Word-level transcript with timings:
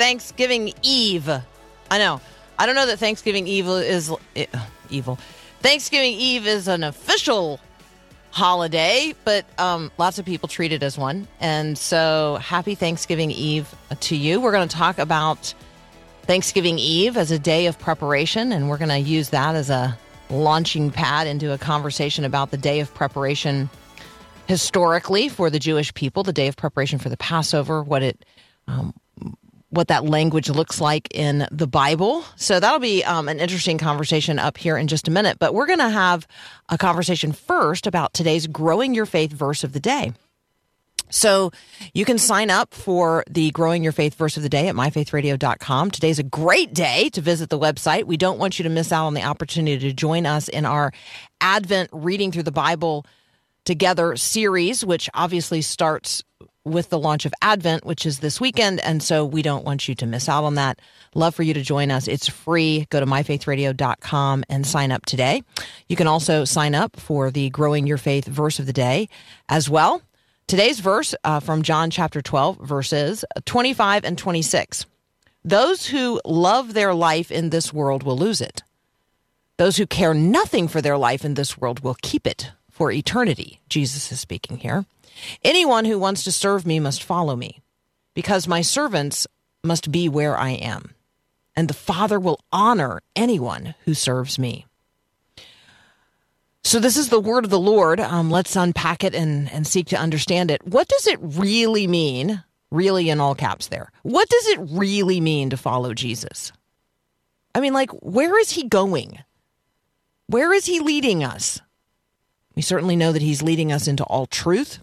Thanksgiving 0.00 0.72
Eve. 0.80 1.28
I 1.28 1.98
know. 1.98 2.22
I 2.58 2.64
don't 2.64 2.74
know 2.74 2.86
that 2.86 2.98
Thanksgiving 2.98 3.46
Eve 3.46 3.68
is 3.68 4.10
eh, 4.34 4.46
evil. 4.88 5.18
Thanksgiving 5.60 6.14
Eve 6.14 6.46
is 6.46 6.68
an 6.68 6.84
official 6.84 7.60
holiday, 8.30 9.14
but 9.26 9.44
um, 9.60 9.92
lots 9.98 10.18
of 10.18 10.24
people 10.24 10.48
treat 10.48 10.72
it 10.72 10.82
as 10.82 10.96
one. 10.96 11.28
And 11.38 11.76
so, 11.76 12.38
happy 12.40 12.74
Thanksgiving 12.74 13.30
Eve 13.30 13.68
to 14.00 14.16
you. 14.16 14.40
We're 14.40 14.52
going 14.52 14.66
to 14.66 14.74
talk 14.74 14.98
about 14.98 15.52
Thanksgiving 16.22 16.78
Eve 16.78 17.18
as 17.18 17.30
a 17.30 17.38
day 17.38 17.66
of 17.66 17.78
preparation, 17.78 18.52
and 18.52 18.70
we're 18.70 18.78
going 18.78 18.88
to 18.88 18.98
use 18.98 19.28
that 19.28 19.54
as 19.54 19.68
a 19.68 19.98
launching 20.30 20.90
pad 20.90 21.26
into 21.26 21.52
a 21.52 21.58
conversation 21.58 22.24
about 22.24 22.52
the 22.52 22.56
day 22.56 22.80
of 22.80 22.94
preparation 22.94 23.68
historically 24.46 25.28
for 25.28 25.50
the 25.50 25.58
Jewish 25.58 25.92
people, 25.92 26.22
the 26.22 26.32
day 26.32 26.48
of 26.48 26.56
preparation 26.56 26.98
for 26.98 27.10
the 27.10 27.18
Passover, 27.18 27.82
what 27.82 28.02
it 28.02 28.24
um, 28.66 28.94
what 29.70 29.88
that 29.88 30.04
language 30.04 30.50
looks 30.50 30.80
like 30.80 31.08
in 31.14 31.46
the 31.50 31.66
Bible. 31.66 32.24
So 32.36 32.60
that'll 32.60 32.80
be 32.80 33.04
um, 33.04 33.28
an 33.28 33.40
interesting 33.40 33.78
conversation 33.78 34.38
up 34.38 34.58
here 34.58 34.76
in 34.76 34.88
just 34.88 35.08
a 35.08 35.10
minute. 35.10 35.38
But 35.38 35.54
we're 35.54 35.66
going 35.66 35.78
to 35.78 35.88
have 35.88 36.26
a 36.68 36.76
conversation 36.76 37.32
first 37.32 37.86
about 37.86 38.12
today's 38.12 38.46
Growing 38.46 38.94
Your 38.94 39.06
Faith 39.06 39.32
verse 39.32 39.64
of 39.64 39.72
the 39.72 39.80
day. 39.80 40.12
So 41.10 41.50
you 41.92 42.04
can 42.04 42.18
sign 42.18 42.50
up 42.50 42.72
for 42.72 43.24
the 43.28 43.50
Growing 43.50 43.82
Your 43.82 43.92
Faith 43.92 44.14
verse 44.14 44.36
of 44.36 44.42
the 44.42 44.48
day 44.48 44.68
at 44.68 44.74
myfaithradio.com. 44.74 45.90
Today's 45.90 46.18
a 46.18 46.24
great 46.24 46.72
day 46.72 47.08
to 47.10 47.20
visit 47.20 47.50
the 47.50 47.58
website. 47.58 48.04
We 48.04 48.16
don't 48.16 48.38
want 48.38 48.58
you 48.58 48.62
to 48.64 48.68
miss 48.68 48.92
out 48.92 49.06
on 49.06 49.14
the 49.14 49.22
opportunity 49.22 49.78
to 49.88 49.92
join 49.92 50.26
us 50.26 50.48
in 50.48 50.64
our 50.64 50.92
Advent 51.40 51.90
reading 51.92 52.32
through 52.32 52.44
the 52.44 52.52
Bible 52.52 53.04
together 53.64 54.16
series, 54.16 54.84
which 54.84 55.10
obviously 55.14 55.62
starts 55.62 56.22
with 56.64 56.90
the 56.90 56.98
launch 56.98 57.24
of 57.24 57.32
Advent, 57.40 57.84
which 57.84 58.04
is 58.04 58.18
this 58.18 58.40
weekend. 58.40 58.80
And 58.80 59.02
so 59.02 59.24
we 59.24 59.42
don't 59.42 59.64
want 59.64 59.88
you 59.88 59.94
to 59.96 60.06
miss 60.06 60.28
out 60.28 60.44
on 60.44 60.54
that. 60.56 60.78
Love 61.14 61.34
for 61.34 61.42
you 61.42 61.54
to 61.54 61.62
join 61.62 61.90
us. 61.90 62.06
It's 62.06 62.28
free. 62.28 62.86
Go 62.90 63.00
to 63.00 63.06
myfaithradio.com 63.06 64.44
and 64.48 64.66
sign 64.66 64.92
up 64.92 65.06
today. 65.06 65.42
You 65.88 65.96
can 65.96 66.06
also 66.06 66.44
sign 66.44 66.74
up 66.74 66.98
for 66.98 67.30
the 67.30 67.50
Growing 67.50 67.86
Your 67.86 67.98
Faith 67.98 68.26
verse 68.26 68.58
of 68.58 68.66
the 68.66 68.72
day 68.72 69.08
as 69.48 69.70
well. 69.70 70.02
Today's 70.46 70.80
verse 70.80 71.14
uh, 71.22 71.40
from 71.40 71.62
John 71.62 71.90
chapter 71.90 72.20
12, 72.20 72.58
verses 72.58 73.24
25 73.44 74.04
and 74.04 74.18
26. 74.18 74.84
Those 75.44 75.86
who 75.86 76.20
love 76.24 76.74
their 76.74 76.92
life 76.92 77.30
in 77.30 77.50
this 77.50 77.72
world 77.72 78.02
will 78.02 78.18
lose 78.18 78.40
it. 78.40 78.62
Those 79.56 79.76
who 79.76 79.86
care 79.86 80.12
nothing 80.12 80.68
for 80.68 80.82
their 80.82 80.98
life 80.98 81.24
in 81.24 81.34
this 81.34 81.56
world 81.56 81.80
will 81.80 81.96
keep 82.02 82.26
it 82.26 82.50
for 82.70 82.90
eternity. 82.90 83.60
Jesus 83.68 84.10
is 84.10 84.18
speaking 84.20 84.58
here. 84.58 84.84
Anyone 85.42 85.84
who 85.84 85.98
wants 85.98 86.24
to 86.24 86.32
serve 86.32 86.66
me 86.66 86.80
must 86.80 87.02
follow 87.02 87.36
me, 87.36 87.62
because 88.14 88.48
my 88.48 88.62
servants 88.62 89.26
must 89.62 89.92
be 89.92 90.08
where 90.08 90.36
I 90.36 90.50
am, 90.50 90.94
and 91.54 91.68
the 91.68 91.74
Father 91.74 92.18
will 92.18 92.40
honor 92.52 93.02
anyone 93.14 93.74
who 93.84 93.94
serves 93.94 94.38
me. 94.38 94.66
So, 96.62 96.78
this 96.78 96.96
is 96.96 97.08
the 97.08 97.20
word 97.20 97.44
of 97.44 97.50
the 97.50 97.58
Lord. 97.58 98.00
Um, 98.00 98.30
let's 98.30 98.54
unpack 98.54 99.02
it 99.02 99.14
and, 99.14 99.50
and 99.50 99.66
seek 99.66 99.88
to 99.88 99.96
understand 99.98 100.50
it. 100.50 100.66
What 100.66 100.88
does 100.88 101.06
it 101.06 101.18
really 101.20 101.86
mean? 101.86 102.44
Really, 102.70 103.10
in 103.10 103.18
all 103.18 103.34
caps, 103.34 103.68
there. 103.68 103.90
What 104.02 104.28
does 104.28 104.46
it 104.48 104.58
really 104.70 105.20
mean 105.20 105.50
to 105.50 105.56
follow 105.56 105.94
Jesus? 105.94 106.52
I 107.54 107.60
mean, 107.60 107.72
like, 107.72 107.90
where 107.90 108.38
is 108.38 108.50
he 108.50 108.68
going? 108.68 109.18
Where 110.28 110.52
is 110.52 110.66
he 110.66 110.78
leading 110.78 111.24
us? 111.24 111.60
We 112.54 112.62
certainly 112.62 112.94
know 112.94 113.10
that 113.10 113.22
he's 113.22 113.42
leading 113.42 113.72
us 113.72 113.88
into 113.88 114.04
all 114.04 114.26
truth. 114.26 114.78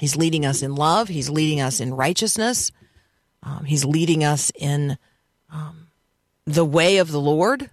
He's 0.00 0.16
leading 0.16 0.44
us 0.44 0.62
in 0.62 0.74
love. 0.74 1.08
He's 1.08 1.30
leading 1.30 1.60
us 1.60 1.80
in 1.80 1.94
righteousness. 1.94 2.70
Um, 3.42 3.64
he's 3.64 3.84
leading 3.84 4.24
us 4.24 4.50
in 4.54 4.98
um, 5.50 5.88
the 6.44 6.64
way 6.64 6.98
of 6.98 7.10
the 7.10 7.20
Lord 7.20 7.70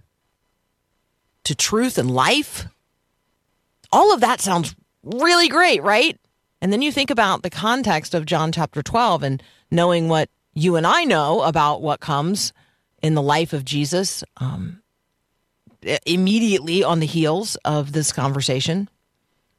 to 1.44 1.54
truth 1.54 1.98
and 1.98 2.10
life. 2.10 2.66
All 3.92 4.12
of 4.12 4.20
that 4.20 4.40
sounds 4.40 4.74
really 5.02 5.48
great, 5.48 5.82
right? 5.82 6.18
And 6.60 6.72
then 6.72 6.82
you 6.82 6.90
think 6.90 7.10
about 7.10 7.42
the 7.42 7.50
context 7.50 8.14
of 8.14 8.24
John 8.24 8.50
chapter 8.50 8.82
12 8.82 9.22
and 9.22 9.42
knowing 9.70 10.08
what 10.08 10.30
you 10.54 10.76
and 10.76 10.86
I 10.86 11.04
know 11.04 11.42
about 11.42 11.82
what 11.82 12.00
comes 12.00 12.52
in 13.02 13.14
the 13.14 13.22
life 13.22 13.52
of 13.52 13.64
Jesus 13.64 14.24
um, 14.38 14.80
immediately 16.06 16.82
on 16.82 17.00
the 17.00 17.06
heels 17.06 17.56
of 17.64 17.92
this 17.92 18.12
conversation. 18.12 18.88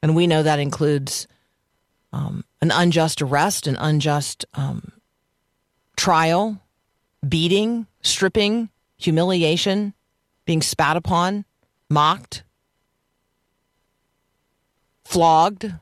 And 0.02 0.16
we 0.16 0.26
know 0.26 0.42
that 0.42 0.58
includes 0.58 1.28
um, 2.12 2.44
an 2.60 2.70
unjust 2.70 3.22
arrest, 3.22 3.66
an 3.66 3.76
unjust 3.76 4.44
um, 4.54 4.92
trial, 5.96 6.60
beating, 7.26 7.86
stripping, 8.02 8.70
humiliation, 8.96 9.94
being 10.44 10.62
spat 10.62 10.96
upon, 10.96 11.44
mocked, 11.90 12.42
flogged, 15.04 15.72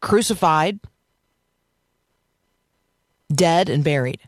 crucified, 0.00 0.78
dead, 3.32 3.68
and 3.68 3.82
buried. 3.82 4.20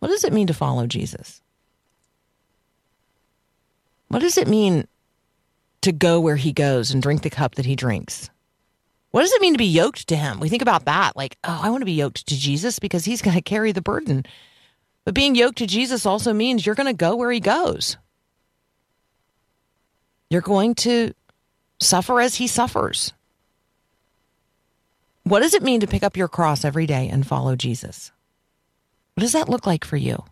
What 0.00 0.08
does 0.08 0.24
it 0.24 0.32
mean 0.32 0.48
to 0.48 0.54
follow 0.54 0.86
Jesus? 0.86 1.40
What 4.08 4.20
does 4.20 4.36
it 4.36 4.48
mean 4.48 4.88
to 5.82 5.92
go 5.92 6.20
where 6.20 6.36
he 6.36 6.52
goes 6.52 6.90
and 6.90 7.00
drink 7.00 7.22
the 7.22 7.30
cup 7.30 7.54
that 7.54 7.66
he 7.66 7.76
drinks? 7.76 8.28
What 9.12 9.20
does 9.20 9.32
it 9.32 9.42
mean 9.42 9.52
to 9.52 9.58
be 9.58 9.66
yoked 9.66 10.08
to 10.08 10.16
him? 10.16 10.40
We 10.40 10.48
think 10.48 10.62
about 10.62 10.86
that 10.86 11.16
like, 11.16 11.36
oh, 11.44 11.60
I 11.62 11.70
want 11.70 11.82
to 11.82 11.86
be 11.86 11.92
yoked 11.92 12.26
to 12.26 12.38
Jesus 12.38 12.78
because 12.78 13.04
he's 13.04 13.22
going 13.22 13.36
to 13.36 13.42
carry 13.42 13.70
the 13.70 13.82
burden. 13.82 14.24
But 15.04 15.14
being 15.14 15.34
yoked 15.34 15.58
to 15.58 15.66
Jesus 15.66 16.06
also 16.06 16.32
means 16.32 16.64
you're 16.64 16.74
going 16.74 16.86
to 16.86 16.94
go 16.94 17.14
where 17.14 17.30
he 17.30 17.38
goes. 17.38 17.98
You're 20.30 20.40
going 20.40 20.74
to 20.76 21.12
suffer 21.78 22.20
as 22.22 22.36
he 22.36 22.46
suffers. 22.46 23.12
What 25.24 25.40
does 25.40 25.52
it 25.52 25.62
mean 25.62 25.80
to 25.80 25.86
pick 25.86 26.02
up 26.02 26.16
your 26.16 26.28
cross 26.28 26.64
every 26.64 26.86
day 26.86 27.06
and 27.08 27.26
follow 27.26 27.54
Jesus? 27.54 28.12
What 29.14 29.20
does 29.20 29.32
that 29.32 29.48
look 29.48 29.66
like 29.66 29.84
for 29.84 29.98
you? 29.98 30.24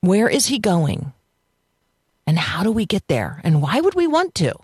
Where 0.00 0.28
is 0.28 0.46
he 0.46 0.58
going? 0.58 1.12
And 2.26 2.38
how 2.38 2.62
do 2.62 2.72
we 2.72 2.86
get 2.86 3.08
there? 3.08 3.42
And 3.44 3.60
why 3.60 3.80
would 3.80 3.94
we 3.94 4.06
want 4.06 4.34
to? 4.36 4.54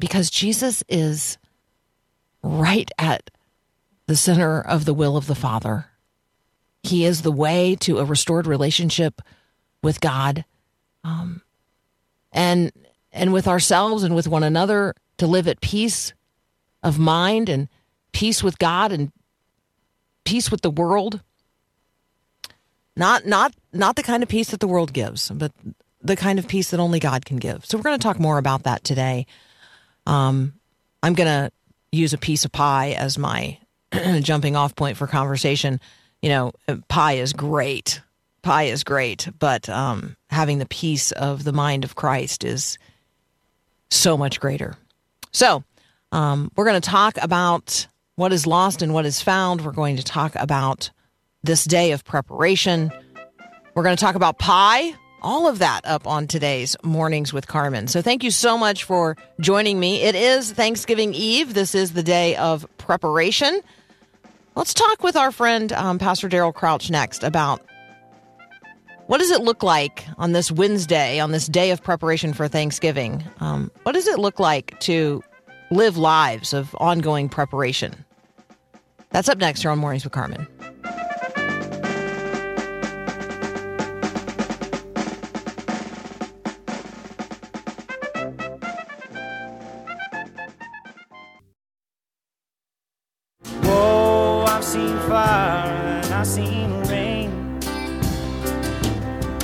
Because 0.00 0.30
Jesus 0.30 0.82
is 0.88 1.38
right 2.42 2.90
at 2.98 3.30
the 4.06 4.16
center 4.16 4.60
of 4.60 4.86
the 4.86 4.94
will 4.94 5.16
of 5.16 5.28
the 5.28 5.34
Father. 5.36 5.86
He 6.82 7.04
is 7.04 7.22
the 7.22 7.30
way 7.30 7.76
to 7.80 7.98
a 7.98 8.04
restored 8.04 8.46
relationship 8.46 9.22
with 9.82 10.00
God, 10.00 10.44
um, 11.04 11.42
and 12.32 12.72
and 13.12 13.32
with 13.32 13.46
ourselves 13.46 14.02
and 14.02 14.14
with 14.14 14.26
one 14.26 14.42
another 14.42 14.94
to 15.18 15.26
live 15.26 15.46
at 15.46 15.60
peace 15.60 16.12
of 16.82 16.98
mind 16.98 17.48
and 17.48 17.68
peace 18.12 18.42
with 18.42 18.58
God 18.58 18.92
and 18.92 19.12
peace 20.24 20.50
with 20.50 20.62
the 20.62 20.70
world. 20.70 21.20
Not 22.96 23.26
not 23.26 23.54
not 23.72 23.96
the 23.96 24.02
kind 24.02 24.22
of 24.22 24.28
peace 24.28 24.50
that 24.50 24.60
the 24.60 24.68
world 24.68 24.92
gives, 24.92 25.30
but 25.30 25.52
the 26.02 26.16
kind 26.16 26.38
of 26.38 26.48
peace 26.48 26.70
that 26.70 26.80
only 26.80 26.98
God 26.98 27.24
can 27.24 27.36
give. 27.36 27.64
So 27.66 27.76
we're 27.76 27.84
going 27.84 27.98
to 27.98 28.02
talk 28.02 28.18
more 28.18 28.38
about 28.38 28.62
that 28.64 28.82
today. 28.82 29.26
Um, 30.06 30.54
I'm 31.02 31.14
going 31.14 31.28
to 31.28 31.52
use 31.92 32.12
a 32.12 32.18
piece 32.18 32.44
of 32.44 32.52
pie 32.52 32.92
as 32.92 33.18
my 33.18 33.58
jumping 34.20 34.56
off 34.56 34.74
point 34.76 34.96
for 34.96 35.06
conversation. 35.06 35.80
You 36.22 36.28
know, 36.28 36.52
pie 36.88 37.14
is 37.14 37.32
great. 37.32 38.00
Pie 38.42 38.64
is 38.64 38.84
great, 38.84 39.28
but 39.38 39.68
um, 39.68 40.16
having 40.30 40.58
the 40.58 40.66
peace 40.66 41.12
of 41.12 41.44
the 41.44 41.52
mind 41.52 41.84
of 41.84 41.94
Christ 41.94 42.42
is 42.44 42.78
so 43.90 44.16
much 44.16 44.40
greater. 44.40 44.76
So, 45.32 45.62
um, 46.12 46.50
we're 46.56 46.64
going 46.64 46.80
to 46.80 46.88
talk 46.88 47.18
about 47.22 47.86
what 48.16 48.32
is 48.32 48.46
lost 48.46 48.82
and 48.82 48.94
what 48.94 49.06
is 49.06 49.20
found. 49.20 49.64
We're 49.64 49.72
going 49.72 49.96
to 49.96 50.02
talk 50.02 50.34
about 50.36 50.90
this 51.42 51.64
day 51.64 51.92
of 51.92 52.04
preparation. 52.04 52.90
We're 53.74 53.82
going 53.82 53.96
to 53.96 54.00
talk 54.00 54.14
about 54.14 54.38
pie, 54.38 54.94
all 55.22 55.48
of 55.48 55.58
that 55.58 55.84
up 55.84 56.06
on 56.06 56.26
today's 56.26 56.76
Mornings 56.82 57.32
with 57.32 57.46
Carmen. 57.46 57.88
So 57.88 58.02
thank 58.02 58.24
you 58.24 58.30
so 58.30 58.56
much 58.56 58.84
for 58.84 59.16
joining 59.40 59.78
me. 59.78 60.02
It 60.02 60.14
is 60.14 60.52
Thanksgiving 60.52 61.14
Eve. 61.14 61.54
This 61.54 61.74
is 61.74 61.92
the 61.92 62.02
day 62.02 62.36
of 62.36 62.66
preparation. 62.78 63.60
Let's 64.54 64.74
talk 64.74 65.02
with 65.02 65.16
our 65.16 65.30
friend, 65.30 65.72
um, 65.72 65.98
Pastor 65.98 66.28
Daryl 66.28 66.54
Crouch, 66.54 66.90
next 66.90 67.22
about 67.22 67.62
what 69.06 69.18
does 69.18 69.30
it 69.30 69.40
look 69.42 69.62
like 69.62 70.04
on 70.18 70.32
this 70.32 70.52
Wednesday, 70.52 71.18
on 71.18 71.32
this 71.32 71.46
day 71.46 71.70
of 71.70 71.82
preparation 71.82 72.32
for 72.32 72.46
Thanksgiving? 72.46 73.24
Um, 73.40 73.70
what 73.82 73.92
does 73.92 74.06
it 74.06 74.18
look 74.18 74.38
like 74.38 74.78
to 74.80 75.22
live 75.70 75.96
lives 75.96 76.52
of 76.52 76.74
ongoing 76.78 77.28
preparation? 77.28 78.04
That's 79.10 79.28
up 79.28 79.38
next 79.38 79.62
here 79.62 79.70
on 79.72 79.78
Mornings 79.78 80.04
with 80.04 80.12
Carmen. 80.12 80.46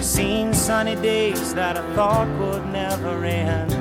Seen 0.07 0.55
sunny 0.55 0.95
days 0.95 1.53
that 1.55 1.77
I 1.77 1.95
thought 1.97 2.29
would 2.39 2.65
never 2.67 3.25
end. 3.25 3.73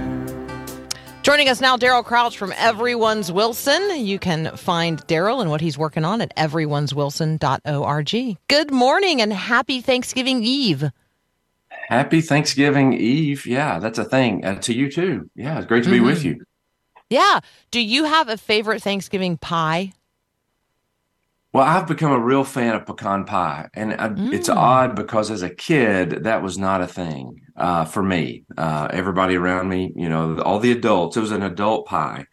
Joining 1.21 1.49
us 1.49 1.61
now, 1.61 1.77
Daryl 1.77 2.03
Crouch 2.03 2.35
from 2.35 2.51
Everyone's 2.57 3.31
Wilson. 3.31 4.03
You 4.03 4.17
can 4.17 4.57
find 4.57 5.05
Daryl 5.05 5.39
and 5.39 5.51
what 5.51 5.61
he's 5.61 5.77
working 5.77 6.03
on 6.03 6.21
at 6.21 6.35
everyone'swilson.org. 6.35 8.37
Good 8.47 8.71
morning 8.71 9.21
and 9.21 9.31
happy 9.31 9.81
Thanksgiving 9.81 10.43
Eve. 10.43 10.89
Happy 11.69 12.21
Thanksgiving 12.21 12.93
Eve. 12.93 13.45
Yeah, 13.45 13.77
that's 13.77 13.99
a 13.99 14.05
thing. 14.05 14.43
Uh, 14.43 14.55
to 14.61 14.73
you 14.73 14.91
too. 14.91 15.29
Yeah, 15.35 15.59
it's 15.59 15.67
great 15.67 15.83
to 15.83 15.91
be 15.91 15.99
with 15.99 16.25
you. 16.25 16.43
Yeah. 17.07 17.41
Do 17.69 17.79
you 17.79 18.05
have 18.05 18.29
a 18.29 18.37
favorite 18.37 18.81
Thanksgiving 18.81 19.37
pie? 19.37 19.93
Well, 21.55 21.63
I've 21.63 21.87
become 21.87 22.11
a 22.11 22.19
real 22.19 22.43
fan 22.43 22.75
of 22.75 22.85
pecan 22.85 23.23
pie, 23.23 23.69
and 23.73 23.93
I, 23.93 24.11
it's 24.33 24.49
odd 24.49 24.93
because 24.93 25.31
as 25.31 25.41
a 25.41 25.49
kid, 25.49 26.25
that 26.25 26.43
was 26.43 26.57
not 26.57 26.81
a 26.81 26.85
thing 26.85 27.43
uh, 27.55 27.85
for 27.85 28.03
me. 28.03 28.43
Uh, 28.57 28.89
everybody 28.91 29.37
around 29.37 29.69
me, 29.69 29.93
you 29.95 30.09
know, 30.09 30.37
all 30.41 30.59
the 30.59 30.73
adults, 30.73 31.15
it 31.15 31.21
was 31.21 31.31
an 31.31 31.43
adult 31.43 31.85
pie, 31.85 32.25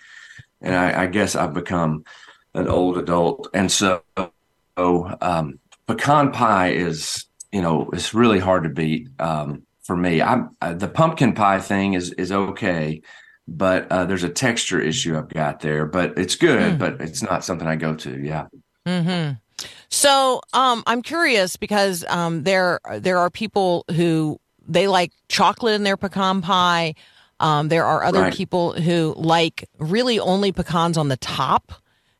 and 0.61 0.75
I, 0.75 1.05
I 1.05 1.07
guess 1.07 1.37
I've 1.37 1.55
become 1.55 2.03
an 2.55 2.67
old 2.67 2.99
adult, 2.99 3.47
and 3.55 3.71
so 3.71 4.03
um, 4.77 5.61
pecan 5.87 6.33
pie 6.33 6.71
is, 6.71 7.27
you 7.53 7.63
know, 7.63 7.91
it's 7.93 8.15
really 8.15 8.41
hard 8.41 8.65
to 8.65 8.71
beat 8.71 9.07
um, 9.21 9.63
for 9.85 9.97
me. 9.97 10.21
I, 10.21 10.47
I 10.61 10.73
the 10.73 10.89
pumpkin 10.89 11.35
pie 11.35 11.61
thing 11.61 11.95
is 11.95 12.11
is 12.15 12.33
okay. 12.33 13.03
But 13.47 13.91
uh, 13.91 14.05
there's 14.05 14.25
a 14.25 14.29
texture 14.29 14.81
issue 14.81 15.17
I've 15.17 15.29
got 15.29 15.61
there, 15.61 15.87
but 15.87 16.19
it's 16.19 16.35
good, 16.35 16.79
but 16.79 17.01
it's 17.01 17.23
not 17.23 17.45
something 17.45 17.69
I 17.69 17.77
go 17.77 17.95
to. 17.95 18.21
Yeah. 18.21 18.47
So, 19.89 20.41
um, 20.53 20.83
I'm 20.87 21.03
curious 21.03 21.57
because 21.57 22.05
um, 22.09 22.43
there 22.45 22.81
there 22.99 23.19
are 23.19 23.31
people 23.31 23.85
who 23.95 24.41
they 24.67 24.89
like 24.89 25.13
chocolate 25.29 25.75
in 25.75 25.83
their 25.85 25.97
pecan 25.97 26.43
pie. 26.43 26.95
Um, 27.41 27.69
there 27.69 27.85
are 27.85 28.03
other 28.05 28.23
Right. 28.23 28.33
people 28.35 28.73
who 28.73 29.15
like 29.17 29.69
really 29.79 30.19
only 30.19 30.53
pecans 30.53 30.97
on 30.97 31.09
the 31.09 31.17
top, 31.17 31.73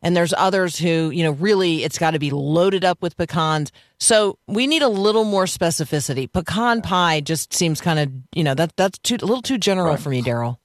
and 0.03 0.17
there's 0.17 0.35
others 0.37 0.79
who 0.79 1.11
you 1.11 1.23
know 1.25 1.33
really 1.33 1.85
it's 1.85 1.99
got 1.99 2.11
to 2.13 2.19
be 2.19 2.31
loaded 2.31 2.85
up 2.85 3.01
with 3.03 3.17
pecans. 3.17 3.73
So 3.99 4.39
we 4.47 4.67
need 4.67 4.83
a 4.83 4.89
little 4.89 5.25
more 5.25 5.45
specificity. 5.45 6.31
Pecan 6.31 6.83
pie 6.83 7.21
just 7.21 7.53
seems 7.55 7.81
kind 7.81 7.99
of 7.99 8.11
you 8.35 8.45
know 8.45 8.55
that 8.55 8.77
that's 8.77 8.99
too 8.99 9.17
a 9.17 9.27
little 9.27 9.43
too 9.43 9.59
general 9.59 9.95
Right. 9.95 10.01
for 10.01 10.11
me, 10.11 10.23
Daryl. 10.23 10.59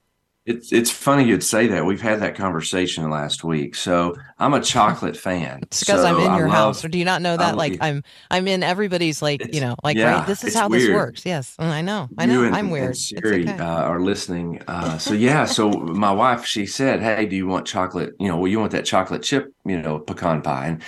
It's 0.47 0.71
it's 0.71 0.89
funny 0.89 1.25
you'd 1.25 1.43
say 1.43 1.67
that. 1.67 1.85
We've 1.85 2.01
had 2.01 2.21
that 2.21 2.35
conversation 2.35 3.09
last 3.09 3.43
week. 3.43 3.75
So 3.75 4.15
I'm 4.39 4.53
a 4.53 4.61
chocolate 4.61 5.17
fan. 5.17 5.59
It's 5.63 5.81
because 5.81 6.05
I'm 6.05 6.15
So 6.15 6.21
in 6.25 6.31
I 6.31 6.37
your 6.37 6.47
love- 6.47 6.55
house, 6.57 6.85
or 6.85 6.87
do 6.87 6.97
you 6.97 7.03
not 7.03 7.21
know 7.21 7.35
that? 7.35 7.49
I 7.53 7.57
like 7.57 7.77
I'm, 7.81 8.01
I'm 8.31 8.47
in 8.47 8.63
everybody's 8.63 9.21
like, 9.21 9.53
you 9.53 9.59
know, 9.59 9.75
like 9.83 9.97
yeah, 9.97 10.19
right. 10.19 10.27
This 10.27 10.45
is 10.45 10.55
how 10.55 10.69
this 10.69 10.87
works. 10.89 11.25
Yes, 11.25 11.55
Mm, 11.59 11.69
I 11.69 11.81
know, 11.81 12.07
I 12.17 12.25
know. 12.25 12.43
and, 12.45 12.55
I'm 12.55 12.69
weird. 12.69 12.95
Siri 12.95 13.43
okay. 13.43 13.57
uh, 13.59 13.65
are 13.83 13.99
listening. 13.99 14.61
Uh, 14.69 14.97
so 14.97 15.13
yeah, 15.13 15.43
so 15.43 15.69
my 15.69 16.11
wife 16.13 16.45
she 16.45 16.65
said, 16.65 17.01
"Hey, 17.01 17.25
do 17.25 17.35
you 17.35 17.45
want 17.45 17.67
chocolate? 17.67 18.13
You 18.17 18.29
know, 18.29 18.37
well, 18.37 18.47
you 18.49 18.59
want 18.59 18.71
that 18.71 18.85
chocolate 18.85 19.23
chip? 19.23 19.53
You 19.65 19.81
know, 19.81 19.99
pecan 19.99 20.41
pie?" 20.41 20.67
And 20.67 20.81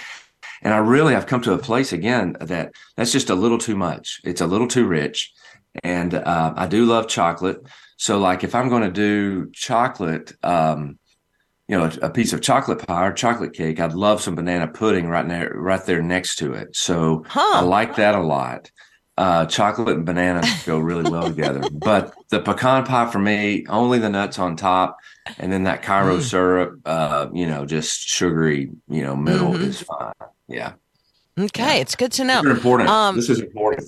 and 0.61 0.73
I 0.73 0.77
really 0.77 1.15
I've 1.15 1.27
come 1.27 1.41
to 1.41 1.51
a 1.53 1.57
place 1.57 1.91
again 1.91 2.37
that 2.39 2.71
that's 2.95 3.11
just 3.11 3.29
a 3.29 3.35
little 3.35 3.57
too 3.57 3.75
much. 3.75 4.21
It's 4.23 4.39
a 4.39 4.47
little 4.47 4.67
too 4.69 4.85
rich, 4.87 5.33
and 5.83 6.13
uh, 6.13 6.53
I 6.55 6.65
do 6.67 6.85
love 6.85 7.09
chocolate. 7.09 7.57
So 7.99 8.17
like 8.17 8.45
if 8.45 8.55
I'm 8.55 8.69
going 8.69 8.83
to 8.83 8.91
do 8.91 9.51
chocolate, 9.51 10.33
um, 10.41 10.97
you 11.67 11.77
know, 11.77 11.85
a, 12.01 12.07
a 12.07 12.09
piece 12.09 12.33
of 12.33 12.41
chocolate 12.41 12.85
pie 12.87 13.07
or 13.07 13.13
chocolate 13.13 13.53
cake, 13.53 13.79
I'd 13.79 13.93
love 13.93 14.21
some 14.21 14.35
banana 14.35 14.67
pudding 14.67 15.07
right 15.07 15.27
there, 15.27 15.51
right 15.53 15.85
there 15.85 16.01
next 16.01 16.37
to 16.37 16.53
it. 16.53 16.75
So 16.75 17.25
Huh. 17.27 17.57
I 17.57 17.61
like 17.61 17.97
that 17.97 18.15
a 18.15 18.21
lot. 18.21 18.71
Uh, 19.17 19.45
chocolate 19.47 19.97
and 19.97 20.05
banana 20.05 20.41
go 20.65 20.79
really 20.79 21.05
well 21.05 21.27
together. 21.27 21.67
But 21.69 22.13
the 22.29 22.39
pecan 22.39 22.85
pie 22.85 23.11
for 23.11 23.19
me, 23.19 23.65
only 23.67 23.99
the 23.99 24.09
nuts 24.09 24.39
on 24.39 24.55
top, 24.55 24.97
and 25.37 25.51
then 25.51 25.63
that 25.63 25.83
Karo 25.83 26.17
Mm. 26.17 26.21
syrup, 26.21 26.79
uh, 26.85 27.27
you 27.33 27.45
know, 27.45 27.65
just 27.65 28.07
sugary, 28.07 28.69
you 28.87 29.03
know, 29.03 29.17
middle 29.17 29.53
Mhm. 29.53 29.67
is 29.67 29.81
fine. 29.81 30.13
Yeah, 30.47 30.73
Okay, 31.37 31.81
it's 31.81 31.95
good 31.95 32.13
to 32.13 32.23
know. 32.23 32.39
Super 32.41 32.51
important. 32.51 32.89
Um, 32.89 33.15
this 33.17 33.29
is 33.29 33.39
important. 33.41 33.87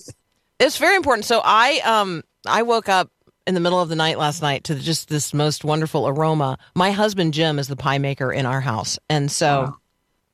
It's 0.60 0.78
very 0.78 0.96
important. 0.96 1.26
So 1.26 1.42
I, 1.44 1.80
um, 1.86 2.24
I 2.46 2.62
woke 2.64 2.90
up 2.90 3.10
in 3.48 3.54
the 3.54 3.60
middle 3.60 3.82
of 3.82 3.90
the 3.90 3.96
night 3.96 4.18
last 4.18 4.42
night 4.42 4.64
to 4.66 4.76
just 4.76 5.10
this 5.10 5.34
most 5.34 5.64
wonderful 5.64 6.08
aroma. 6.08 6.58
My 6.76 6.92
husband 6.92 7.34
Jim 7.34 7.60
is 7.60 7.68
the 7.68 7.76
pie 7.76 7.98
maker 7.98 8.32
in 8.32 8.46
our 8.46 8.62
house, 8.62 9.00
and 9.10 9.32
so. 9.32 9.62
Wow. 9.64 9.78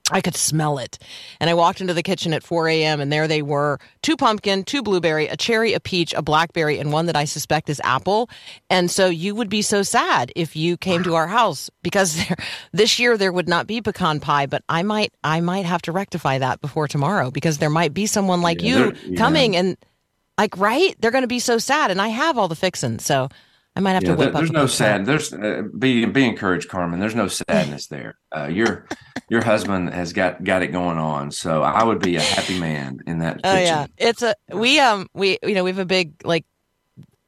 I 0.10 0.22
could 0.22 0.38
smell 0.38 0.78
it. 0.78 0.98
And 1.42 1.50
I 1.50 1.54
walked 1.54 1.82
into 1.82 1.94
the 1.94 2.02
kitchen 2.02 2.34
at 2.34 2.42
4 2.42 2.70
a.m., 2.70 3.02
and 3.02 3.12
there 3.12 3.28
they 3.28 3.42
were 3.42 3.78
two 4.02 4.16
pumpkin, 4.16 4.64
two 4.64 4.82
blueberry, 4.82 5.28
a 5.28 5.36
cherry, 5.36 5.74
a 5.74 5.82
peach, 5.82 6.14
a 6.14 6.22
blackberry, 6.22 6.80
and 6.80 6.94
one 6.94 7.08
that 7.08 7.18
I 7.18 7.26
suspect 7.26 7.70
is 7.70 7.82
apple. 7.84 8.30
And 8.70 8.90
so 8.90 9.08
you 9.08 9.36
would 9.36 9.50
be 9.50 9.62
so 9.62 9.84
sad 9.84 10.32
if 10.34 10.56
you 10.56 10.78
came 10.78 11.04
to 11.04 11.16
our 11.16 11.28
house 11.28 11.70
because 11.84 12.16
there, 12.26 12.38
this 12.72 13.00
year 13.00 13.18
there 13.18 13.34
would 13.34 13.50
not 13.50 13.68
be 13.68 13.82
pecan 13.82 14.22
pie, 14.22 14.46
but 14.46 14.64
I 14.70 14.82
might 14.82 15.12
I 15.26 15.42
might 15.42 15.66
have 15.66 15.82
to 15.82 15.92
rectify 15.92 16.38
that 16.38 16.62
before 16.62 16.88
tomorrow 16.88 17.30
because 17.30 17.58
there 17.58 17.70
might 17.70 17.94
be 17.94 18.06
someone 18.06 18.42
like 18.42 18.62
Yeah, 18.62 18.78
you 18.78 18.94
yeah. 19.08 19.18
coming 19.18 19.58
and 19.58 19.76
like 20.38 20.58
right, 20.58 20.96
they're 21.00 21.12
going 21.12 21.24
to 21.24 21.28
be 21.28 21.40
so 21.40 21.58
sad 21.58 21.92
and 21.92 22.02
I 22.02 22.10
have 22.10 22.38
all 22.38 22.48
the 22.48 22.56
fixins. 22.56 23.06
So 23.06 23.30
I 23.76 23.80
might 23.80 23.94
have 23.94 24.04
Yeah, 24.04 24.12
to 24.12 24.16
whip 24.16 24.32
there- 24.34 24.42
there's 24.42 24.52
no 24.52 24.66
sad. 24.68 25.06
There's 25.06 25.34
uh, 25.34 25.64
be 25.78 26.06
be 26.06 26.26
encouraged, 26.26 26.70
Carmen. 26.70 27.00
There's 27.00 27.16
no 27.16 27.28
sadness 27.28 27.88
there. 27.88 28.18
Uh, 28.36 28.48
your 28.48 28.86
your 29.30 29.44
husband 29.44 29.94
has 29.94 30.14
got 30.14 30.44
got 30.44 30.62
it 30.64 30.68
going 30.68 30.98
on, 30.98 31.32
so 31.32 31.62
I 31.64 31.84
would 31.84 32.00
be 32.00 32.16
a 32.16 32.22
happy 32.22 32.60
man 32.60 33.00
in 33.06 33.20
that 33.20 33.42
Oh 33.44 33.52
kitchen. 33.52 33.66
yeah, 33.66 33.86
it's 33.98 34.22
a 34.24 34.34
we 34.52 34.80
um 34.80 35.08
we 35.14 35.38
you 35.44 35.54
know 35.54 35.64
we 35.64 35.70
have 35.70 35.80
a 35.80 35.86
big 35.86 36.14
like 36.26 36.46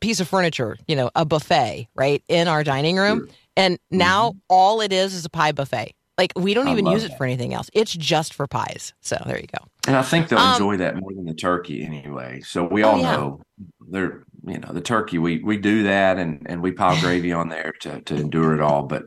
piece 0.02 0.20
of 0.22 0.28
furniture, 0.28 0.78
you 0.88 0.96
know, 0.96 1.12
a 1.14 1.26
buffet 1.26 1.90
right 1.94 2.24
in 2.28 2.48
our 2.48 2.64
dining 2.64 2.98
room, 2.98 3.30
and 3.58 3.78
now 3.92 4.34
all 4.48 4.82
it 4.82 4.92
is 4.94 5.14
is 5.14 5.26
a 5.26 5.30
pie 5.30 5.52
buffet. 5.52 5.94
Like 6.18 6.34
we 6.36 6.54
don't 6.54 6.66
Mm-hmm. 6.66 6.70
I 6.70 6.80
even 6.80 6.86
use 6.88 7.04
it 7.04 7.10
that. 7.10 7.18
for 7.18 7.26
anything 7.26 7.54
else. 7.54 7.70
It's 7.74 7.94
just 7.94 8.34
for 8.34 8.48
pies. 8.48 8.94
So 9.02 9.22
there 9.26 9.40
you 9.40 9.48
go. 9.48 9.66
And 9.90 9.98
I 9.98 10.04
think 10.04 10.28
they'll 10.30 10.40
Um, 10.40 10.54
enjoy 10.54 10.78
that 10.78 10.96
more 10.98 11.12
than 11.14 11.26
the 11.26 11.34
turkey 11.34 11.84
anyway. 11.84 12.42
So 12.46 12.64
we 12.64 12.84
Oh, 12.84 12.92
all 12.92 13.00
yeah. 13.00 13.12
know 13.16 13.42
they're 13.90 14.24
you 14.46 14.60
know 14.60 14.72
the 14.72 14.82
turkey 14.82 15.18
we 15.18 15.40
we 15.44 15.58
do 15.58 15.84
that 15.84 16.18
and 16.18 16.46
and 16.46 16.62
we 16.62 16.72
pile 16.72 17.00
gravy 17.02 17.34
on 17.34 17.50
there 17.50 17.74
to 17.82 18.02
to 18.02 18.16
endure 18.16 18.54
it 18.54 18.62
all. 18.62 18.84
But 18.84 19.04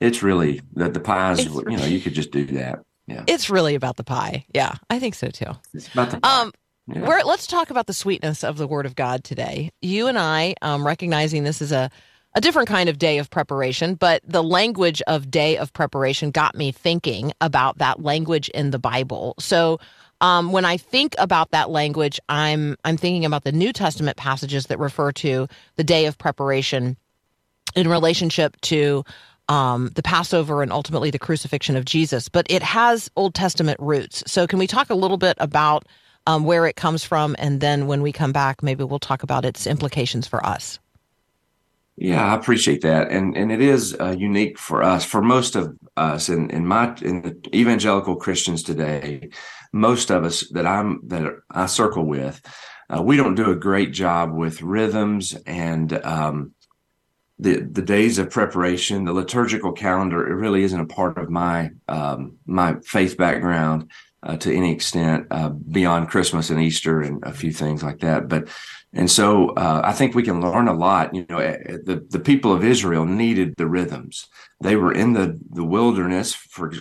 it's 0.00 0.22
really 0.22 0.60
the 0.74 0.88
the 0.90 1.00
pies. 1.00 1.38
It's 1.46 1.54
you 1.54 1.76
know 1.76 1.84
you 1.86 2.00
could 2.00 2.14
just 2.14 2.32
do 2.32 2.44
that. 2.46 2.80
Yeah, 3.06 3.22
It's 3.28 3.48
really 3.48 3.76
about 3.76 3.96
the 3.96 4.04
pie. 4.04 4.44
Yeah, 4.52 4.74
I 4.90 4.98
think 4.98 5.14
so 5.14 5.28
too. 5.28 5.52
it's 5.72 5.86
about 5.92 6.10
the 6.10 6.20
pie. 6.20 6.40
Um, 6.42 6.52
Yeah. 6.88 7.06
We're, 7.06 7.22
let's 7.22 7.46
talk 7.46 7.70
about 7.70 7.86
the 7.86 7.92
sweetness 7.92 8.42
of 8.44 8.58
the 8.58 8.66
Word 8.66 8.84
of 8.86 8.94
God 8.96 9.22
today. 9.24 9.70
You 9.80 10.08
and 10.08 10.18
I, 10.18 10.54
um, 10.62 10.84
recognizing 10.86 11.44
this 11.44 11.60
is 11.62 11.70
a, 11.72 11.88
a 12.34 12.40
different 12.40 12.68
kind 12.68 12.88
of 12.88 12.98
day 12.98 13.18
of 13.18 13.28
preparation, 13.30 13.94
but 13.94 14.22
the 14.26 14.42
language 14.42 15.02
of 15.06 15.30
day 15.30 15.56
of 15.56 15.72
preparation 15.72 16.30
got 16.32 16.54
me 16.56 16.70
thinking 16.72 17.32
about 17.40 17.78
that 17.78 18.02
language 18.02 18.48
in 18.50 18.70
the 18.72 18.78
Bible. 18.78 19.34
So 19.40 19.78
um, 20.20 20.52
when 20.52 20.64
I 20.64 20.76
think 20.76 21.14
about 21.18 21.50
that 21.50 21.70
language, 21.70 22.18
I'm 22.28 22.76
I'm 22.84 22.96
thinking 22.96 23.24
about 23.24 23.44
the 23.44 23.52
New 23.52 23.72
Testament 23.72 24.16
passages 24.16 24.66
that 24.66 24.78
refer 24.78 25.12
to 25.12 25.48
the 25.76 25.84
day 25.84 26.06
of 26.06 26.16
preparation 26.18 26.96
in 27.74 27.88
relationship 27.88 28.58
to 28.62 29.04
um, 29.48 29.90
the 29.94 30.02
Passover 30.02 30.62
and 30.62 30.72
ultimately 30.72 31.10
the 31.10 31.18
crucifixion 31.18 31.76
of 31.76 31.84
Jesus, 31.84 32.28
but 32.28 32.46
it 32.50 32.62
has 32.62 33.10
Old 33.16 33.34
Testament 33.34 33.78
roots. 33.80 34.22
So, 34.26 34.46
can 34.46 34.58
we 34.58 34.66
talk 34.66 34.90
a 34.90 34.94
little 34.94 35.18
bit 35.18 35.36
about 35.38 35.86
um, 36.26 36.44
where 36.44 36.66
it 36.66 36.76
comes 36.76 37.04
from? 37.04 37.36
And 37.38 37.60
then 37.60 37.86
when 37.86 38.02
we 38.02 38.12
come 38.12 38.32
back, 38.32 38.62
maybe 38.62 38.84
we'll 38.84 38.98
talk 38.98 39.22
about 39.22 39.44
its 39.44 39.66
implications 39.66 40.26
for 40.26 40.44
us. 40.44 40.78
Yeah, 41.98 42.30
I 42.30 42.34
appreciate 42.34 42.82
that, 42.82 43.10
and 43.10 43.34
and 43.34 43.50
it 43.50 43.62
is 43.62 43.96
uh, 43.98 44.14
unique 44.18 44.58
for 44.58 44.82
us, 44.82 45.02
for 45.02 45.22
most 45.22 45.56
of 45.56 45.74
us, 45.96 46.28
in 46.28 46.50
in 46.50 46.66
my 46.66 46.94
in 47.00 47.22
the 47.22 47.38
evangelical 47.54 48.16
Christians 48.16 48.62
today, 48.62 49.30
most 49.72 50.10
of 50.10 50.24
us 50.24 50.48
that 50.50 50.66
I'm 50.66 51.00
that 51.08 51.40
I 51.50 51.66
circle 51.66 52.04
with, 52.04 52.40
uh, 52.88 53.02
we 53.02 53.16
don't 53.16 53.34
do 53.34 53.50
a 53.50 53.56
great 53.56 53.92
job 53.92 54.32
with 54.32 54.62
rhythms 54.62 55.34
and 55.46 55.92
um, 56.04 56.52
the 57.38 57.60
the 57.60 57.82
days 57.82 58.18
of 58.18 58.30
preparation, 58.30 59.04
the 59.04 59.12
liturgical 59.12 59.72
calendar. 59.72 60.26
It 60.26 60.34
really 60.34 60.62
isn't 60.62 60.80
a 60.80 60.86
part 60.86 61.18
of 61.18 61.30
my 61.30 61.70
um, 61.88 62.38
my 62.46 62.76
faith 62.84 63.16
background 63.16 63.90
uh, 64.22 64.36
to 64.38 64.54
any 64.54 64.72
extent 64.72 65.26
uh, 65.30 65.50
beyond 65.50 66.08
Christmas 66.08 66.50
and 66.50 66.60
Easter 66.60 67.00
and 67.00 67.22
a 67.24 67.32
few 67.32 67.52
things 67.52 67.82
like 67.82 68.00
that, 68.00 68.28
but. 68.28 68.48
And 68.92 69.10
so 69.10 69.50
uh, 69.50 69.82
I 69.84 69.92
think 69.92 70.14
we 70.14 70.22
can 70.22 70.40
learn 70.40 70.68
a 70.68 70.72
lot. 70.72 71.14
You 71.14 71.26
know, 71.28 71.36
eh, 71.36 71.58
the, 71.84 72.06
the 72.08 72.18
people 72.18 72.50
of 72.50 72.64
Israel 72.64 73.04
needed 73.04 73.52
the 73.58 73.66
rhythms. 73.66 74.26
They 74.62 74.74
were 74.74 74.92
in 74.92 75.12
the, 75.12 75.38
the 75.50 75.64
wilderness 75.64 76.34
for 76.34 76.72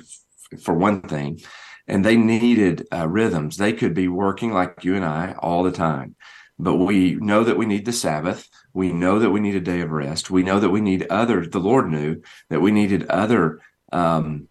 for 0.61 0.73
one 0.73 1.01
thing, 1.01 1.41
and 1.87 2.03
they 2.03 2.17
needed 2.17 2.87
uh, 2.91 3.07
rhythms. 3.07 3.57
They 3.57 3.73
could 3.73 3.93
be 3.93 4.07
working 4.07 4.51
like 4.53 4.83
you 4.83 4.95
and 4.95 5.05
I 5.05 5.35
all 5.39 5.63
the 5.63 5.71
time, 5.71 6.15
but 6.57 6.75
we 6.75 7.15
know 7.15 7.43
that 7.43 7.57
we 7.57 7.65
need 7.65 7.85
the 7.85 7.93
Sabbath. 7.93 8.49
We 8.73 8.91
know 8.91 9.19
that 9.19 9.31
we 9.31 9.39
need 9.39 9.55
a 9.55 9.61
day 9.61 9.81
of 9.81 9.91
rest. 9.91 10.29
We 10.29 10.43
know 10.43 10.59
that 10.59 10.69
we 10.69 10.81
need 10.81 11.07
other. 11.09 11.45
The 11.45 11.59
Lord 11.59 11.89
knew 11.89 12.21
that 12.49 12.61
we 12.61 12.71
needed 12.71 13.07
other 13.07 13.61
um, 13.91 14.47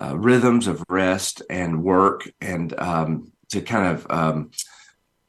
uh, 0.00 0.16
rhythms 0.16 0.66
of 0.66 0.82
rest 0.88 1.42
and 1.50 1.82
work, 1.82 2.30
and 2.40 2.78
um, 2.78 3.32
to 3.50 3.60
kind 3.60 3.94
of 3.94 4.06
um, 4.10 4.50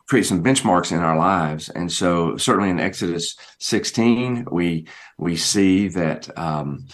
create 0.07 0.25
some 0.25 0.43
benchmarks 0.43 0.91
in 0.91 0.99
our 0.99 1.17
lives. 1.17 1.69
And 1.69 1.91
so, 1.91 2.37
certainly 2.37 2.69
in 2.69 2.79
Exodus 2.79 3.35
16, 3.59 4.45
we 4.51 4.87
we 5.17 5.35
see 5.35 5.89
that 5.89 6.37
um, 6.37 6.87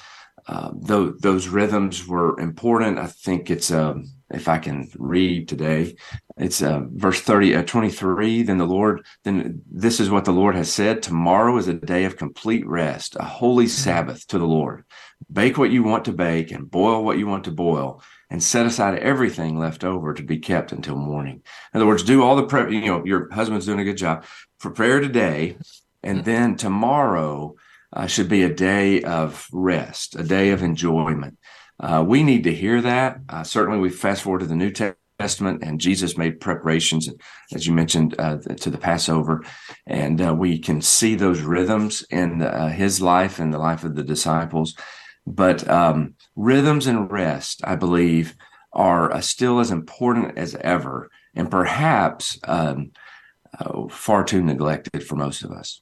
uh, 0.48 0.72
those, 0.74 1.20
those 1.20 1.48
rhythms 1.48 2.08
were 2.08 2.40
important. 2.40 2.98
I 3.00 3.08
think 3.08 3.50
it's 3.52 3.72
um, 3.72 4.06
if 4.30 4.48
I 4.48 4.58
can 4.58 4.90
read 4.98 5.48
today, 5.48 5.96
it's 6.36 6.62
uh, 6.62 6.82
verse 6.92 7.22
30, 7.22 7.56
uh, 7.56 7.64
23. 7.64 8.44
Then 8.44 8.58
the 8.58 8.66
Lord, 8.66 9.06
then 9.24 9.62
this 9.72 10.00
is 10.00 10.10
what 10.10 10.26
the 10.26 10.32
Lord 10.32 10.56
has 10.56 10.72
said. 10.72 11.02
Tomorrow 11.02 11.58
is 11.58 11.68
a 11.68 11.74
day 11.74 12.06
of 12.06 12.18
complete 12.18 12.68
rest, 12.68 13.16
a 13.20 13.24
holy 13.24 13.68
Sabbath 13.68 14.28
to 14.28 14.38
the 14.38 14.46
Lord. 14.46 14.84
Bake 15.32 15.58
what 15.58 15.72
you 15.72 15.84
want 15.84 16.06
to 16.06 16.14
bake 16.14 16.52
and 16.52 16.70
boil 16.70 17.04
what 17.04 17.18
you 17.18 17.28
want 17.28 17.46
to 17.46 17.52
boil 17.52 18.02
and 18.30 18.44
set 18.44 18.66
aside 18.66 19.00
everything 19.00 19.58
left 19.58 19.84
over 19.84 20.14
to 20.14 20.24
be 20.24 20.38
kept 20.38 20.72
until 20.72 20.96
morning. 20.96 21.42
In 21.74 21.80
other 21.80 21.88
words, 21.88 22.04
do 22.04 22.24
all 22.24 22.36
the 22.36 22.46
prep. 22.46 22.70
You 22.70 22.82
know, 22.82 23.06
your 23.06 23.32
husband's 23.32 23.66
doing 23.66 23.80
a 23.80 23.86
good 23.86 23.98
job. 23.98 24.26
Prepare 24.60 25.00
today, 25.00 25.58
and 26.04 26.26
then 26.26 26.56
tomorrow 26.56 27.56
uh, 27.94 28.08
should 28.08 28.28
be 28.28 28.44
a 28.44 28.54
day 28.54 29.02
of 29.04 29.48
rest, 29.52 30.16
a 30.16 30.24
day 30.24 30.50
of 30.50 30.62
enjoyment. 30.62 31.38
Uh, 31.80 32.04
we 32.06 32.24
need 32.24 32.44
to 32.44 32.54
hear 32.54 32.82
that. 32.82 33.20
Uh, 33.30 33.44
certainly, 33.44 33.80
we 33.80 33.90
fast 33.90 34.24
forward 34.24 34.40
to 34.40 34.46
the 34.46 34.56
New 34.56 34.72
Testament, 35.20 35.64
and 35.64 35.80
Jesus 35.80 36.18
made 36.18 36.40
preparations, 36.40 37.10
as 37.54 37.68
you 37.68 37.74
mentioned, 37.74 38.16
uh, 38.20 38.38
to 38.38 38.70
the 38.70 38.78
Passover, 38.78 39.44
and 39.86 40.22
uh, 40.22 40.34
we 40.34 40.58
can 40.58 40.82
see 40.82 41.16
those 41.16 41.42
rhythms 41.42 42.04
in 42.10 42.42
uh, 42.42 42.70
his 42.70 43.02
life 43.02 43.40
and 43.40 43.54
the 43.54 43.60
life 43.60 43.84
of 43.84 43.96
the 43.96 44.04
disciples. 44.04 44.76
But 45.26 45.68
um, 45.70 46.16
rhythms 46.36 46.88
and 46.88 47.12
rest, 47.12 47.62
I 47.64 47.76
believe, 47.76 48.36
are 48.74 49.12
uh, 49.12 49.22
still 49.22 49.60
as 49.60 49.72
important 49.72 50.38
as 50.38 50.56
ever, 50.56 51.12
and 51.36 51.52
perhaps 51.52 52.40
um, 52.46 52.92
far 53.90 54.24
too 54.24 54.42
neglected 54.42 55.06
for 55.06 55.16
most 55.16 55.44
of 55.44 55.52
us. 55.52 55.82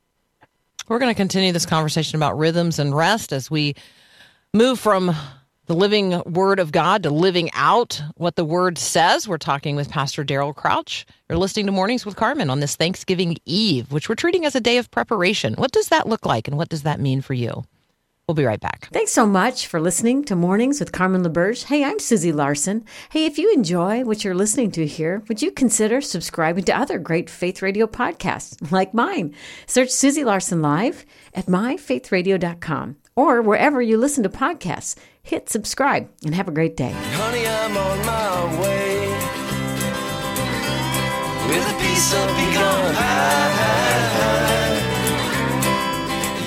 We're 0.88 1.00
going 1.00 1.12
to 1.12 1.18
continue 1.18 1.52
this 1.52 1.66
conversation 1.66 2.16
about 2.16 2.38
rhythms 2.38 2.80
and 2.80 2.96
rest 2.96 3.34
as 3.34 3.50
we 3.50 3.76
move 4.54 4.80
from 4.80 5.16
the 5.66 5.76
living 5.76 6.22
word 6.26 6.60
of 6.60 6.72
God 6.72 7.04
to 7.04 7.10
living 7.10 7.50
out 7.54 8.02
what 8.16 8.36
the 8.36 8.46
word 8.46 8.78
says. 8.78 9.28
We're 9.28 9.38
talking 9.38 9.76
with 9.76 9.90
Pastor 9.90 10.24
Daryl 10.24 10.56
Crouch. 10.56 11.06
You're 11.28 11.40
listening 11.40 11.66
to 11.66 11.72
Mornings 11.72 12.06
with 12.06 12.16
Carmen 12.16 12.50
on 12.50 12.60
this 12.60 12.76
Thanksgiving 12.76 13.38
Eve, 13.46 13.92
which 13.92 14.08
we're 14.08 14.16
treating 14.16 14.46
as 14.46 14.56
a 14.56 14.62
day 14.62 14.78
of 14.78 14.92
preparation. 14.92 15.56
What 15.56 15.72
does 15.72 15.88
that 15.90 16.08
look 16.08 16.26
like 16.26 16.48
and 16.48 16.58
what 16.58 16.70
does 16.70 16.84
that 16.84 17.00
mean 17.00 17.22
for 17.22 17.34
you? 17.34 17.64
We'll 18.28 18.36
be 18.36 18.46
right 18.46 18.60
back. 18.60 18.90
Thanks 18.92 19.12
so 19.12 19.28
much 19.28 19.68
for 19.68 19.80
listening 19.80 20.24
to 20.26 20.36
Mornings 20.36 20.80
with 20.80 20.92
Carmen 20.92 21.24
LaBerge. 21.24 21.66
Hey, 21.66 21.84
I'm 21.84 22.00
Susie 22.00 22.32
Larson. 22.32 22.84
Hey, 23.12 23.26
if 23.26 23.38
you 23.38 23.54
enjoy 23.54 24.04
what 24.04 24.24
you're 24.24 24.34
listening 24.34 24.72
to 24.72 24.88
here, 24.88 25.22
would 25.28 25.44
you 25.44 25.52
consider 25.52 26.02
subscribing 26.02 26.64
to 26.64 26.76
other 26.76 26.98
great 26.98 27.30
faith 27.30 27.62
radio 27.62 27.86
podcasts 27.86 28.72
like 28.72 28.96
mine? 28.96 29.36
Search 29.68 29.92
Susie 29.92 30.24
Larson 30.24 30.64
Live 30.64 31.06
at 31.36 31.46
myfaithradio.com 31.46 32.96
or 33.16 33.44
wherever 33.44 33.80
you 33.80 33.98
listen 33.98 34.24
to 34.24 34.30
podcasts. 34.30 34.96
Hit 35.26 35.50
subscribe 35.50 36.08
and 36.24 36.36
have 36.36 36.48
a 36.48 36.52
great 36.52 36.78
day. 36.78 36.92
Honey, 36.92 37.48
I'm 37.48 37.76
on 37.76 38.06
my 38.06 38.62
way 38.62 39.08
with 41.50 41.68
a 41.68 41.74
piece 41.82 42.14
of 42.14 42.28
pecan 42.30 42.94
pie. 42.94 43.30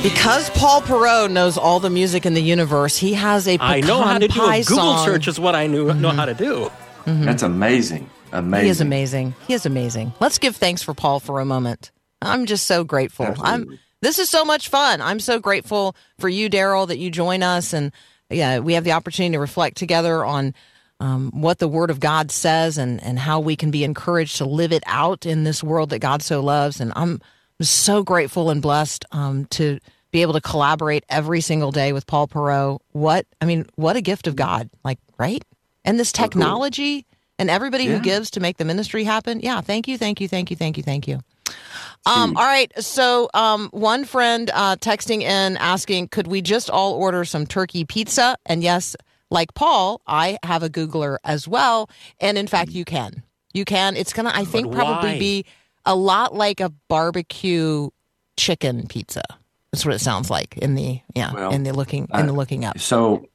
Because 0.00 0.48
Paul 0.50 0.80
Perot 0.82 1.32
knows 1.32 1.58
all 1.58 1.80
the 1.80 1.90
music 1.90 2.24
in 2.24 2.34
the 2.34 2.40
universe, 2.40 2.96
he 2.96 3.14
has 3.14 3.48
a 3.48 3.58
pecan 3.58 3.74
I 3.74 3.80
know 3.80 4.00
how 4.00 4.16
to 4.16 4.28
do 4.28 4.40
a 4.40 4.62
Google 4.62 4.76
song. 4.76 4.96
Mm-hmm. 4.98 5.04
search 5.06 5.26
is 5.26 5.40
what 5.40 5.56
I 5.56 5.66
knew 5.66 5.92
know 5.94 6.10
how 6.10 6.24
to 6.24 6.34
do. 6.34 6.70
That's 7.04 7.42
amazing. 7.42 8.08
Amazing. 8.30 8.64
He 8.64 8.70
is 8.70 8.80
amazing. 8.80 9.34
He 9.48 9.54
is 9.54 9.66
amazing. 9.66 10.12
Let's 10.20 10.38
give 10.38 10.54
thanks 10.54 10.84
for 10.84 10.94
Paul 10.94 11.18
for 11.18 11.40
a 11.40 11.44
moment. 11.44 11.90
I'm 12.22 12.46
just 12.46 12.64
so 12.66 12.84
grateful. 12.84 13.34
I'm 13.40 13.80
this 14.02 14.20
is 14.20 14.30
so 14.30 14.44
much 14.44 14.68
fun. 14.68 15.00
I'm 15.00 15.18
so 15.18 15.40
grateful 15.40 15.96
for 16.20 16.28
you, 16.28 16.48
Daryl, 16.48 16.86
that 16.86 16.98
you 16.98 17.10
join 17.10 17.42
us 17.42 17.72
and 17.72 17.90
yeah, 18.30 18.58
we 18.58 18.74
have 18.74 18.84
the 18.84 18.92
opportunity 18.92 19.32
to 19.32 19.40
reflect 19.40 19.76
together 19.76 20.24
on 20.24 20.54
um, 21.00 21.30
what 21.32 21.58
the 21.58 21.68
Word 21.68 21.90
of 21.90 22.00
God 22.00 22.30
says 22.30 22.78
and 22.78 23.02
and 23.02 23.18
how 23.18 23.40
we 23.40 23.56
can 23.56 23.70
be 23.70 23.84
encouraged 23.84 24.36
to 24.38 24.44
live 24.44 24.72
it 24.72 24.82
out 24.86 25.26
in 25.26 25.44
this 25.44 25.62
world 25.62 25.90
that 25.90 26.00
God 26.00 26.22
so 26.22 26.40
loves. 26.40 26.80
And 26.80 26.92
I'm 26.96 27.20
so 27.60 28.02
grateful 28.02 28.50
and 28.50 28.60
blessed 28.60 29.04
um, 29.12 29.46
to 29.46 29.78
be 30.10 30.22
able 30.22 30.32
to 30.32 30.40
collaborate 30.40 31.04
every 31.08 31.40
single 31.40 31.70
day 31.70 31.92
with 31.92 32.06
Paul 32.06 32.28
Perot. 32.28 32.80
What 32.92 33.26
I 33.40 33.44
mean, 33.44 33.66
what 33.76 33.96
a 33.96 34.00
gift 34.00 34.26
of 34.26 34.36
God! 34.36 34.68
Like 34.84 34.98
right, 35.18 35.44
and 35.84 35.98
this 35.98 36.12
technology 36.12 37.06
and 37.38 37.48
everybody 37.48 37.86
who 37.86 38.00
gives 38.00 38.32
to 38.32 38.40
make 38.40 38.56
the 38.56 38.64
ministry 38.64 39.04
happen. 39.04 39.40
Yeah, 39.40 39.60
thank 39.60 39.86
you, 39.86 39.96
thank 39.96 40.20
you, 40.20 40.26
thank 40.26 40.50
you, 40.50 40.56
thank 40.56 40.76
you, 40.76 40.82
thank 40.82 41.06
you. 41.06 41.20
Um, 42.06 42.36
all 42.36 42.44
right, 42.44 42.72
so 42.82 43.28
um, 43.34 43.68
one 43.72 44.04
friend 44.04 44.50
uh, 44.54 44.76
texting 44.76 45.20
in 45.20 45.56
asking, 45.58 46.08
could 46.08 46.26
we 46.26 46.40
just 46.40 46.70
all 46.70 46.94
order 46.94 47.24
some 47.24 47.46
turkey 47.46 47.84
pizza? 47.84 48.36
And 48.46 48.62
yes, 48.62 48.96
like 49.30 49.52
Paul, 49.54 50.00
I 50.06 50.38
have 50.42 50.62
a 50.62 50.70
Googler 50.70 51.18
as 51.24 51.46
well, 51.46 51.90
and 52.18 52.38
in 52.38 52.46
fact, 52.46 52.70
you 52.72 52.84
can. 52.84 53.22
You 53.52 53.64
can. 53.64 53.96
It's 53.96 54.12
gonna, 54.12 54.32
I 54.32 54.44
think, 54.44 54.72
probably 54.72 55.18
be 55.18 55.44
a 55.84 55.94
lot 55.94 56.34
like 56.34 56.60
a 56.60 56.70
barbecue 56.88 57.90
chicken 58.36 58.86
pizza. 58.86 59.22
That's 59.72 59.84
what 59.84 59.94
it 59.94 60.00
sounds 60.00 60.30
like 60.30 60.56
in 60.56 60.74
the 60.76 61.00
yeah 61.14 61.32
Well, 61.32 61.50
in 61.52 61.62
the 61.64 61.72
looking 61.72 62.08
in 62.14 62.26
the 62.26 62.32
looking 62.32 62.64
up. 62.64 62.78
So, 62.78 63.26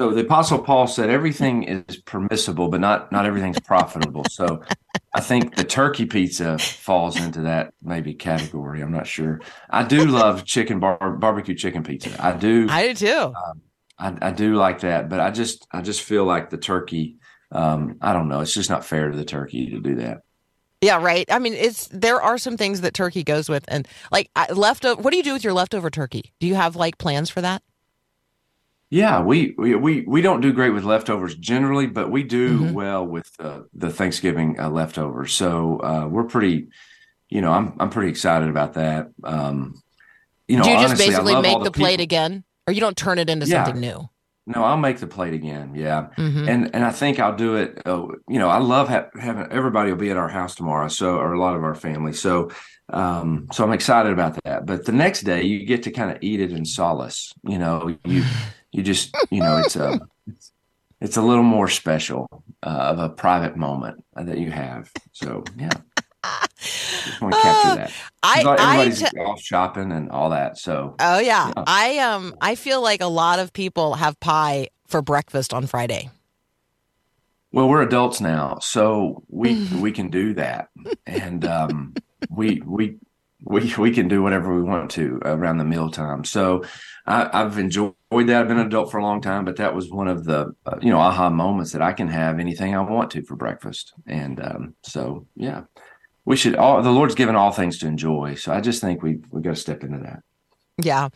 so 0.00 0.12
the 0.12 0.22
Apostle 0.22 0.58
Paul 0.58 0.86
said 0.86 1.10
everything 1.10 1.64
is 1.64 1.98
permissible, 1.98 2.68
but 2.68 2.80
not 2.80 3.12
not 3.12 3.26
everything's 3.26 3.60
profitable. 3.60 4.24
So, 4.30 4.62
I 5.14 5.20
think 5.20 5.56
the 5.56 5.64
turkey 5.64 6.06
pizza 6.06 6.56
falls 6.58 7.20
into 7.20 7.42
that 7.42 7.74
maybe 7.82 8.14
category. 8.14 8.80
I'm 8.80 8.92
not 8.92 9.06
sure. 9.06 9.40
I 9.68 9.82
do 9.84 10.06
love 10.06 10.46
chicken 10.46 10.80
bar- 10.80 11.16
barbecue 11.18 11.54
chicken 11.54 11.82
pizza. 11.82 12.16
I 12.18 12.32
do. 12.32 12.66
I 12.70 12.88
do 12.88 12.94
too. 12.94 13.34
I, 13.98 14.16
I 14.22 14.30
do 14.30 14.54
like 14.54 14.80
that, 14.80 15.10
but 15.10 15.20
I 15.20 15.30
just 15.30 15.66
I 15.70 15.82
just 15.82 16.00
feel 16.00 16.24
like 16.24 16.48
the 16.48 16.56
turkey. 16.56 17.18
Um, 17.52 17.98
I 18.00 18.14
don't 18.14 18.28
know. 18.28 18.40
It's 18.40 18.54
just 18.54 18.70
not 18.70 18.86
fair 18.86 19.10
to 19.10 19.16
the 19.16 19.24
turkey 19.24 19.68
to 19.70 19.80
do 19.80 19.96
that. 19.96 20.22
Yeah, 20.80 21.02
right. 21.02 21.30
I 21.30 21.40
mean, 21.40 21.52
it's 21.52 21.88
there 21.88 22.22
are 22.22 22.38
some 22.38 22.56
things 22.56 22.80
that 22.80 22.94
turkey 22.94 23.22
goes 23.22 23.50
with, 23.50 23.66
and 23.68 23.86
like 24.10 24.30
I- 24.34 24.50
leftover. 24.50 25.02
What 25.02 25.10
do 25.10 25.18
you 25.18 25.22
do 25.22 25.34
with 25.34 25.44
your 25.44 25.52
leftover 25.52 25.90
turkey? 25.90 26.32
Do 26.40 26.46
you 26.46 26.54
have 26.54 26.74
like 26.74 26.96
plans 26.96 27.28
for 27.28 27.42
that? 27.42 27.62
Yeah, 28.90 29.22
we 29.22 29.54
we 29.56 29.76
we, 29.76 30.00
we 30.06 30.20
don't 30.20 30.40
do 30.40 30.52
great 30.52 30.70
with 30.70 30.82
leftovers 30.84 31.36
generally, 31.36 31.86
but 31.86 32.10
we 32.10 32.24
do 32.24 32.60
Mhm. 32.60 32.72
well 32.72 33.06
with 33.06 33.30
uh, 33.38 33.60
the 33.72 33.88
Thanksgiving 33.90 34.58
uh, 34.58 34.68
leftovers. 34.68 35.32
So 35.32 35.78
uh, 35.80 36.08
we're 36.08 36.24
pretty, 36.24 36.66
you 37.28 37.40
know, 37.40 37.52
I'm 37.52 37.74
I'm 37.78 37.90
pretty 37.90 38.10
excited 38.10 38.48
about 38.48 38.74
that. 38.74 39.10
Um, 39.22 39.80
you 40.48 40.56
know, 40.56 40.64
do 40.64 40.70
you 40.70 40.76
just 40.76 40.86
honestly, 40.88 41.04
I 41.04 41.08
basically 41.10 41.40
make 41.42 41.56
all 41.56 41.62
the, 41.62 41.70
plate 41.70 42.00
again, 42.00 42.42
or 42.66 42.72
you 42.72 42.80
don't 42.80 42.96
turn 42.96 43.18
it 43.20 43.30
into 43.30 43.46
Yeah. 43.46 43.64
something 43.64 43.80
new? 43.80 44.08
No, 44.48 44.64
I'll 44.64 44.76
make 44.76 44.98
the 44.98 45.06
plate 45.06 45.34
again. 45.34 45.76
Yeah, 45.76 46.08
Mhm. 46.18 46.48
and 46.48 46.70
and 46.74 46.84
I 46.84 46.90
think 46.90 47.20
I'll 47.20 47.36
do 47.36 47.54
it. 47.54 47.80
Uh, 47.86 48.08
you 48.28 48.40
know, 48.40 48.48
I 48.48 48.58
love 48.58 48.88
ha- 48.88 49.06
having 49.20 49.46
everybody 49.52 49.90
will 49.92 49.98
be 49.98 50.10
at 50.10 50.16
our 50.16 50.28
house 50.30 50.56
tomorrow, 50.56 50.88
so 50.88 51.16
or 51.18 51.32
a 51.32 51.38
lot 51.38 51.54
of 51.54 51.62
our 51.62 51.76
family. 51.76 52.12
So, 52.12 52.50
um, 52.92 53.46
so 53.52 53.62
I'm 53.62 53.72
excited 53.72 54.10
about 54.12 54.36
that. 54.42 54.66
But 54.66 54.86
the 54.86 54.92
next 54.92 55.20
day, 55.22 55.44
you 55.44 55.64
get 55.64 55.84
to 55.84 55.92
kind 55.92 56.10
of 56.10 56.18
eat 56.22 56.40
it 56.40 56.50
in 56.50 56.64
solace. 56.64 57.32
You 57.44 57.58
know, 57.58 57.96
you 58.04 58.24
you 58.72 58.82
just 58.82 59.14
you 59.30 59.40
know 59.40 59.58
it's 59.58 59.76
a 59.76 60.00
it's, 60.26 60.52
it's 61.00 61.16
a 61.16 61.22
little 61.22 61.42
more 61.42 61.68
special 61.68 62.28
uh, 62.62 62.68
of 62.68 62.98
a 62.98 63.08
private 63.08 63.56
moment 63.56 64.04
that 64.14 64.38
you 64.38 64.50
have. 64.50 64.90
So 65.12 65.44
yeah, 65.56 65.70
Just 66.58 67.20
want 67.22 67.34
to 67.34 67.40
capture 67.40 67.74
that. 67.76 67.92
I- 68.22 68.42
like 68.42 68.60
I 68.60 68.64
everybody's 68.80 69.10
t- 69.10 69.18
off 69.18 69.40
shopping 69.40 69.92
and 69.92 70.10
all 70.10 70.30
that. 70.30 70.58
So 70.58 70.94
Oh 71.00 71.18
yeah. 71.18 71.48
Yeah. 71.56 71.64
I 71.66 71.98
um 71.98 72.34
I 72.40 72.54
feel 72.54 72.82
like 72.82 73.00
a 73.00 73.06
lot 73.06 73.38
of 73.38 73.52
people 73.52 73.94
have 73.94 74.18
pie 74.20 74.68
for 74.86 75.02
breakfast 75.02 75.54
on 75.54 75.66
Friday. 75.66 76.10
Well, 77.52 77.68
we're 77.68 77.82
adults 77.82 78.20
now, 78.20 78.58
so 78.60 79.24
we 79.28 79.66
we 79.80 79.90
can 79.90 80.08
do 80.10 80.34
that, 80.34 80.68
and 81.06 81.44
um, 81.44 81.94
we 82.28 82.62
we 82.64 82.98
we 83.44 83.74
we 83.76 83.90
can 83.90 84.06
do 84.06 84.22
whatever 84.22 84.54
we 84.54 84.62
want 84.62 84.90
to 84.92 85.18
around 85.24 85.58
the 85.58 85.64
mealtime. 85.64 86.22
So 86.24 86.64
I, 87.10 87.42
I've 87.42 87.58
enjoyed 87.58 87.94
that. 88.12 88.40
I've 88.40 88.48
been 88.48 88.58
an 88.58 88.66
adult 88.66 88.90
for 88.90 88.98
a 88.98 89.02
long 89.02 89.20
time, 89.20 89.44
but 89.44 89.56
that 89.56 89.74
was 89.74 89.90
one 89.90 90.08
of 90.08 90.24
the 90.24 90.54
uh, 90.64 90.76
you 90.80 90.90
know 90.90 90.98
aha 90.98 91.28
moments 91.30 91.72
that 91.72 91.82
I 91.82 91.92
can 91.92 92.08
have 92.08 92.38
anything 92.38 92.74
I 92.74 92.80
want 92.80 93.10
to 93.12 93.22
for 93.22 93.36
breakfast, 93.36 93.92
and 94.06 94.40
um, 94.40 94.74
so 94.82 95.26
yeah, 95.34 95.62
we 96.24 96.36
should. 96.36 96.56
All 96.56 96.82
the 96.82 96.90
Lord's 96.90 97.14
given 97.14 97.36
all 97.36 97.50
things 97.50 97.78
to 97.78 97.86
enjoy, 97.86 98.34
so 98.34 98.52
I 98.52 98.60
just 98.60 98.80
think 98.80 99.02
we 99.02 99.18
we 99.30 99.42
got 99.42 99.56
to 99.56 99.60
step 99.60 99.82
into 99.82 99.98
that. 99.98 100.22
Yeah. 100.82 101.08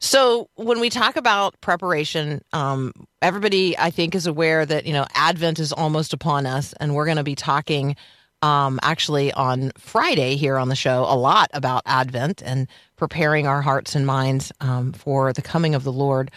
So 0.00 0.48
when 0.54 0.80
we 0.80 0.88
talk 0.88 1.16
about 1.16 1.60
preparation, 1.60 2.42
um, 2.52 2.92
everybody 3.20 3.76
I 3.76 3.90
think 3.90 4.14
is 4.14 4.26
aware 4.26 4.64
that 4.64 4.86
you 4.86 4.92
know 4.92 5.06
Advent 5.14 5.58
is 5.58 5.72
almost 5.72 6.12
upon 6.12 6.46
us, 6.46 6.72
and 6.80 6.94
we're 6.94 7.06
going 7.06 7.16
to 7.16 7.24
be 7.24 7.34
talking 7.34 7.96
um, 8.42 8.80
actually 8.82 9.32
on 9.32 9.72
Friday 9.76 10.36
here 10.36 10.56
on 10.56 10.68
the 10.68 10.76
show 10.76 11.04
a 11.08 11.16
lot 11.16 11.50
about 11.52 11.82
Advent 11.86 12.42
and 12.44 12.68
preparing 13.00 13.46
our 13.46 13.62
hearts 13.62 13.94
and 13.94 14.04
minds 14.06 14.52
um, 14.60 14.92
for 14.92 15.32
the 15.32 15.40
coming 15.40 15.74
of 15.74 15.84
the 15.84 15.92
Lord. 15.92 16.30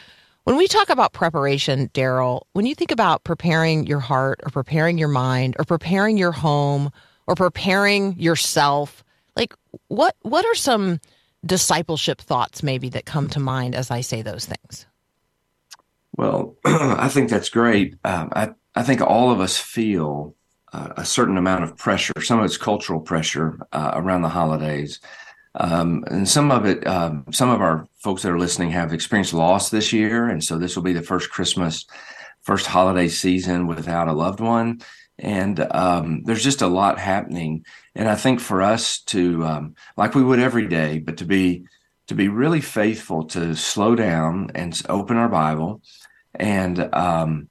When 0.45 0.55
we 0.55 0.69
talk 0.69 0.89
about 0.89 1.11
preparation, 1.11 1.89
Daryl, 1.89 2.43
when 2.53 2.65
you 2.65 2.73
think 2.73 2.89
about 2.89 3.25
preparing 3.25 3.85
your 3.85 3.99
heart 3.99 4.39
or 4.45 4.49
preparing 4.49 4.97
your 4.97 5.09
mind 5.09 5.57
or 5.59 5.65
preparing 5.65 6.15
your 6.17 6.31
home 6.31 6.89
or 7.27 7.35
preparing 7.35 8.17
yourself, 8.17 9.03
like 9.35 9.53
what 9.89 10.15
what 10.21 10.45
are 10.45 10.55
some 10.55 11.01
discipleship 11.45 12.21
thoughts 12.21 12.63
maybe 12.63 12.87
that 12.87 13.03
come 13.03 13.27
to 13.27 13.41
mind 13.41 13.75
as 13.75 13.91
I 13.91 13.99
say 13.99 14.21
those 14.21 14.45
things? 14.45 14.85
Well, 16.15 16.55
I 16.65 17.09
think 17.09 17.29
that's 17.29 17.49
great. 17.49 17.95
Um, 18.05 18.29
I 18.33 18.51
I 18.73 18.83
think 18.83 19.01
all 19.01 19.31
of 19.31 19.41
us 19.41 19.57
feel 19.57 20.33
uh, 20.71 20.93
a 20.95 21.03
certain 21.03 21.37
amount 21.37 21.65
of 21.65 21.75
pressure. 21.75 22.13
Some 22.21 22.39
of 22.39 22.45
it's 22.45 22.55
cultural 22.55 23.01
pressure 23.01 23.59
uh, 23.73 23.91
around 23.95 24.21
the 24.21 24.29
holidays, 24.29 25.01
um, 25.55 26.03
and 26.07 26.27
some 26.27 26.51
of 26.51 26.65
it. 26.65 26.85
Um, 26.87 27.25
some 27.31 27.49
of 27.49 27.61
our 27.61 27.87
folks 27.95 28.23
that 28.23 28.31
are 28.31 28.39
listening 28.39 28.71
have 28.71 28.93
experienced 28.93 29.33
loss 29.33 29.69
this 29.69 29.93
year, 29.93 30.27
and 30.27 30.43
so 30.43 30.57
this 30.57 30.75
will 30.75 30.83
be 30.83 30.93
the 30.93 31.01
first 31.01 31.29
Christmas, 31.29 31.85
first 32.41 32.65
holiday 32.65 33.07
season 33.07 33.67
without 33.67 34.07
a 34.07 34.13
loved 34.13 34.39
one. 34.39 34.81
And 35.19 35.59
um, 35.71 36.23
there's 36.23 36.43
just 36.43 36.63
a 36.63 36.67
lot 36.67 36.97
happening, 36.97 37.65
and 37.95 38.09
I 38.09 38.15
think 38.15 38.39
for 38.39 38.63
us 38.63 38.99
to, 39.03 39.45
um, 39.45 39.75
like 39.95 40.15
we 40.15 40.23
would 40.23 40.39
every 40.39 40.67
day, 40.67 40.99
but 40.99 41.17
to 41.17 41.25
be 41.25 41.65
to 42.07 42.15
be 42.15 42.27
really 42.27 42.61
faithful 42.61 43.23
to 43.25 43.55
slow 43.55 43.95
down 43.95 44.51
and 44.55 44.79
open 44.89 45.17
our 45.17 45.29
Bible 45.29 45.81
and 46.33 46.93
um, 46.93 47.49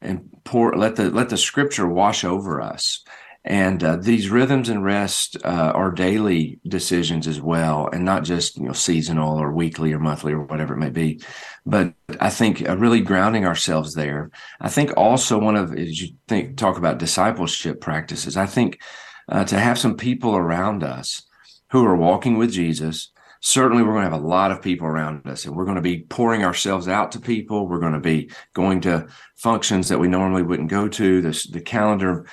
and 0.00 0.28
pour 0.44 0.76
let 0.76 0.96
the 0.96 1.10
let 1.10 1.28
the 1.28 1.36
Scripture 1.36 1.86
wash 1.86 2.24
over 2.24 2.60
us. 2.60 3.04
And 3.46 3.84
uh, 3.84 3.96
these 3.96 4.30
rhythms 4.30 4.70
and 4.70 4.82
rest 4.82 5.36
uh, 5.44 5.72
are 5.74 5.90
daily 5.90 6.58
decisions 6.66 7.26
as 7.26 7.42
well, 7.42 7.90
and 7.92 8.02
not 8.02 8.24
just 8.24 8.56
you 8.56 8.64
know 8.66 8.72
seasonal 8.72 9.38
or 9.38 9.52
weekly 9.52 9.92
or 9.92 9.98
monthly 9.98 10.32
or 10.32 10.40
whatever 10.40 10.72
it 10.72 10.78
may 10.78 10.88
be. 10.88 11.20
But 11.66 11.92
I 12.20 12.30
think 12.30 12.66
uh, 12.66 12.76
really 12.78 13.02
grounding 13.02 13.44
ourselves 13.44 13.94
there. 13.94 14.30
I 14.62 14.70
think 14.70 14.96
also 14.96 15.38
one 15.38 15.56
of 15.56 15.74
as 15.74 16.00
you 16.00 16.16
think 16.26 16.56
talk 16.56 16.78
about 16.78 16.98
discipleship 16.98 17.82
practices. 17.82 18.38
I 18.38 18.46
think 18.46 18.80
uh, 19.28 19.44
to 19.44 19.58
have 19.58 19.78
some 19.78 19.96
people 19.96 20.36
around 20.36 20.82
us 20.82 21.22
who 21.70 21.84
are 21.84 21.96
walking 21.96 22.38
with 22.38 22.52
Jesus. 22.52 23.10
Certainly, 23.40 23.82
we're 23.82 23.92
going 23.92 24.06
to 24.06 24.10
have 24.10 24.22
a 24.22 24.26
lot 24.26 24.52
of 24.52 24.62
people 24.62 24.86
around 24.86 25.26
us, 25.26 25.44
and 25.44 25.54
we're 25.54 25.66
going 25.66 25.74
to 25.74 25.82
be 25.82 26.04
pouring 26.04 26.44
ourselves 26.44 26.88
out 26.88 27.12
to 27.12 27.20
people. 27.20 27.68
We're 27.68 27.80
going 27.80 27.92
to 27.92 28.00
be 28.00 28.30
going 28.54 28.80
to 28.82 29.06
functions 29.36 29.88
that 29.88 29.98
we 29.98 30.08
normally 30.08 30.42
wouldn't 30.42 30.70
go 30.70 30.88
to. 30.88 31.20
This, 31.20 31.46
the 31.46 31.60
calendar 31.60 32.24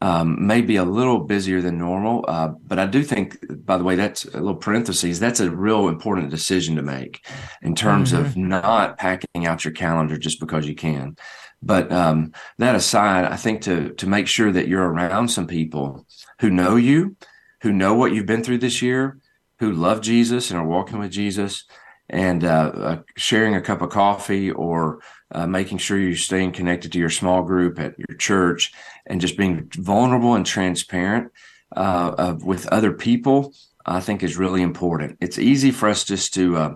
um, 0.00 0.46
may 0.46 0.60
be 0.60 0.76
a 0.76 0.84
little 0.84 1.20
busier 1.20 1.60
than 1.60 1.78
normal, 1.78 2.24
uh, 2.28 2.48
but 2.48 2.78
I 2.78 2.86
do 2.86 3.02
think, 3.02 3.38
by 3.64 3.76
the 3.76 3.84
way, 3.84 3.96
that's 3.96 4.24
a 4.24 4.38
little 4.38 4.54
parentheses. 4.54 5.18
That's 5.18 5.40
a 5.40 5.50
real 5.50 5.88
important 5.88 6.30
decision 6.30 6.76
to 6.76 6.82
make 6.82 7.26
in 7.62 7.74
terms 7.74 8.12
of 8.12 8.36
not 8.36 8.98
packing 8.98 9.46
out 9.46 9.64
your 9.64 9.72
calendar 9.72 10.16
just 10.16 10.40
because 10.40 10.66
you 10.66 10.74
can. 10.74 11.16
But 11.62 11.92
um, 11.92 12.32
that 12.58 12.74
aside, 12.74 13.24
I 13.24 13.36
think 13.36 13.62
to 13.62 13.90
to 13.94 14.06
make 14.06 14.26
sure 14.26 14.50
that 14.52 14.68
you're 14.68 14.88
around 14.88 15.28
some 15.28 15.46
people 15.46 16.06
who 16.40 16.50
know 16.50 16.76
you, 16.76 17.16
who 17.62 17.72
know 17.72 17.94
what 17.94 18.12
you've 18.12 18.26
been 18.26 18.44
through 18.44 18.58
this 18.58 18.80
year, 18.80 19.18
who 19.58 19.72
love 19.72 20.00
Jesus 20.00 20.50
and 20.50 20.58
are 20.58 20.66
walking 20.66 20.98
with 20.98 21.10
Jesus, 21.10 21.64
and 22.08 22.44
uh, 22.44 22.72
uh, 22.74 23.02
sharing 23.16 23.54
a 23.54 23.60
cup 23.60 23.82
of 23.82 23.90
coffee 23.90 24.50
or 24.50 25.00
uh, 25.32 25.46
making 25.46 25.78
sure 25.78 25.98
you're 25.98 26.16
staying 26.16 26.52
connected 26.52 26.92
to 26.92 26.98
your 26.98 27.10
small 27.10 27.42
group 27.42 27.78
at 27.78 27.98
your 27.98 28.16
church 28.18 28.72
and 29.06 29.20
just 29.20 29.36
being 29.36 29.68
vulnerable 29.76 30.34
and 30.34 30.44
transparent 30.46 31.32
uh, 31.76 32.14
uh, 32.18 32.38
with 32.44 32.66
other 32.68 32.92
people, 32.92 33.54
I 33.86 34.00
think 34.00 34.22
is 34.22 34.36
really 34.36 34.62
important. 34.62 35.18
It's 35.20 35.38
easy 35.38 35.70
for 35.70 35.88
us 35.88 36.04
just 36.04 36.34
to, 36.34 36.56
uh, 36.56 36.74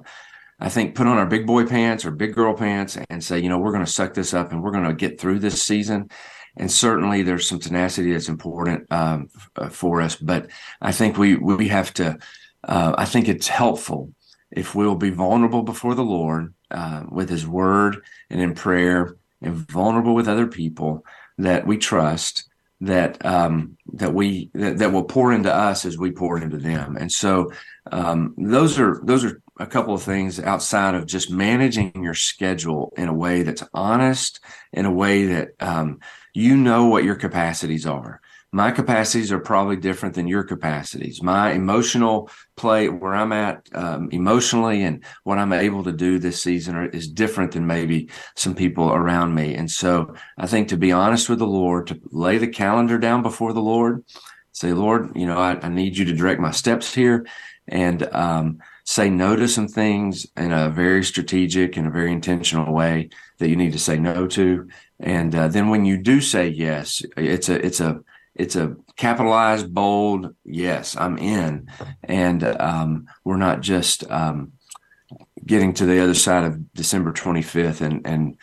I 0.60 0.68
think, 0.68 0.94
put 0.94 1.06
on 1.06 1.18
our 1.18 1.26
big 1.26 1.46
boy 1.46 1.66
pants 1.66 2.04
or 2.04 2.10
big 2.10 2.34
girl 2.34 2.54
pants 2.54 2.96
and 3.10 3.22
say, 3.22 3.40
you 3.40 3.48
know, 3.48 3.58
we're 3.58 3.72
going 3.72 3.84
to 3.84 3.90
suck 3.90 4.14
this 4.14 4.32
up 4.32 4.52
and 4.52 4.62
we're 4.62 4.70
going 4.70 4.84
to 4.84 4.94
get 4.94 5.20
through 5.20 5.40
this 5.40 5.62
season. 5.62 6.10
And 6.56 6.70
certainly 6.70 7.22
there's 7.22 7.48
some 7.48 7.58
tenacity 7.58 8.12
that's 8.12 8.28
important 8.28 8.90
um, 8.92 9.28
for 9.70 10.00
us. 10.00 10.14
But 10.14 10.48
I 10.80 10.92
think 10.92 11.18
we, 11.18 11.34
we 11.34 11.68
have 11.68 11.92
to, 11.94 12.18
uh, 12.62 12.94
I 12.96 13.04
think 13.04 13.28
it's 13.28 13.48
helpful 13.48 14.12
if 14.52 14.74
we'll 14.74 14.94
be 14.94 15.10
vulnerable 15.10 15.62
before 15.62 15.96
the 15.96 16.04
Lord 16.04 16.53
uh, 16.74 17.04
with 17.10 17.30
His 17.30 17.46
Word 17.46 18.02
and 18.28 18.40
in 18.40 18.54
prayer, 18.54 19.16
and 19.40 19.54
vulnerable 19.54 20.14
with 20.14 20.28
other 20.28 20.46
people 20.46 21.04
that 21.38 21.66
we 21.66 21.78
trust, 21.78 22.48
that 22.80 23.24
um, 23.24 23.76
that 23.94 24.12
we 24.12 24.50
that, 24.54 24.78
that 24.78 24.92
will 24.92 25.04
pour 25.04 25.32
into 25.32 25.52
us 25.52 25.84
as 25.84 25.96
we 25.96 26.10
pour 26.10 26.38
into 26.38 26.58
them. 26.58 26.96
And 26.96 27.10
so 27.10 27.52
um, 27.90 28.34
those 28.36 28.78
are 28.78 29.00
those 29.04 29.24
are 29.24 29.40
a 29.58 29.66
couple 29.66 29.94
of 29.94 30.02
things 30.02 30.40
outside 30.40 30.94
of 30.94 31.06
just 31.06 31.30
managing 31.30 31.92
your 32.02 32.14
schedule 32.14 32.92
in 32.96 33.08
a 33.08 33.14
way 33.14 33.42
that's 33.42 33.62
honest, 33.72 34.40
in 34.72 34.84
a 34.84 34.92
way 34.92 35.26
that 35.26 35.50
um, 35.60 36.00
you 36.32 36.56
know 36.56 36.86
what 36.86 37.04
your 37.04 37.14
capacities 37.14 37.86
are. 37.86 38.20
My 38.54 38.70
capacities 38.70 39.32
are 39.32 39.40
probably 39.40 39.74
different 39.74 40.14
than 40.14 40.28
your 40.28 40.44
capacities. 40.44 41.20
My 41.20 41.50
emotional 41.50 42.30
play, 42.56 42.88
where 42.88 43.12
I'm 43.12 43.32
at 43.32 43.68
um, 43.74 44.08
emotionally, 44.12 44.84
and 44.84 45.04
what 45.24 45.38
I'm 45.38 45.52
able 45.52 45.82
to 45.82 45.90
do 45.90 46.20
this 46.20 46.40
season 46.40 46.76
are, 46.76 46.86
is 46.86 47.08
different 47.08 47.50
than 47.50 47.66
maybe 47.66 48.10
some 48.36 48.54
people 48.54 48.92
around 48.92 49.34
me. 49.34 49.56
And 49.56 49.68
so, 49.68 50.14
I 50.38 50.46
think 50.46 50.68
to 50.68 50.76
be 50.76 50.92
honest 50.92 51.28
with 51.28 51.40
the 51.40 51.48
Lord, 51.48 51.88
to 51.88 52.00
lay 52.12 52.38
the 52.38 52.46
calendar 52.46 52.96
down 52.96 53.22
before 53.22 53.52
the 53.52 53.60
Lord, 53.60 54.04
say, 54.52 54.72
Lord, 54.72 55.10
you 55.16 55.26
know, 55.26 55.38
I, 55.38 55.58
I 55.60 55.68
need 55.68 55.96
you 55.96 56.04
to 56.04 56.14
direct 56.14 56.40
my 56.40 56.52
steps 56.52 56.94
here, 56.94 57.26
and 57.66 58.04
um, 58.14 58.58
say 58.84 59.10
no 59.10 59.34
to 59.34 59.48
some 59.48 59.66
things 59.66 60.28
in 60.36 60.52
a 60.52 60.70
very 60.70 61.02
strategic 61.02 61.76
and 61.76 61.88
a 61.88 61.90
very 61.90 62.12
intentional 62.12 62.72
way 62.72 63.08
that 63.38 63.48
you 63.48 63.56
need 63.56 63.72
to 63.72 63.80
say 63.80 63.98
no 63.98 64.28
to. 64.28 64.68
And 65.00 65.34
uh, 65.34 65.48
then 65.48 65.70
when 65.70 65.84
you 65.84 65.96
do 65.96 66.20
say 66.20 66.46
yes, 66.46 67.02
it's 67.16 67.48
a 67.48 67.66
it's 67.66 67.80
a 67.80 68.00
it's 68.34 68.56
a 68.56 68.76
capitalized, 68.96 69.72
bold 69.72 70.34
yes, 70.44 70.96
I'm 70.96 71.18
in, 71.18 71.68
and 72.02 72.42
um, 72.44 73.06
we're 73.24 73.36
not 73.36 73.60
just 73.60 74.10
um, 74.10 74.52
getting 75.46 75.72
to 75.74 75.86
the 75.86 76.00
other 76.00 76.14
side 76.14 76.44
of 76.44 76.72
December 76.74 77.12
25th 77.12 77.80
and 77.80 78.06
and 78.06 78.36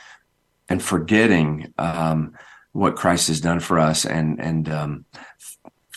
and 0.69 0.81
forgetting 0.81 1.73
um, 1.77 2.33
what 2.71 2.95
Christ 2.95 3.27
has 3.27 3.41
done 3.41 3.59
for 3.59 3.79
us, 3.79 4.05
and 4.05 4.39
and 4.39 4.69
um, 4.69 5.05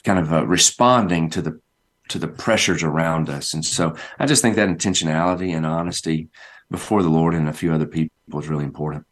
kind 0.03 0.19
of 0.19 0.33
uh, 0.33 0.47
responding 0.47 1.31
to 1.31 1.43
the 1.43 1.61
to 2.09 2.19
the 2.19 2.29
pressures 2.29 2.83
around 2.83 3.31
us. 3.31 3.55
And 3.55 3.65
so 3.65 3.97
I 4.19 4.27
just 4.27 4.43
think 4.43 4.57
that 4.57 4.69
intentionality 4.69 5.57
and 5.57 5.65
honesty 5.65 6.29
before 6.71 7.03
the 7.03 7.09
Lord 7.09 7.35
and 7.35 7.49
a 7.49 7.53
few 7.53 7.73
other 7.73 7.87
people 7.87 8.41
is 8.41 8.49
really 8.49 8.65
important. 8.65 9.07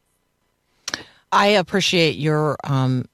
I 1.31 1.47
appreciate 1.47 2.17
your 2.17 2.59
um, 2.65 3.07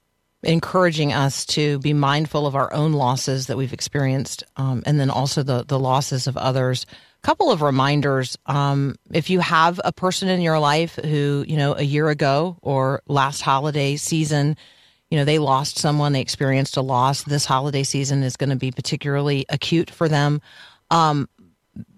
encouraging 0.42 1.12
us 1.12 1.44
to 1.46 1.78
be 1.80 1.92
mindful 1.92 2.46
of 2.46 2.54
our 2.54 2.72
own 2.72 2.92
losses 2.92 3.46
that 3.46 3.56
we've 3.56 3.72
experienced, 3.72 4.44
um, 4.56 4.82
and 4.86 5.00
then 5.00 5.10
also 5.10 5.42
the 5.42 5.64
the 5.64 5.78
losses 5.78 6.26
of 6.26 6.36
others. 6.36 6.86
A 7.22 7.26
couple 7.26 7.50
of 7.50 7.62
reminders: 7.62 8.36
um, 8.46 8.96
if 9.12 9.30
you 9.30 9.40
have 9.40 9.80
a 9.84 9.92
person 9.92 10.28
in 10.28 10.40
your 10.40 10.58
life 10.58 10.96
who 10.96 11.44
you 11.46 11.56
know 11.56 11.74
a 11.74 11.82
year 11.82 12.08
ago 12.08 12.56
or 12.62 13.02
last 13.08 13.40
holiday 13.40 13.96
season, 13.96 14.56
you 15.10 15.18
know 15.18 15.24
they 15.24 15.38
lost 15.38 15.78
someone, 15.78 16.12
they 16.12 16.20
experienced 16.20 16.76
a 16.76 16.82
loss. 16.82 17.24
This 17.24 17.44
holiday 17.44 17.82
season 17.82 18.22
is 18.22 18.36
going 18.36 18.50
to 18.50 18.56
be 18.56 18.70
particularly 18.70 19.44
acute 19.48 19.90
for 19.90 20.08
them. 20.08 20.40
Um, 20.90 21.28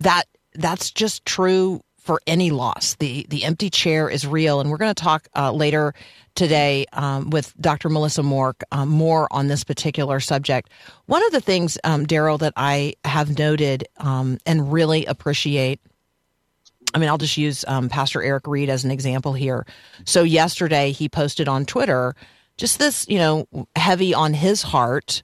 that 0.00 0.24
that's 0.54 0.90
just 0.90 1.24
true 1.24 1.82
for 2.10 2.20
any 2.26 2.50
loss. 2.50 2.96
The 2.96 3.24
the 3.28 3.44
empty 3.44 3.70
chair 3.70 4.10
is 4.10 4.26
real, 4.26 4.60
and 4.60 4.68
we're 4.68 4.78
going 4.78 4.92
to 4.92 5.00
talk 5.00 5.28
uh, 5.36 5.52
later 5.52 5.94
today 6.34 6.84
um, 6.92 7.30
with 7.30 7.54
Dr. 7.60 7.88
Melissa 7.88 8.22
Mork 8.22 8.64
um, 8.72 8.88
more 8.88 9.28
on 9.30 9.46
this 9.46 9.62
particular 9.62 10.18
subject. 10.18 10.70
One 11.06 11.24
of 11.24 11.30
the 11.30 11.40
things, 11.40 11.78
um, 11.84 12.04
Daryl, 12.04 12.40
that 12.40 12.52
I 12.56 12.94
have 13.04 13.38
noted 13.38 13.86
um, 13.98 14.38
and 14.44 14.72
really 14.72 15.06
appreciate. 15.06 15.78
I 16.92 16.98
mean, 16.98 17.08
I'll 17.08 17.16
just 17.16 17.36
use 17.36 17.64
um, 17.68 17.88
Pastor 17.88 18.20
Eric 18.24 18.48
Reed 18.48 18.70
as 18.70 18.82
an 18.82 18.90
example 18.90 19.32
here. 19.32 19.64
So 20.04 20.24
yesterday 20.24 20.90
he 20.90 21.08
posted 21.08 21.46
on 21.46 21.64
Twitter 21.64 22.16
just 22.56 22.80
this, 22.80 23.06
you 23.08 23.18
know, 23.18 23.46
heavy 23.76 24.14
on 24.14 24.34
his 24.34 24.62
heart. 24.62 25.22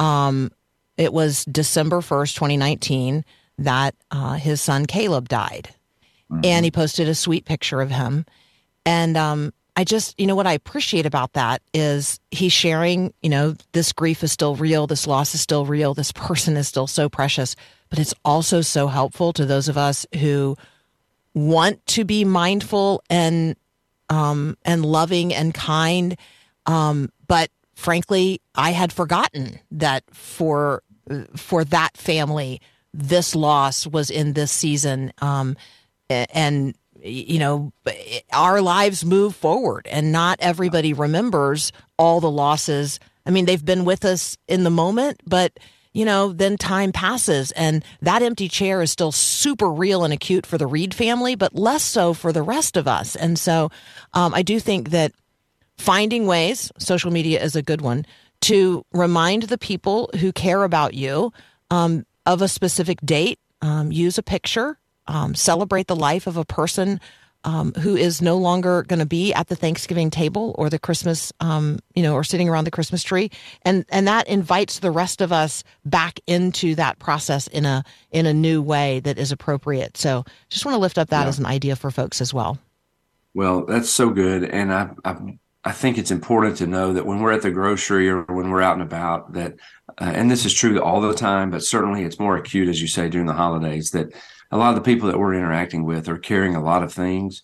Um, 0.00 0.50
it 0.96 1.12
was 1.12 1.44
December 1.44 1.98
1st, 1.98 2.34
2019, 2.34 3.24
that 3.58 3.94
uh, 4.10 4.32
his 4.32 4.60
son 4.60 4.86
Caleb 4.86 5.28
died. 5.28 5.72
And 6.42 6.64
he 6.64 6.70
posted 6.70 7.08
a 7.08 7.14
sweet 7.14 7.44
picture 7.44 7.80
of 7.80 7.90
him. 7.90 8.26
And 8.86 9.16
um, 9.16 9.52
I 9.76 9.84
just, 9.84 10.18
you 10.18 10.26
know, 10.26 10.34
what 10.34 10.46
I 10.46 10.52
appreciate 10.52 11.06
about 11.06 11.32
that 11.32 11.62
is 11.72 12.20
he's 12.30 12.52
sharing, 12.52 13.12
you 13.22 13.30
know, 13.30 13.56
this 13.72 13.92
grief 13.92 14.22
is 14.22 14.32
still 14.32 14.56
real, 14.56 14.86
this 14.86 15.06
loss 15.06 15.34
is 15.34 15.40
still 15.40 15.66
real, 15.66 15.94
this 15.94 16.12
person 16.12 16.56
is 16.56 16.68
still 16.68 16.86
so 16.86 17.08
precious. 17.08 17.56
But 17.90 17.98
it's 17.98 18.14
also 18.24 18.60
so 18.60 18.86
helpful 18.88 19.32
to 19.34 19.44
those 19.46 19.68
of 19.68 19.78
us 19.78 20.06
who 20.18 20.56
want 21.34 21.84
to 21.86 22.04
be 22.04 22.24
mindful 22.24 23.02
and 23.10 23.56
um, 24.08 24.56
and 24.64 24.84
loving 24.84 25.34
and 25.34 25.52
kind. 25.52 26.16
Um, 26.66 27.10
but 27.26 27.50
frankly, 27.74 28.40
I 28.54 28.70
had 28.70 28.92
forgotten 28.92 29.58
that 29.72 30.04
for 30.12 30.82
for 31.36 31.64
that 31.64 31.96
family, 31.96 32.60
this 32.92 33.34
loss 33.34 33.86
was 33.86 34.10
in 34.10 34.32
this 34.32 34.52
season, 34.52 35.12
um, 35.20 35.56
and 36.10 36.74
you 37.02 37.38
know 37.38 37.72
our 38.32 38.62
lives 38.62 39.04
move 39.04 39.34
forward, 39.34 39.86
and 39.90 40.12
not 40.12 40.38
everybody 40.40 40.92
remembers 40.92 41.72
all 41.98 42.20
the 42.20 42.30
losses. 42.30 42.98
I 43.26 43.30
mean, 43.30 43.46
they've 43.46 43.64
been 43.64 43.84
with 43.84 44.04
us 44.04 44.36
in 44.48 44.64
the 44.64 44.70
moment, 44.70 45.20
but 45.26 45.58
you 45.94 46.04
know, 46.04 46.32
then 46.32 46.56
time 46.58 46.92
passes 46.92 47.52
and 47.52 47.84
that 48.02 48.20
empty 48.20 48.48
chair 48.48 48.82
is 48.82 48.90
still 48.90 49.12
super 49.12 49.70
real 49.70 50.04
and 50.04 50.12
acute 50.12 50.44
for 50.44 50.58
the 50.58 50.66
Reed 50.66 50.92
family, 50.92 51.36
but 51.36 51.54
less 51.54 51.84
so 51.84 52.12
for 52.12 52.32
the 52.32 52.42
rest 52.42 52.76
of 52.76 52.88
us. 52.88 53.14
And 53.14 53.38
so 53.38 53.70
um, 54.12 54.34
I 54.34 54.42
do 54.42 54.58
think 54.58 54.90
that 54.90 55.12
finding 55.78 56.26
ways, 56.26 56.72
social 56.78 57.12
media 57.12 57.42
is 57.42 57.54
a 57.54 57.62
good 57.62 57.80
one, 57.80 58.04
to 58.42 58.84
remind 58.92 59.44
the 59.44 59.56
people 59.56 60.10
who 60.18 60.32
care 60.32 60.64
about 60.64 60.94
you 60.94 61.32
um, 61.70 62.04
of 62.26 62.42
a 62.42 62.48
specific 62.48 63.00
date, 63.04 63.38
um, 63.62 63.92
use 63.92 64.18
a 64.18 64.22
picture, 64.22 64.78
um, 65.06 65.34
celebrate 65.34 65.86
the 65.86 65.96
life 65.96 66.26
of 66.26 66.36
a 66.36 66.44
person 66.44 67.00
um, 67.44 67.72
who 67.74 67.94
is 67.94 68.22
no 68.22 68.38
longer 68.38 68.84
going 68.84 69.00
to 69.00 69.06
be 69.06 69.32
at 69.34 69.48
the 69.48 69.56
Thanksgiving 69.56 70.08
table 70.10 70.54
or 70.56 70.70
the 70.70 70.78
Christmas, 70.78 71.30
um, 71.40 71.78
you 71.94 72.02
know, 72.02 72.14
or 72.14 72.24
sitting 72.24 72.48
around 72.48 72.64
the 72.64 72.70
Christmas 72.70 73.02
tree, 73.02 73.30
and 73.62 73.84
and 73.90 74.08
that 74.08 74.26
invites 74.28 74.78
the 74.78 74.90
rest 74.90 75.20
of 75.20 75.30
us 75.30 75.62
back 75.84 76.18
into 76.26 76.74
that 76.76 76.98
process 76.98 77.46
in 77.48 77.66
a 77.66 77.84
in 78.10 78.24
a 78.24 78.32
new 78.32 78.62
way 78.62 79.00
that 79.00 79.18
is 79.18 79.30
appropriate. 79.30 79.96
So, 79.98 80.24
just 80.48 80.64
want 80.64 80.74
to 80.74 80.80
lift 80.80 80.96
up 80.96 81.10
that 81.10 81.24
Yeah. 81.24 81.28
as 81.28 81.38
an 81.38 81.46
idea 81.46 81.76
for 81.76 81.90
folks 81.90 82.20
as 82.22 82.32
well. 82.32 82.58
Well, 83.34 83.66
that's 83.66 83.90
so 83.90 84.10
good, 84.10 84.44
and 84.44 84.72
I, 84.72 84.90
I 85.04 85.16
I 85.64 85.72
think 85.72 85.98
it's 85.98 86.10
important 86.10 86.56
to 86.58 86.66
know 86.66 86.92
that 86.94 87.04
when 87.04 87.20
we're 87.20 87.32
at 87.32 87.42
the 87.42 87.50
grocery 87.50 88.08
or 88.08 88.22
when 88.22 88.50
we're 88.50 88.62
out 88.62 88.74
and 88.74 88.82
about, 88.82 89.32
that 89.34 89.54
uh, 90.00 90.12
and 90.14 90.30
this 90.30 90.46
is 90.46 90.54
true 90.54 90.80
all 90.80 91.00
the 91.02 91.12
time, 91.14 91.50
but 91.50 91.62
certainly 91.62 92.04
it's 92.04 92.18
more 92.18 92.36
acute, 92.36 92.68
as 92.68 92.80
you 92.80 92.88
say, 92.88 93.08
during 93.10 93.26
the 93.26 93.32
holidays. 93.34 93.90
That 93.90 94.14
a 94.54 94.56
lot 94.56 94.70
of 94.70 94.76
the 94.76 94.88
people 94.88 95.08
that 95.08 95.18
we're 95.18 95.34
interacting 95.34 95.84
with 95.84 96.08
are 96.08 96.16
carrying 96.16 96.54
a 96.54 96.62
lot 96.62 96.84
of 96.84 96.92
things, 96.92 97.42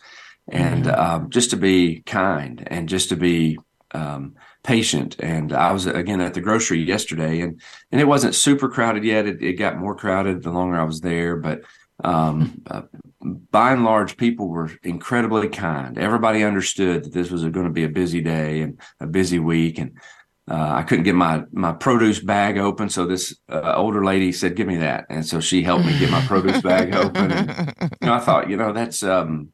and 0.48 0.86
um, 0.86 1.28
just 1.28 1.50
to 1.50 1.56
be 1.56 2.02
kind 2.06 2.62
and 2.68 2.88
just 2.88 3.08
to 3.08 3.16
be 3.16 3.58
um, 3.90 4.36
patient. 4.62 5.16
And 5.18 5.52
I 5.52 5.72
was 5.72 5.86
again 5.86 6.20
at 6.20 6.34
the 6.34 6.40
grocery 6.40 6.80
yesterday, 6.84 7.40
and 7.40 7.60
and 7.90 8.00
it 8.00 8.06
wasn't 8.06 8.36
super 8.36 8.68
crowded 8.68 9.02
yet. 9.02 9.26
It, 9.26 9.42
it 9.42 9.54
got 9.54 9.76
more 9.76 9.96
crowded 9.96 10.44
the 10.44 10.52
longer 10.52 10.76
I 10.76 10.84
was 10.84 11.00
there, 11.00 11.36
but 11.36 11.62
um, 12.04 12.62
uh, 12.68 12.82
by 13.20 13.72
and 13.72 13.84
large, 13.84 14.16
people 14.16 14.48
were 14.48 14.70
incredibly 14.84 15.48
kind. 15.48 15.98
Everybody 15.98 16.44
understood 16.44 17.04
that 17.04 17.12
this 17.12 17.30
was 17.32 17.42
going 17.42 17.66
to 17.66 17.72
be 17.72 17.84
a 17.84 17.88
busy 17.88 18.20
day 18.20 18.62
and 18.62 18.80
a 19.00 19.08
busy 19.08 19.40
week, 19.40 19.78
and 19.78 19.98
uh, 20.48 20.72
I 20.74 20.82
couldn't 20.82 21.04
get 21.04 21.14
my 21.14 21.44
my 21.52 21.72
produce 21.72 22.20
bag 22.20 22.58
open. 22.58 22.88
So 22.88 23.06
this 23.06 23.36
uh, 23.48 23.74
older 23.76 24.04
lady 24.04 24.32
said, 24.32 24.56
"Give 24.56 24.66
me 24.66 24.76
that," 24.76 25.06
and 25.10 25.24
so 25.26 25.40
she 25.40 25.62
helped 25.62 25.86
me 25.86 25.98
get 25.98 26.10
my 26.10 26.24
produce 26.26 26.60
bag 26.60 26.94
open. 26.94 27.32
And, 27.32 27.96
you 28.00 28.06
know, 28.06 28.14
I 28.14 28.20
thought, 28.20 28.50
you 28.50 28.56
know, 28.56 28.72
that's 28.72 29.02
um, 29.02 29.52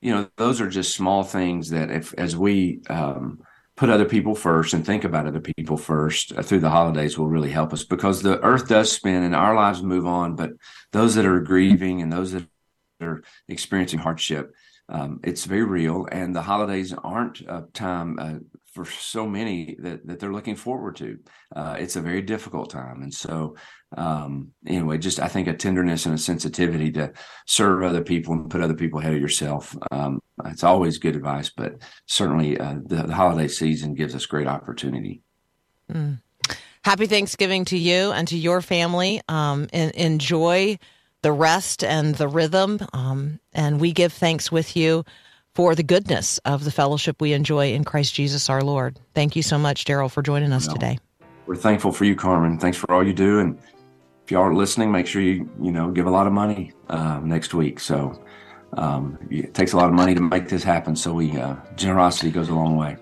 you 0.00 0.14
know, 0.14 0.28
those 0.36 0.60
are 0.60 0.68
just 0.68 0.94
small 0.94 1.22
things 1.22 1.70
that 1.70 1.90
if 1.90 2.14
as 2.14 2.36
we 2.36 2.80
um, 2.88 3.40
put 3.76 3.90
other 3.90 4.04
people 4.04 4.34
first 4.34 4.72
and 4.72 4.84
think 4.84 5.04
about 5.04 5.26
other 5.26 5.40
people 5.40 5.76
first 5.76 6.32
uh, 6.36 6.42
through 6.42 6.60
the 6.60 6.70
holidays 6.70 7.18
will 7.18 7.28
really 7.28 7.50
help 7.50 7.72
us 7.72 7.84
because 7.84 8.22
the 8.22 8.40
earth 8.40 8.68
does 8.68 8.90
spin 8.90 9.22
and 9.22 9.34
our 9.34 9.54
lives 9.54 9.82
move 9.82 10.06
on, 10.06 10.34
but 10.34 10.50
those 10.92 11.14
that 11.14 11.26
are 11.26 11.40
grieving 11.40 12.00
and 12.00 12.12
those 12.12 12.32
that 12.32 12.46
are 13.00 13.22
experiencing 13.48 13.98
hardship, 13.98 14.54
um, 14.88 15.20
it's 15.24 15.44
very 15.44 15.64
real. 15.64 16.06
And 16.10 16.34
the 16.34 16.42
holidays 16.42 16.92
aren't 16.92 17.40
a 17.40 17.64
time 17.72 18.18
uh, 18.18 18.38
for 18.72 18.84
so 18.84 19.26
many 19.26 19.76
that, 19.80 20.06
that 20.06 20.20
they're 20.20 20.32
looking 20.32 20.56
forward 20.56 20.96
to. 20.96 21.18
Uh, 21.54 21.76
it's 21.78 21.96
a 21.96 22.00
very 22.00 22.22
difficult 22.22 22.70
time. 22.70 23.02
And 23.02 23.12
so, 23.12 23.56
um, 23.96 24.52
anyway, 24.66 24.98
just 24.98 25.18
I 25.18 25.28
think 25.28 25.48
a 25.48 25.54
tenderness 25.54 26.06
and 26.06 26.14
a 26.14 26.18
sensitivity 26.18 26.92
to 26.92 27.12
serve 27.46 27.82
other 27.82 28.02
people 28.02 28.34
and 28.34 28.50
put 28.50 28.60
other 28.60 28.74
people 28.74 29.00
ahead 29.00 29.14
of 29.14 29.20
yourself. 29.20 29.74
Um, 29.90 30.20
it's 30.44 30.64
always 30.64 30.98
good 30.98 31.16
advice, 31.16 31.50
but 31.56 31.76
certainly 32.06 32.58
uh, 32.58 32.76
the, 32.84 33.04
the 33.04 33.14
holiday 33.14 33.48
season 33.48 33.94
gives 33.94 34.14
us 34.14 34.26
great 34.26 34.46
opportunity. 34.46 35.22
Happy 36.82 37.06
Thanksgiving 37.06 37.64
to 37.66 37.78
you 37.78 38.12
and 38.12 38.28
to 38.28 38.36
your 38.36 38.60
family. 38.60 39.20
Um, 39.28 39.68
and 39.72 39.90
enjoy 39.92 40.78
the 41.26 41.32
rest 41.32 41.82
and 41.82 42.14
the 42.14 42.28
rhythm. 42.28 42.78
Um, 42.92 43.40
and 43.52 43.80
we 43.80 43.90
give 43.90 44.12
thanks 44.12 44.52
with 44.52 44.76
you 44.76 45.04
for 45.56 45.74
the 45.74 45.82
goodness 45.82 46.38
of 46.44 46.62
the 46.62 46.70
fellowship 46.70 47.20
we 47.20 47.32
enjoy 47.32 47.72
in 47.72 47.82
Christ 47.82 48.14
Jesus 48.14 48.48
our 48.48 48.62
Lord. 48.62 49.00
Thank 49.12 49.34
you 49.34 49.42
so 49.42 49.58
much, 49.58 49.84
Daryl, 49.84 50.08
for 50.08 50.22
joining 50.22 50.52
us 50.52 50.68
Well, 50.68 50.76
today. 50.76 51.00
We're 51.46 51.56
thankful 51.56 51.90
for 51.90 52.04
you, 52.04 52.14
Carmen. 52.14 52.60
Thanks 52.60 52.78
for 52.78 52.92
all 52.92 53.04
you 53.04 53.12
do. 53.12 53.40
And 53.40 53.58
if 54.24 54.30
you 54.30 54.38
are 54.38 54.54
listening, 54.54 54.92
make 54.92 55.08
sure 55.08 55.20
you, 55.20 55.50
you 55.60 55.72
know, 55.72 55.90
give 55.90 56.06
a 56.06 56.10
lot 56.10 56.28
of 56.28 56.32
money 56.32 56.70
uh, 56.90 57.18
next 57.18 57.54
week. 57.54 57.80
So 57.80 58.22
um, 58.74 59.18
it 59.28 59.52
takes 59.52 59.72
a 59.72 59.76
lot 59.76 59.88
of 59.88 59.94
money 59.94 60.14
to 60.14 60.20
make 60.20 60.48
this 60.48 60.62
happen. 60.62 60.94
So 60.94 61.12
we, 61.12 61.36
uh, 61.36 61.56
generosity 61.74 62.30
goes 62.30 62.50
a 62.50 62.54
long 62.54 62.76
way. 62.76 62.98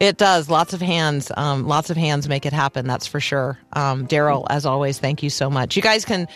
It 0.00 0.16
does. 0.16 0.48
Lots 0.48 0.72
of 0.72 0.80
hands. 0.80 1.30
Um, 1.36 1.68
lots 1.68 1.90
of 1.90 1.98
hands 1.98 2.26
make 2.26 2.46
it 2.46 2.54
happen. 2.54 2.86
That's 2.86 3.06
for 3.06 3.20
sure. 3.20 3.58
Um, 3.74 4.06
Daryl, 4.06 4.46
as 4.48 4.64
always, 4.64 4.98
thank 4.98 5.22
you 5.22 5.28
so 5.28 5.50
much. 5.50 5.76
You 5.76 5.82
guys 5.82 6.06
can 6.06 6.26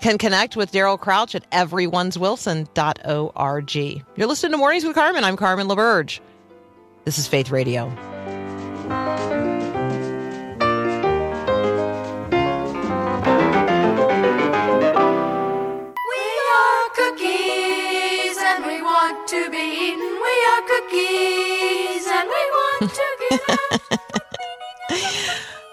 can 0.00 0.18
connect 0.18 0.56
with 0.56 0.72
Daryl 0.72 0.98
Crouch 0.98 1.34
at 1.34 1.48
everyone'swilson.org. 1.50 4.04
You're 4.16 4.26
listening 4.26 4.52
to 4.52 4.58
Mornings 4.58 4.84
with 4.84 4.94
Carmen. 4.94 5.24
I'm 5.24 5.36
Carmen 5.36 5.68
LaBerge. 5.68 6.20
This 7.04 7.18
is 7.18 7.26
Faith 7.26 7.50
Radio. 7.50 7.92
We 16.08 16.24
are 16.54 16.88
cookies 16.94 18.36
and 18.38 18.64
we 18.66 18.80
want 18.82 19.28
to 19.28 19.50
be 19.50 19.58
eaten. 19.58 20.20
We 20.26 20.46
are 20.50 20.62
cookies 20.72 22.06
and 22.06 22.28
we 22.28 22.42
want 22.58 22.90
to 22.90 23.06
get 23.30 23.40
out. 23.50 23.80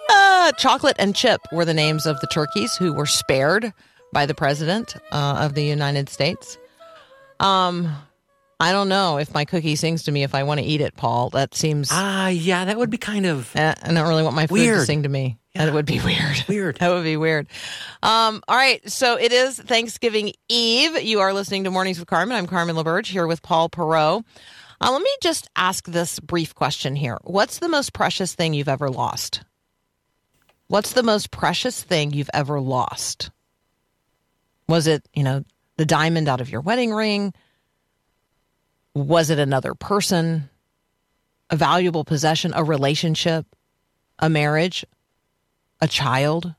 Uh, 0.10 0.52
Chocolate 0.54 0.96
and 1.00 1.16
Chip 1.16 1.42
were 1.52 1.66
the 1.66 1.74
names 1.74 2.06
of 2.06 2.20
the 2.22 2.28
turkeys 2.28 2.76
who 2.76 2.94
were 2.94 3.06
spared 3.06 3.74
by 4.16 4.26
the 4.26 4.34
president 4.34 4.96
uh, 5.12 5.40
of 5.42 5.56
the 5.56 5.64
United 5.64 6.08
States. 6.08 6.58
Um, 7.42 7.94
I 8.62 8.72
don't 8.72 8.88
know 8.88 9.18
if 9.18 9.34
my 9.34 9.44
cookie 9.44 9.76
sings 9.76 10.04
to 10.04 10.12
me 10.14 10.24
if 10.24 10.34
I 10.34 10.44
want 10.44 10.62
to 10.62 10.66
eat 10.66 10.80
it, 10.80 10.96
Paul. 10.96 11.32
That 11.32 11.54
seems. 11.54 11.90
Ah, 11.92 12.30
yeah, 12.30 12.64
that 12.64 12.78
would 12.78 12.90
be 12.90 12.98
kind 12.98 13.26
of 13.26 13.54
Uh, 13.54 13.76
I 13.84 13.92
don't 13.94 14.08
really 14.08 14.24
want 14.24 14.34
my 14.38 14.48
food 14.48 14.66
to 14.66 14.86
sing 14.86 15.04
to 15.04 15.10
me. 15.10 15.38
That 15.54 15.74
would 15.74 15.86
be 15.86 16.00
weird. 16.00 16.46
Weird. 16.48 16.78
that 16.78 16.90
would 16.90 17.04
be 17.04 17.18
weird. 17.18 17.48
Um, 18.04 18.42
all 18.48 18.56
right. 18.56 18.90
So 18.90 19.18
it 19.18 19.32
is 19.32 19.58
Thanksgiving 19.58 20.34
Eve. 20.50 21.02
You 21.04 21.20
are 21.20 21.34
listening 21.34 21.66
to 21.66 21.72
Mornings 21.72 22.00
with 22.00 22.08
Carmen. 22.10 22.36
I'm 22.38 22.48
Carmen 22.48 22.76
LaBerge 22.76 23.08
here 23.08 23.28
with 23.28 23.42
Paul 23.42 23.70
Perot. 23.70 24.24
Uh, 24.82 24.92
let 24.92 25.02
me 25.02 25.16
just 25.22 25.50
ask 25.56 25.88
this 25.88 26.20
brief 26.20 26.56
question 26.56 26.96
here. 26.96 27.20
What's 27.24 27.60
the 27.60 27.70
most 27.70 27.94
precious 27.94 28.34
thing 28.36 28.54
you've 28.54 28.68
ever 28.70 28.90
lost? 28.90 29.44
What's 30.68 30.94
the 30.94 31.04
most 31.04 31.32
precious 31.32 31.84
thing 31.84 32.12
you've 32.12 32.30
ever 32.34 32.60
lost? 32.60 33.30
Was 34.68 34.88
it, 34.88 35.08
you 35.14 35.24
know, 35.24 35.44
the 35.78 35.86
diamond 35.86 36.28
out 36.28 36.42
of 36.42 36.50
your 36.50 36.62
wedding 36.62 36.94
ring? 36.94 37.34
Was 38.94 39.30
it 39.30 39.40
another 39.40 39.74
person? 39.74 40.50
A 41.50 41.56
valuable 41.56 42.04
possession, 42.04 42.54
a 42.56 42.64
relationship, 42.64 43.46
a 44.20 44.30
marriage, 44.30 44.86
a 45.82 45.88
child? 45.88 46.56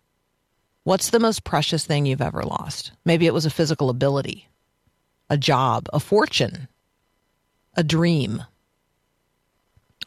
What's 0.85 1.11
the 1.11 1.19
most 1.19 1.42
precious 1.42 1.85
thing 1.85 2.07
you've 2.07 2.21
ever 2.23 2.42
lost? 2.42 2.92
Maybe 3.05 3.27
it 3.27 3.35
was 3.35 3.47
a 3.47 3.51
physical 3.51 3.90
ability. 3.90 4.49
a 5.29 5.37
job, 5.37 5.88
a 5.92 6.01
fortune, 6.01 6.69
a 7.75 7.83
dream. 7.83 8.45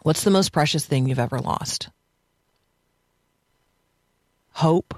What's 0.02 0.24
the 0.24 0.32
most 0.32 0.52
precious 0.54 0.86
thing 0.86 1.08
you've 1.08 1.20
ever 1.20 1.40
lost? 1.40 1.90
Hope. 4.54 4.94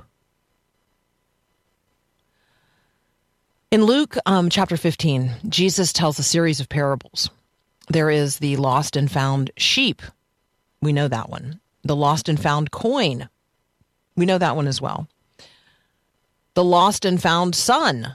In 3.71 3.85
Luke 3.85 4.17
um, 4.25 4.49
chapter 4.49 4.75
15, 4.75 5.31
Jesus 5.47 5.93
tells 5.93 6.19
a 6.19 6.23
series 6.23 6.59
of 6.59 6.67
parables. 6.67 7.29
There 7.87 8.09
is 8.09 8.39
the 8.39 8.57
lost 8.57 8.97
and 8.97 9.09
found 9.09 9.49
sheep. 9.55 10.01
We 10.81 10.91
know 10.91 11.07
that 11.07 11.29
one. 11.29 11.61
The 11.83 11.95
lost 11.95 12.27
and 12.27 12.37
found 12.37 12.71
coin. 12.71 13.29
We 14.17 14.25
know 14.25 14.37
that 14.37 14.57
one 14.57 14.67
as 14.67 14.81
well. 14.81 15.07
The 16.53 16.65
lost 16.65 17.05
and 17.05 17.21
found 17.21 17.55
son. 17.55 18.13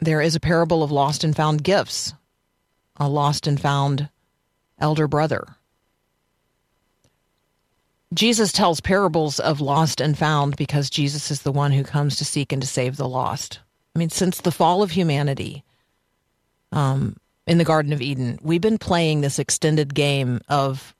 There 0.00 0.20
is 0.20 0.34
a 0.34 0.40
parable 0.40 0.82
of 0.82 0.90
lost 0.90 1.22
and 1.22 1.36
found 1.36 1.62
gifts, 1.62 2.12
a 2.96 3.08
lost 3.08 3.46
and 3.46 3.60
found 3.60 4.08
elder 4.80 5.06
brother. 5.06 5.46
Jesus 8.12 8.50
tells 8.50 8.80
parables 8.80 9.38
of 9.38 9.60
lost 9.60 10.00
and 10.00 10.18
found 10.18 10.56
because 10.56 10.90
Jesus 10.90 11.30
is 11.30 11.42
the 11.42 11.52
one 11.52 11.70
who 11.70 11.84
comes 11.84 12.16
to 12.16 12.24
seek 12.24 12.52
and 12.52 12.60
to 12.60 12.66
save 12.66 12.96
the 12.96 13.08
lost. 13.08 13.60
I 13.96 13.98
mean, 13.98 14.10
since 14.10 14.42
the 14.42 14.52
fall 14.52 14.82
of 14.82 14.90
humanity 14.90 15.64
um, 16.70 17.16
in 17.46 17.56
the 17.56 17.64
Garden 17.64 17.94
of 17.94 18.02
Eden, 18.02 18.38
we've 18.42 18.60
been 18.60 18.76
playing 18.76 19.22
this 19.22 19.38
extended 19.38 19.94
game 19.94 20.42
of 20.50 20.94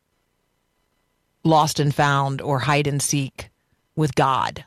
lost 1.45 1.79
and 1.79 1.95
found 1.95 2.41
or 2.41 2.61
hide 2.61 2.87
and 2.87 3.03
seek 3.03 3.51
with 3.97 4.15
God. 4.15 4.65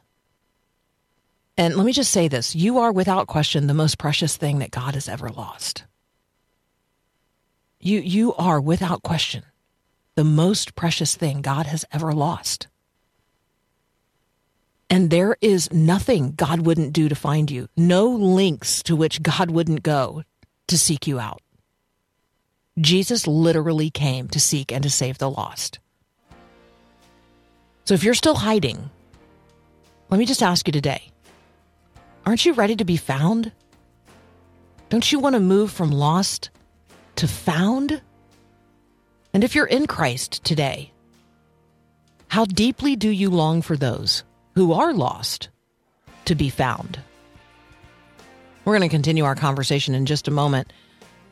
And 1.57 1.75
let 1.75 1.87
me 1.87 1.91
just 1.91 2.11
say 2.11 2.27
this 2.27 2.55
you 2.55 2.77
are 2.77 2.91
without 2.91 3.25
question 3.25 3.65
the 3.65 3.73
most 3.73 3.97
precious 3.97 4.37
thing 4.37 4.59
that 4.59 4.69
God 4.69 4.93
has 4.93 5.09
ever 5.09 5.29
lost. 5.29 5.85
You, 7.79 7.99
you 7.99 8.35
are 8.35 8.61
without 8.61 9.01
question 9.01 9.43
the 10.13 10.23
most 10.23 10.75
precious 10.75 11.15
thing 11.15 11.41
God 11.41 11.65
has 11.65 11.83
ever 11.91 12.11
lost. 12.11 12.67
And 14.89 15.09
there 15.09 15.37
is 15.39 15.71
nothing 15.71 16.33
God 16.35 16.65
wouldn't 16.65 16.93
do 16.93 17.09
to 17.09 17.15
find 17.15 17.51
you, 17.51 17.67
no 17.77 18.07
links 18.07 18.81
to 18.83 18.95
which 18.95 19.21
God 19.21 19.51
wouldn't 19.51 19.83
go 19.83 20.23
to 20.67 20.77
seek 20.77 21.05
you 21.05 21.19
out. 21.19 21.41
Jesus 22.79 23.27
literally 23.27 23.89
came 23.89 24.27
to 24.29 24.39
seek 24.39 24.71
and 24.71 24.83
to 24.83 24.89
save 24.89 25.17
the 25.17 25.29
lost. 25.29 25.79
So 27.85 27.93
if 27.93 28.03
you're 28.03 28.13
still 28.13 28.35
hiding, 28.35 28.89
let 30.09 30.17
me 30.17 30.25
just 30.25 30.43
ask 30.43 30.67
you 30.67 30.71
today 30.71 31.03
aren't 32.25 32.45
you 32.45 32.53
ready 32.53 32.75
to 32.75 32.85
be 32.85 32.97
found? 32.97 33.51
Don't 34.89 35.11
you 35.11 35.19
want 35.19 35.33
to 35.33 35.39
move 35.39 35.71
from 35.71 35.91
lost 35.91 36.49
to 37.15 37.27
found? 37.27 38.01
And 39.33 39.43
if 39.43 39.55
you're 39.55 39.65
in 39.65 39.87
Christ 39.87 40.43
today, 40.43 40.91
how 42.27 42.45
deeply 42.45 42.95
do 42.95 43.09
you 43.09 43.29
long 43.29 43.61
for 43.61 43.75
those 43.75 44.23
who 44.59 44.73
are 44.73 44.93
lost 44.93 45.47
to 46.25 46.35
be 46.35 46.49
found? 46.49 46.99
We're 48.65 48.77
going 48.77 48.89
to 48.89 48.93
continue 48.93 49.23
our 49.23 49.33
conversation 49.33 49.95
in 49.95 50.05
just 50.05 50.27
a 50.27 50.31
moment. 50.31 50.73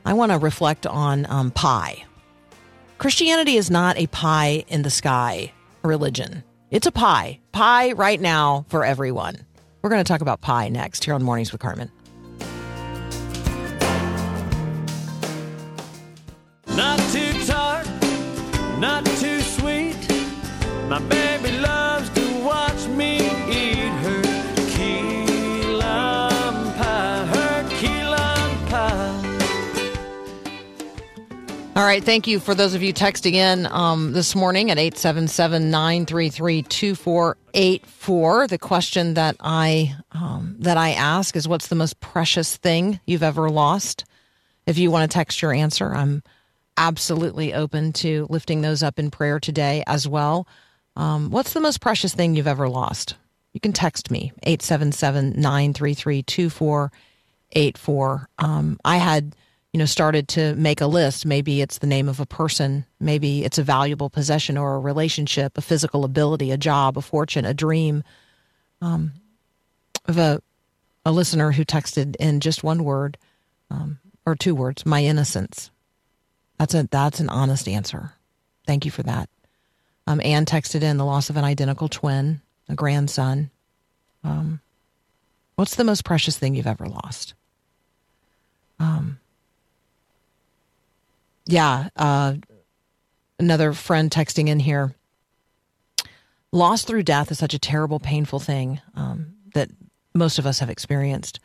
I 0.06 0.14
want 0.14 0.32
to 0.32 0.38
reflect 0.38 0.88
on 0.88 1.30
um, 1.30 1.52
pie. 1.52 2.06
Christianity 3.00 3.58
is 3.58 3.70
not 3.70 3.98
a 3.98 4.08
pie 4.08 4.64
in 4.70 4.84
the 4.84 4.90
sky 4.90 5.52
religion. 5.84 6.42
It's 6.72 6.88
a 6.88 6.92
pie. 6.92 7.42
Pie 7.52 7.92
right 7.92 8.22
now 8.22 8.66
for 8.70 8.86
everyone. 8.86 9.46
We're 9.82 9.90
going 9.90 10.02
to 10.02 10.08
talk 10.08 10.22
about 10.22 10.40
pie 10.40 10.70
next 10.70 11.04
here 11.04 11.14
on 11.14 11.22
Mornings 11.22 11.52
with 11.52 11.60
Carmen. 11.60 11.92
Not 16.78 16.98
too 17.12 17.46
tart, 17.46 17.90
not 18.80 19.06
too 19.06 19.42
sweet. 19.42 19.98
My 20.88 21.00
baby 21.00 21.37
All 31.78 31.84
right. 31.84 32.04
Thank 32.04 32.26
you 32.26 32.40
for 32.40 32.56
those 32.56 32.74
of 32.74 32.82
you 32.82 32.92
texting 32.92 33.34
in 33.34 33.68
um, 33.68 34.12
this 34.12 34.34
morning 34.34 34.72
at 34.72 34.80
877 34.80 35.70
933 35.70 36.64
2484. 36.64 38.48
The 38.48 38.58
question 38.58 39.14
that 39.14 39.36
I, 39.40 39.96
um, 40.12 40.56
that 40.58 40.78
I 40.78 40.94
ask 40.94 41.36
is 41.36 41.48
what's 41.48 41.68
the 41.68 41.76
most 41.76 42.00
precious 42.00 42.58
thing 42.58 43.00
you've 43.06 43.22
ever 43.22 43.52
lost? 43.52 44.06
If 44.66 44.80
you 44.80 44.90
want 44.90 45.12
to 45.12 45.16
text 45.16 45.44
your 45.44 45.54
answer, 45.54 45.94
I'm 45.94 46.24
absolutely 46.78 47.54
open 47.54 47.94
to 47.94 48.26
lifting 48.28 48.62
those 48.62 48.82
up 48.82 48.98
in 48.98 49.12
prayer 49.12 49.40
today 49.40 49.84
as 49.86 50.08
well. 50.08 50.48
Um, 50.96 51.30
what's 51.30 51.54
the 51.54 51.62
most 51.62 51.80
precious 51.80 52.16
thing 52.16 52.34
you've 52.34 52.48
ever 52.48 52.68
lost? 52.68 53.14
You 53.54 53.60
can 53.60 53.72
text 53.72 54.10
me, 54.10 54.32
877 54.42 55.40
933 55.40 56.24
2484. 56.24 58.30
Um, 58.40 58.80
I 58.84 58.98
had, 58.98 59.36
you 59.74 59.80
know, 59.80 59.86
started 59.86 60.28
to 60.30 60.56
make 60.56 60.82
a 60.82 60.88
list. 60.88 61.26
Maybe 61.26 61.62
it's 61.62 61.80
the 61.80 61.88
name 61.88 62.10
of 62.10 62.20
a 62.20 62.26
person, 62.26 62.86
maybe 63.00 63.44
it's 63.44 63.58
a 63.58 63.64
valuable 63.64 64.10
possession 64.10 64.58
or 64.58 64.76
a 64.76 64.80
relationship, 64.80 65.58
a 65.58 65.62
physical 65.62 66.04
ability, 66.04 66.52
a 66.52 66.58
job, 66.58 66.98
a 66.98 67.02
fortune, 67.02 67.46
a 67.46 67.54
dream. 67.54 68.04
Um, 68.82 69.14
of 70.08 70.18
a, 70.18 70.42
a 71.06 71.12
listener 71.12 71.52
who 71.52 71.66
texted 71.66 72.16
in 72.18 72.40
just 72.40 72.64
one 72.64 72.84
word 72.84 73.18
um, 73.70 74.00
or 74.26 74.36
two 74.36 74.56
words, 74.56 74.86
my 74.86 75.04
innocence. 75.04 75.70
That's 76.58 76.74
a 76.74 76.88
that's 76.90 77.20
an 77.20 77.30
honest 77.30 77.68
answer. 77.68 78.14
Thank 78.66 78.86
you 78.86 78.92
for 78.92 79.04
that. 79.04 79.30
Um, 80.08 80.22
Anne 80.24 80.46
texted 80.46 80.82
in 80.82 80.98
the 80.98 81.06
loss 81.06 81.30
of 81.30 81.38
an 81.38 81.44
identical 81.44 81.90
twin, 81.90 82.42
a 82.68 82.76
grandson. 82.76 83.52
Um, 84.24 84.62
what's 85.56 85.76
the 85.76 85.84
most 85.84 86.04
precious 86.04 86.38
thing 86.38 86.56
you've 86.56 86.68
ever 86.68 86.88
lost? 86.88 87.34
Um, 88.80 89.20
yeah, 91.48 91.90
uh, 91.96 92.36
another 93.40 93.74
friend 93.74 94.12
texting 94.12 94.48
in 94.48 94.60
here. 94.60 94.94
Loss 96.52 96.84
through 96.84 97.04
death 97.04 97.32
is 97.32 97.40
such 97.40 97.54
a 97.54 97.60
terrible, 97.60 98.00
painful 98.00 98.40
thing 98.40 98.82
um, 98.96 99.34
that 99.54 99.70
most 100.14 100.40
of 100.40 100.46
us 100.46 100.60
have 100.60 100.70
experienced. 100.70 101.40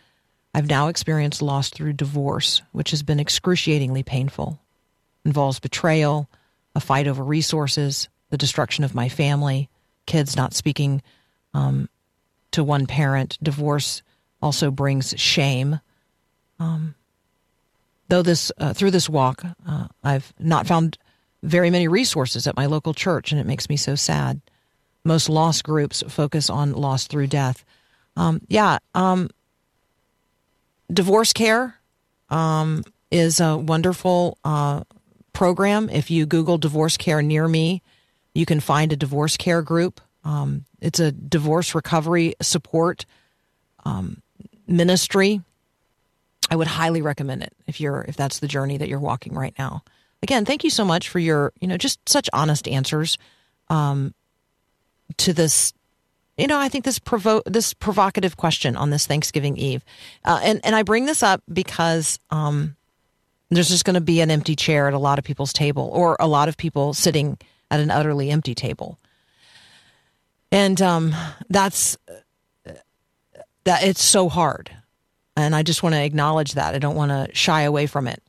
I've 0.54 0.68
now 0.68 0.88
experienced 0.88 1.42
loss 1.42 1.70
through 1.70 1.94
divorce, 1.94 2.62
which 2.72 2.90
has 2.90 3.02
been 3.02 3.18
excruciatingly 3.18 4.02
painful 4.02 4.60
involves 5.24 5.60
betrayal, 5.60 6.28
a 6.74 6.80
fight 6.80 7.06
over 7.06 7.22
resources, 7.22 8.08
the 8.30 8.38
destruction 8.38 8.84
of 8.84 8.94
my 8.94 9.08
family, 9.08 9.68
kids 10.06 10.36
not 10.36 10.54
speaking 10.54 11.02
um, 11.54 11.88
to 12.50 12.64
one 12.64 12.86
parent. 12.86 13.38
Divorce 13.42 14.02
also 14.40 14.70
brings 14.70 15.14
shame. 15.18 15.80
Um, 16.58 16.94
though 18.12 18.20
this 18.20 18.52
uh, 18.58 18.74
through 18.74 18.90
this 18.90 19.08
walk, 19.08 19.42
uh, 19.66 19.88
I've 20.04 20.34
not 20.38 20.66
found 20.66 20.98
very 21.42 21.70
many 21.70 21.88
resources 21.88 22.46
at 22.46 22.54
my 22.56 22.66
local 22.66 22.92
church, 22.92 23.32
and 23.32 23.40
it 23.40 23.46
makes 23.46 23.70
me 23.70 23.76
so 23.78 23.94
sad. 23.94 24.42
Most 25.02 25.30
lost 25.30 25.64
groups 25.64 26.04
focus 26.08 26.50
on 26.50 26.72
loss 26.72 27.06
through 27.06 27.28
death. 27.28 27.64
Um, 28.14 28.42
yeah, 28.48 28.80
um, 28.94 29.30
divorce 30.92 31.32
care 31.32 31.76
um, 32.28 32.84
is 33.10 33.40
a 33.40 33.56
wonderful 33.56 34.36
uh, 34.44 34.82
program. 35.32 35.88
If 35.88 36.10
you 36.10 36.26
Google 36.26 36.58
divorce 36.58 36.98
care 36.98 37.22
near 37.22 37.48
me, 37.48 37.80
you 38.34 38.44
can 38.44 38.60
find 38.60 38.92
a 38.92 38.96
divorce 38.96 39.38
care 39.38 39.62
group. 39.62 40.02
Um, 40.22 40.66
it's 40.82 41.00
a 41.00 41.12
divorce 41.12 41.74
recovery 41.74 42.34
support 42.42 43.06
um, 43.86 44.20
ministry. 44.66 45.40
I 46.52 46.54
would 46.54 46.66
highly 46.66 47.00
recommend 47.00 47.42
it 47.42 47.54
if 47.66 47.80
you're 47.80 48.04
if 48.06 48.14
that's 48.14 48.40
the 48.40 48.46
journey 48.46 48.76
that 48.76 48.86
you're 48.86 49.00
walking 49.00 49.32
right 49.32 49.54
now. 49.58 49.82
Again, 50.22 50.44
thank 50.44 50.64
you 50.64 50.68
so 50.68 50.84
much 50.84 51.08
for 51.08 51.18
your 51.18 51.50
you 51.62 51.66
know 51.66 51.78
just 51.78 52.06
such 52.06 52.28
honest 52.34 52.68
answers 52.68 53.16
um, 53.70 54.12
to 55.16 55.32
this. 55.32 55.72
You 56.36 56.46
know, 56.46 56.58
I 56.58 56.68
think 56.68 56.84
this 56.84 56.98
provo- 56.98 57.40
this 57.46 57.72
provocative 57.72 58.36
question 58.36 58.76
on 58.76 58.90
this 58.90 59.06
Thanksgiving 59.06 59.56
Eve, 59.56 59.82
uh, 60.26 60.40
and 60.42 60.60
and 60.62 60.76
I 60.76 60.82
bring 60.82 61.06
this 61.06 61.22
up 61.22 61.42
because 61.50 62.18
um, 62.30 62.76
there's 63.48 63.70
just 63.70 63.86
going 63.86 63.94
to 63.94 64.02
be 64.02 64.20
an 64.20 64.30
empty 64.30 64.54
chair 64.54 64.88
at 64.88 64.92
a 64.92 64.98
lot 64.98 65.18
of 65.18 65.24
people's 65.24 65.54
table 65.54 65.88
or 65.90 66.18
a 66.20 66.28
lot 66.28 66.50
of 66.50 66.58
people 66.58 66.92
sitting 66.92 67.38
at 67.70 67.80
an 67.80 67.90
utterly 67.90 68.30
empty 68.30 68.54
table. 68.54 68.98
And 70.50 70.82
um, 70.82 71.14
that's 71.48 71.96
that 73.64 73.84
it's 73.84 74.02
so 74.02 74.28
hard. 74.28 74.70
And 75.36 75.54
I 75.54 75.62
just 75.62 75.82
want 75.82 75.94
to 75.94 76.02
acknowledge 76.02 76.54
that. 76.54 76.74
I 76.74 76.78
don't 76.78 76.96
want 76.96 77.10
to 77.10 77.34
shy 77.34 77.62
away 77.62 77.86
from 77.86 78.06
it. 78.06 78.22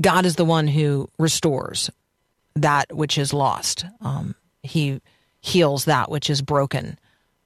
God 0.00 0.26
is 0.26 0.36
the 0.36 0.44
one 0.44 0.66
who 0.66 1.08
restores 1.18 1.90
that 2.54 2.92
which 2.94 3.18
is 3.18 3.32
lost. 3.32 3.84
Um, 4.00 4.34
he 4.62 5.00
heals 5.40 5.86
that 5.86 6.10
which 6.10 6.30
is 6.30 6.42
broken. 6.42 6.98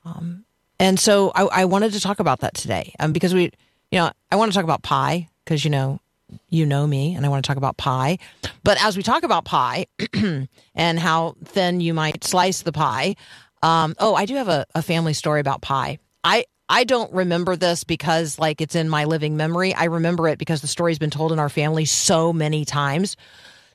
Um, 0.04 0.44
and 0.78 0.98
so 0.98 1.32
I, 1.34 1.44
I, 1.44 1.64
wanted 1.64 1.92
to 1.94 2.00
talk 2.00 2.20
about 2.20 2.40
that 2.40 2.54
today 2.54 2.94
um, 3.00 3.12
because 3.12 3.32
we 3.32 3.50
you 3.90 3.98
know, 3.98 4.10
I 4.30 4.36
want 4.36 4.52
to 4.52 4.54
talk 4.56 4.64
about 4.64 4.82
pie 4.82 5.28
because, 5.44 5.64
you 5.64 5.70
know, 5.70 6.00
you 6.48 6.66
know 6.66 6.86
me 6.86 7.14
and 7.14 7.24
I 7.24 7.28
want 7.28 7.44
to 7.44 7.48
talk 7.48 7.56
about 7.56 7.76
pie. 7.76 8.18
But 8.64 8.82
as 8.82 8.96
we 8.96 9.02
talk 9.02 9.22
about 9.22 9.44
pie 9.44 9.86
and 10.74 10.98
how 10.98 11.36
thin 11.44 11.80
you 11.80 11.94
might 11.94 12.24
slice 12.24 12.62
the 12.62 12.72
pie, 12.72 13.14
um, 13.62 13.94
oh, 13.98 14.14
I 14.14 14.26
do 14.26 14.34
have 14.34 14.48
a, 14.48 14.66
a 14.74 14.82
family 14.82 15.12
story 15.12 15.40
about 15.40 15.62
pie. 15.62 15.98
I, 16.24 16.44
I 16.68 16.84
don't 16.84 17.12
remember 17.12 17.56
this 17.56 17.84
because 17.84 18.38
like 18.38 18.60
it's 18.60 18.74
in 18.74 18.88
my 18.88 19.04
living 19.04 19.36
memory. 19.36 19.74
I 19.74 19.84
remember 19.84 20.28
it 20.28 20.38
because 20.38 20.60
the 20.60 20.66
story's 20.66 20.98
been 20.98 21.10
told 21.10 21.32
in 21.32 21.38
our 21.38 21.48
family 21.48 21.84
so 21.84 22.32
many 22.32 22.64
times. 22.64 23.16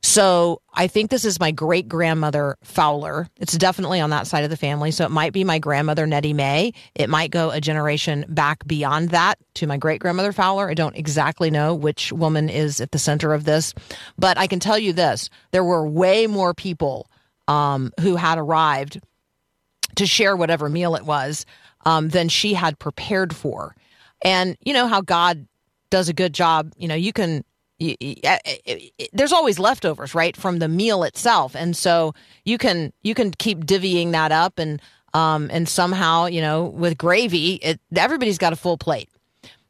So 0.03 0.61
I 0.73 0.87
think 0.87 1.11
this 1.11 1.25
is 1.25 1.39
my 1.39 1.51
great 1.51 1.87
grandmother 1.87 2.57
Fowler. 2.63 3.27
It's 3.37 3.55
definitely 3.55 3.99
on 3.99 4.09
that 4.09 4.25
side 4.25 4.43
of 4.43 4.49
the 4.49 4.57
family. 4.57 4.89
So 4.89 5.05
it 5.05 5.11
might 5.11 5.31
be 5.31 5.43
my 5.43 5.59
grandmother 5.59 6.07
Nettie 6.07 6.33
May. 6.33 6.73
It 6.95 7.07
might 7.07 7.29
go 7.29 7.51
a 7.51 7.61
generation 7.61 8.25
back 8.27 8.65
beyond 8.65 9.09
that 9.09 9.37
to 9.55 9.67
my 9.67 9.77
great 9.77 10.01
grandmother 10.01 10.33
Fowler. 10.33 10.69
I 10.69 10.73
don't 10.73 10.97
exactly 10.97 11.51
know 11.51 11.75
which 11.75 12.11
woman 12.11 12.49
is 12.49 12.81
at 12.81 12.91
the 12.91 12.99
center 12.99 13.33
of 13.33 13.43
this, 13.43 13.75
but 14.17 14.39
I 14.39 14.47
can 14.47 14.59
tell 14.59 14.77
you 14.77 14.91
this: 14.91 15.29
there 15.51 15.63
were 15.63 15.87
way 15.87 16.25
more 16.25 16.55
people 16.55 17.07
um, 17.47 17.91
who 17.99 18.15
had 18.15 18.39
arrived 18.39 18.99
to 19.95 20.07
share 20.07 20.35
whatever 20.35 20.67
meal 20.67 20.95
it 20.95 21.05
was 21.05 21.45
um, 21.85 22.09
than 22.09 22.29
she 22.29 22.53
had 22.53 22.79
prepared 22.79 23.35
for. 23.35 23.75
And 24.23 24.57
you 24.61 24.73
know 24.73 24.87
how 24.87 25.01
God 25.01 25.47
does 25.89 26.09
a 26.09 26.13
good 26.13 26.33
job. 26.33 26.73
You 26.77 26.87
know, 26.87 26.95
you 26.95 27.13
can. 27.13 27.43
Uh, 27.81 28.37
there's 29.11 29.31
always 29.31 29.57
leftovers, 29.57 30.13
right, 30.13 30.37
from 30.37 30.59
the 30.59 30.67
meal 30.67 31.01
itself, 31.03 31.55
and 31.55 31.75
so 31.75 32.13
you 32.45 32.59
can 32.59 32.93
you 33.01 33.15
can 33.15 33.31
keep 33.31 33.65
divvying 33.65 34.11
that 34.11 34.31
up, 34.31 34.59
and 34.59 34.79
um, 35.15 35.49
and 35.51 35.67
somehow 35.67 36.27
you 36.27 36.41
know 36.41 36.65
with 36.65 36.97
gravy, 36.97 37.55
it 37.55 37.79
everybody's 37.95 38.37
got 38.37 38.53
a 38.53 38.55
full 38.55 38.77
plate. 38.77 39.09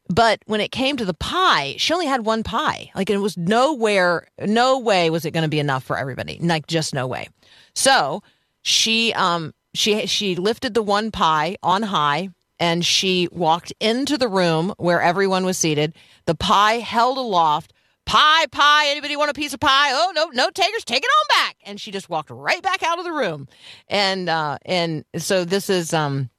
But 0.10 0.42
when 0.46 0.60
it 0.60 0.74
came 0.74 0.98
to 0.98 1.06
the 1.06 1.14
pie, 1.14 1.76
she 1.78 1.94
only 1.94 2.06
had 2.06 2.26
one 2.26 2.44
pie. 2.44 2.92
Like 2.96 3.10
it 3.10 3.18
was 3.18 3.38
nowhere, 3.38 4.28
no 4.46 4.78
way 4.78 5.10
was 5.10 5.24
it 5.24 5.32
going 5.32 5.44
to 5.44 5.50
be 5.50 5.60
enough 5.60 5.86
for 5.86 5.98
everybody. 5.98 6.38
Like 6.42 6.68
just 6.68 6.94
no 6.94 7.08
way. 7.08 7.30
So 7.76 8.22
she 8.62 9.14
um 9.14 9.54
she 9.74 10.06
she 10.08 10.36
lifted 10.36 10.74
the 10.74 10.82
one 10.82 11.12
pie 11.12 11.58
on 11.64 11.84
high 11.84 12.30
and 12.60 12.86
she 12.86 13.28
walked 13.32 13.74
into 13.80 14.18
the 14.18 14.28
room 14.28 14.74
where 14.78 15.02
everyone 15.02 15.46
was 15.46 15.58
seated. 15.58 15.94
The 16.26 16.36
pie 16.36 16.74
held 16.74 17.18
aloft. 17.18 17.74
Pie, 18.06 18.48
pie. 18.48 18.88
Anybody 18.88 19.16
want 19.16 19.32
a 19.32 19.34
piece 19.34 19.54
of 19.54 19.60
pie? 19.60 19.92
Oh 19.92 20.12
no, 20.16 20.26
no 20.34 20.50
takers. 20.50 20.84
Take 20.84 21.04
it 21.04 21.08
on 21.08 21.26
back. 21.38 21.56
And 21.64 21.80
she 21.80 21.92
just 21.92 22.10
walked 22.10 22.30
right 22.30 22.62
back 22.62 22.84
out 22.84 23.00
of 23.00 23.06
the 23.06 23.12
room. 23.12 23.48
And 23.88 24.30
uh 24.30 24.58
and 24.66 25.06
so 25.18 25.46
this 25.46 25.70
is 25.70 25.94
um 25.94 26.30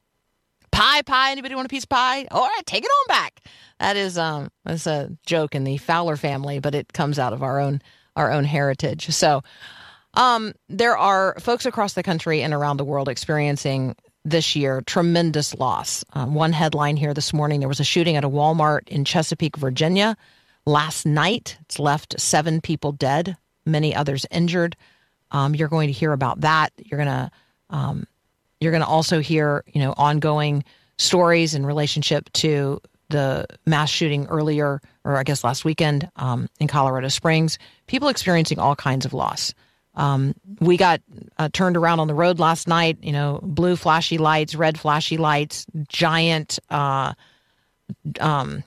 pie 0.72 1.02
pie 1.02 1.30
anybody 1.30 1.54
want 1.54 1.66
a 1.66 1.68
piece 1.68 1.82
of 1.82 1.88
pie 1.90 2.26
all 2.30 2.46
right 2.46 2.62
take 2.64 2.82
it 2.82 2.88
on 2.88 3.06
back 3.06 3.42
that 3.78 3.94
is 3.94 4.16
um 4.16 4.48
that's 4.64 4.86
a 4.86 5.10
joke 5.26 5.54
in 5.54 5.64
the 5.64 5.76
fowler 5.76 6.16
family 6.16 6.60
but 6.60 6.74
it 6.74 6.94
comes 6.94 7.18
out 7.18 7.34
of 7.34 7.42
our 7.42 7.60
own 7.60 7.80
our 8.16 8.32
own 8.32 8.44
heritage 8.44 9.10
so 9.10 9.42
um 10.14 10.52
there 10.68 10.96
are 10.96 11.34
folks 11.40 11.66
across 11.66 11.94
the 11.94 12.02
country 12.02 12.42
and 12.42 12.52
around 12.54 12.76
the 12.76 12.84
world 12.84 13.08
experiencing 13.08 13.94
this 14.24 14.54
year 14.54 14.82
tremendous 14.86 15.54
loss 15.54 16.04
um, 16.12 16.34
one 16.34 16.52
headline 16.52 16.96
here 16.96 17.14
this 17.14 17.32
morning 17.32 17.60
there 17.60 17.68
was 17.68 17.80
a 17.80 17.84
shooting 17.84 18.16
at 18.16 18.24
a 18.24 18.28
walmart 18.28 18.88
in 18.88 19.04
chesapeake 19.04 19.56
virginia 19.56 20.16
last 20.66 21.06
night 21.06 21.56
it's 21.62 21.78
left 21.78 22.18
seven 22.20 22.60
people 22.60 22.92
dead 22.92 23.36
many 23.66 23.94
others 23.94 24.26
injured 24.30 24.76
um, 25.30 25.54
you're 25.54 25.68
going 25.68 25.88
to 25.88 25.92
hear 25.92 26.12
about 26.12 26.40
that 26.40 26.72
you're 26.78 26.98
going 26.98 27.08
to 27.08 27.30
um, 27.70 28.06
you're 28.62 28.70
going 28.70 28.82
to 28.82 28.88
also 28.88 29.20
hear, 29.20 29.64
you 29.66 29.80
know, 29.80 29.92
ongoing 29.96 30.62
stories 30.96 31.54
in 31.54 31.66
relationship 31.66 32.32
to 32.34 32.80
the 33.08 33.46
mass 33.66 33.90
shooting 33.90 34.26
earlier, 34.28 34.80
or 35.04 35.16
I 35.16 35.24
guess 35.24 35.42
last 35.42 35.64
weekend 35.64 36.08
um, 36.16 36.48
in 36.60 36.68
Colorado 36.68 37.08
Springs. 37.08 37.58
People 37.88 38.08
experiencing 38.08 38.60
all 38.60 38.76
kinds 38.76 39.04
of 39.04 39.12
loss. 39.12 39.52
Um, 39.94 40.34
we 40.60 40.76
got 40.76 41.00
uh, 41.38 41.48
turned 41.52 41.76
around 41.76 42.00
on 42.00 42.08
the 42.08 42.14
road 42.14 42.38
last 42.38 42.66
night. 42.66 42.98
You 43.02 43.12
know, 43.12 43.40
blue 43.42 43.76
flashy 43.76 44.18
lights, 44.18 44.54
red 44.54 44.78
flashy 44.78 45.16
lights, 45.16 45.66
giant 45.88 46.58
uh, 46.70 47.14
um, 48.20 48.64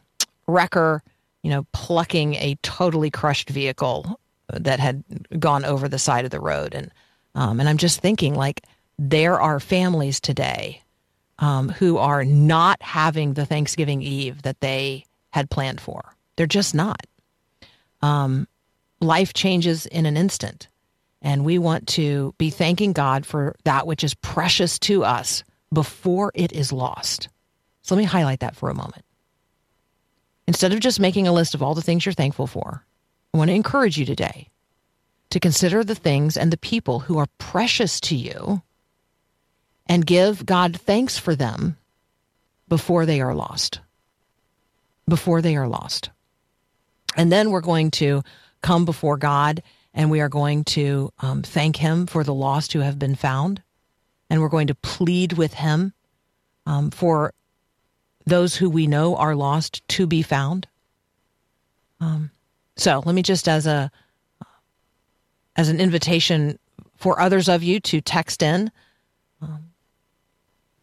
wrecker. 0.48 1.02
You 1.44 1.52
know, 1.52 1.68
plucking 1.74 2.36
a 2.36 2.58
totally 2.64 3.12
crushed 3.12 3.50
vehicle 3.50 4.20
that 4.52 4.80
had 4.80 5.04
gone 5.40 5.64
over 5.64 5.88
the 5.88 6.00
side 6.00 6.26
of 6.26 6.32
the 6.32 6.40
road, 6.40 6.74
and 6.74 6.92
um, 7.36 7.60
and 7.60 7.70
I'm 7.70 7.78
just 7.78 8.00
thinking 8.00 8.36
like 8.36 8.62
there 8.98 9.40
are 9.40 9.60
families 9.60 10.20
today 10.20 10.82
um, 11.40 11.70
who 11.70 11.98
are 11.98 12.24
not 12.24 12.82
having 12.82 13.34
the 13.34 13.46
Thanksgiving 13.46 14.02
Eve 14.02 14.42
that 14.44 14.62
they 14.62 15.06
had 15.32 15.50
planned 15.50 15.82
for. 15.82 16.16
They're 16.36 16.48
just 16.48 16.74
not. 16.74 17.06
Um, 18.02 18.48
life 19.02 19.34
changes 19.34 19.86
in 19.86 20.06
an 20.06 20.18
instant, 20.18 20.68
and 21.26 21.44
we 21.44 21.58
want 21.58 21.88
to 21.88 22.36
be 22.38 22.52
thanking 22.52 22.94
God 22.94 23.26
for 23.26 23.56
that 23.64 23.88
which 23.88 24.04
is 24.04 24.14
precious 24.14 24.78
to 24.80 25.04
us 25.04 25.44
before 25.74 26.32
it 26.36 26.54
is 26.54 26.72
lost. 26.72 27.30
So 27.82 27.96
let 27.96 28.00
me 28.00 28.06
highlight 28.06 28.42
that 28.42 28.56
for 28.56 28.70
a 28.70 28.76
moment. 28.76 29.04
Instead 30.48 30.72
of 30.72 30.80
just 30.80 31.00
making 31.00 31.28
a 31.28 31.34
list 31.34 31.56
of 31.56 31.64
all 31.64 31.74
the 31.74 31.82
things 31.82 32.06
you're 32.06 32.14
thankful 32.14 32.46
for, 32.46 32.86
I 33.34 33.38
want 33.40 33.50
to 33.50 33.56
encourage 33.56 33.98
you 33.98 34.06
today 34.06 34.50
to 35.32 35.40
consider 35.40 35.84
the 35.84 35.96
things 35.96 36.38
and 36.38 36.54
the 36.54 36.58
people 36.58 37.00
who 37.00 37.18
are 37.18 37.28
precious 37.40 38.00
to 38.02 38.16
you 38.16 38.62
and 39.88 40.06
give 40.06 40.46
God 40.46 40.80
thanks 40.80 41.18
for 41.18 41.36
them 41.36 41.76
before 42.68 43.08
they 43.08 43.20
are 43.20 43.34
lost. 43.34 43.80
Before 45.08 45.42
they 45.42 45.56
are 45.56 45.68
lost. 45.68 46.12
And 47.18 47.32
then 47.32 47.50
we're 47.50 47.62
going 47.62 47.90
to 47.92 48.22
come 48.62 48.86
before 48.86 49.18
God 49.18 49.64
and 49.96 50.12
we 50.12 50.20
are 50.20 50.30
going 50.30 50.66
to 50.66 51.12
um, 51.20 51.42
thank 51.42 51.78
Him 51.78 52.06
for 52.06 52.24
the 52.24 52.34
lost 52.34 52.74
who 52.74 52.82
have 52.82 53.00
been 53.00 53.16
found. 53.16 53.64
And 54.30 54.42
we're 54.42 54.50
going 54.50 54.68
to 54.68 54.76
plead 54.76 55.34
with 55.34 55.54
Him 55.54 55.94
um, 56.66 56.92
for 56.92 57.34
those 58.26 58.58
who 58.58 58.70
we 58.70 58.88
know 58.88 59.16
are 59.16 59.36
lost 59.36 59.88
to 59.90 60.06
be 60.06 60.22
found. 60.22 60.68
Um, 62.02 62.32
so 62.76 63.02
let 63.06 63.16
me 63.16 63.22
just 63.22 63.48
as 63.48 63.66
a 63.66 63.90
as 65.56 65.70
an 65.70 65.80
invitation 65.80 66.60
for 66.98 67.22
others 67.22 67.48
of 67.48 67.64
you 67.64 67.80
to 67.80 68.02
text 68.02 68.44
in 68.44 68.70
um, 69.42 69.70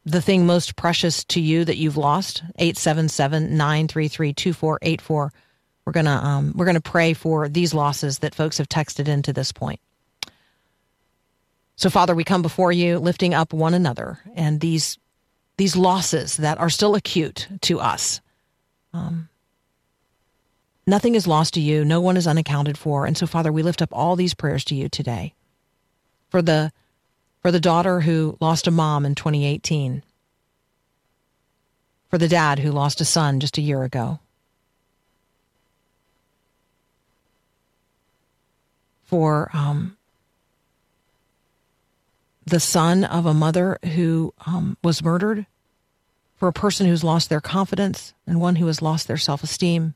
the 0.05 0.22
thing 0.22 0.46
most 0.46 0.77
precious 0.77 1.25
to 1.25 1.40
you 1.40 1.66
that 1.66 1.77
you've 1.77 1.98
lost 1.98 2.42
877-933-2484 2.59 5.31
we're 5.84 5.92
gonna 5.92 6.16
um, 6.16 6.52
we're 6.56 6.66
gonna 6.66 6.80
pray 6.80 7.12
for 7.12 7.48
these 7.48 7.74
losses 7.74 8.20
that 8.20 8.34
folks 8.34 8.58
have 8.58 8.68
texted 8.68 9.08
in 9.08 9.22
to 9.22 9.32
this 9.32 9.52
point. 9.52 9.80
So 11.76 11.90
father 11.90 12.14
we 12.14 12.24
come 12.24 12.42
before 12.42 12.72
you 12.72 12.98
lifting 12.98 13.34
up 13.34 13.52
one 13.52 13.74
another 13.74 14.20
and 14.34 14.60
these 14.60 14.98
these 15.56 15.76
losses 15.76 16.36
that 16.36 16.58
are 16.58 16.70
still 16.70 16.94
acute 16.94 17.48
to 17.62 17.80
us 17.80 18.20
um, 18.94 19.28
nothing 20.86 21.14
is 21.14 21.26
lost 21.26 21.54
to 21.54 21.60
you 21.60 21.84
no 21.84 22.00
one 22.00 22.16
is 22.16 22.26
unaccounted 22.26 22.78
for 22.78 23.04
and 23.06 23.16
so 23.16 23.26
father 23.26 23.50
we 23.50 23.62
lift 23.62 23.82
up 23.82 23.88
all 23.92 24.16
these 24.16 24.34
prayers 24.34 24.64
to 24.64 24.74
you 24.74 24.88
today. 24.88 25.34
For 26.30 26.40
the 26.40 26.72
for 27.42 27.50
the 27.50 27.60
daughter 27.60 28.00
who 28.00 28.36
lost 28.40 28.68
a 28.68 28.70
mom 28.70 29.04
in 29.04 29.16
2018, 29.16 30.04
for 32.08 32.16
the 32.16 32.28
dad 32.28 32.60
who 32.60 32.70
lost 32.70 33.00
a 33.00 33.04
son 33.04 33.40
just 33.40 33.58
a 33.58 33.62
year 33.62 33.82
ago, 33.82 34.20
for 39.12 39.51
um, 39.53 39.94
the 42.46 42.59
son 42.59 43.05
of 43.05 43.27
a 43.27 43.35
mother 43.35 43.79
who 43.94 44.33
um, 44.46 44.79
was 44.83 45.05
murdered, 45.05 45.44
for 46.37 46.48
a 46.48 46.53
person 46.55 46.87
who's 46.87 47.05
lost 47.05 47.29
their 47.29 47.38
confidence 47.38 48.14
and 48.27 48.40
one 48.40 48.57
who 48.57 48.66
has 48.68 48.81
lost 48.81 49.07
their 49.07 49.18
self 49.18 49.44
esteem. 49.44 49.92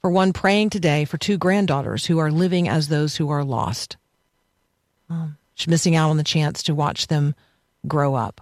For 0.00 0.10
one 0.10 0.32
praying 0.32 0.70
today 0.70 1.04
for 1.04 1.16
two 1.16 1.38
granddaughters 1.38 2.06
who 2.06 2.18
are 2.18 2.32
living 2.32 2.68
as 2.68 2.88
those 2.88 3.14
who 3.14 3.30
are 3.30 3.44
lost. 3.44 3.96
Um, 5.08 5.36
missing 5.68 5.94
out 5.94 6.10
on 6.10 6.16
the 6.16 6.24
chance 6.24 6.64
to 6.64 6.74
watch 6.74 7.06
them 7.06 7.36
grow 7.86 8.16
up. 8.16 8.40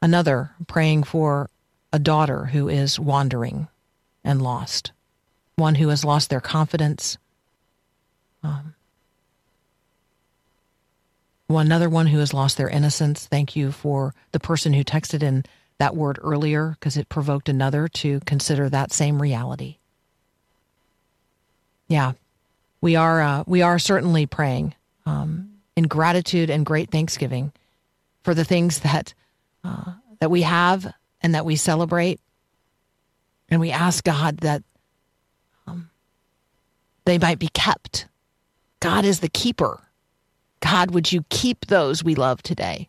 Another 0.00 0.52
praying 0.66 1.02
for 1.02 1.50
a 1.92 1.98
daughter 1.98 2.46
who 2.46 2.70
is 2.70 2.98
wandering 2.98 3.68
and 4.24 4.40
lost, 4.40 4.92
one 5.56 5.74
who 5.74 5.88
has 5.88 6.06
lost 6.06 6.30
their 6.30 6.40
confidence. 6.40 7.18
Um, 8.44 8.74
one 11.46 11.66
another 11.66 11.90
one 11.90 12.06
who 12.06 12.18
has 12.18 12.32
lost 12.32 12.56
their 12.56 12.68
innocence. 12.68 13.26
Thank 13.26 13.56
you 13.56 13.72
for 13.72 14.14
the 14.32 14.40
person 14.40 14.72
who 14.72 14.84
texted 14.84 15.22
in 15.22 15.44
that 15.78 15.96
word 15.96 16.18
earlier 16.22 16.76
because 16.78 16.96
it 16.96 17.08
provoked 17.08 17.48
another 17.48 17.88
to 17.88 18.20
consider 18.20 18.68
that 18.68 18.92
same 18.92 19.20
reality. 19.20 19.78
Yeah, 21.88 22.12
we 22.80 22.96
are 22.96 23.20
uh, 23.20 23.44
we 23.46 23.62
are 23.62 23.78
certainly 23.78 24.26
praying 24.26 24.74
um, 25.06 25.50
in 25.76 25.84
gratitude 25.84 26.50
and 26.50 26.64
great 26.64 26.90
thanksgiving 26.90 27.52
for 28.22 28.34
the 28.34 28.44
things 28.44 28.80
that 28.80 29.14
uh, 29.62 29.92
that 30.20 30.30
we 30.30 30.42
have 30.42 30.92
and 31.20 31.34
that 31.34 31.44
we 31.44 31.56
celebrate, 31.56 32.20
And 33.48 33.60
we 33.60 33.70
ask 33.70 34.04
God 34.04 34.38
that 34.38 34.62
um, 35.66 35.90
they 37.04 37.18
might 37.18 37.38
be 37.38 37.48
kept. 37.48 38.06
God 38.84 39.06
is 39.06 39.20
the 39.20 39.30
keeper. 39.30 39.80
God, 40.60 40.90
would 40.90 41.10
you 41.10 41.24
keep 41.30 41.68
those 41.68 42.04
we 42.04 42.14
love 42.14 42.42
today? 42.42 42.86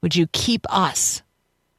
Would 0.00 0.14
you 0.14 0.28
keep 0.28 0.64
us 0.72 1.22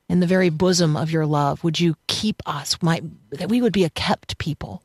in 0.10 0.20
the 0.20 0.28
very 0.28 0.50
bosom 0.50 0.98
of 0.98 1.10
your 1.10 1.26
love? 1.26 1.64
Would 1.64 1.80
you 1.80 1.96
keep 2.08 2.44
us, 2.46 2.76
might, 2.82 3.02
that 3.30 3.48
we 3.48 3.62
would 3.62 3.72
be 3.72 3.86
a 3.86 3.90
kept 3.92 4.40
people? 4.40 4.84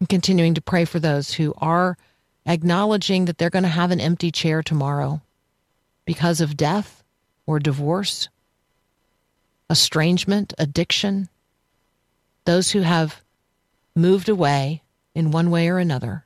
And 0.00 0.08
continuing 0.08 0.54
to 0.54 0.60
pray 0.60 0.84
for 0.84 0.98
those 0.98 1.34
who 1.34 1.54
are 1.58 1.96
acknowledging 2.44 3.26
that 3.26 3.38
they're 3.38 3.48
going 3.48 3.62
to 3.62 3.68
have 3.68 3.92
an 3.92 4.00
empty 4.00 4.32
chair 4.32 4.64
tomorrow 4.64 5.22
because 6.04 6.40
of 6.40 6.56
death 6.56 7.04
or 7.46 7.60
divorce, 7.60 8.28
estrangement, 9.70 10.54
addiction, 10.58 11.28
those 12.46 12.72
who 12.72 12.80
have 12.80 13.22
moved 13.94 14.28
away 14.28 14.80
in 15.14 15.30
one 15.30 15.50
way 15.50 15.68
or 15.68 15.78
another. 15.78 16.24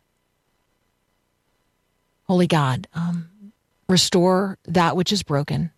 Holy 2.24 2.46
God, 2.46 2.86
um, 2.94 3.52
restore 3.88 4.58
that 4.64 4.96
which 4.96 5.12
is 5.12 5.22
broken, 5.22 5.70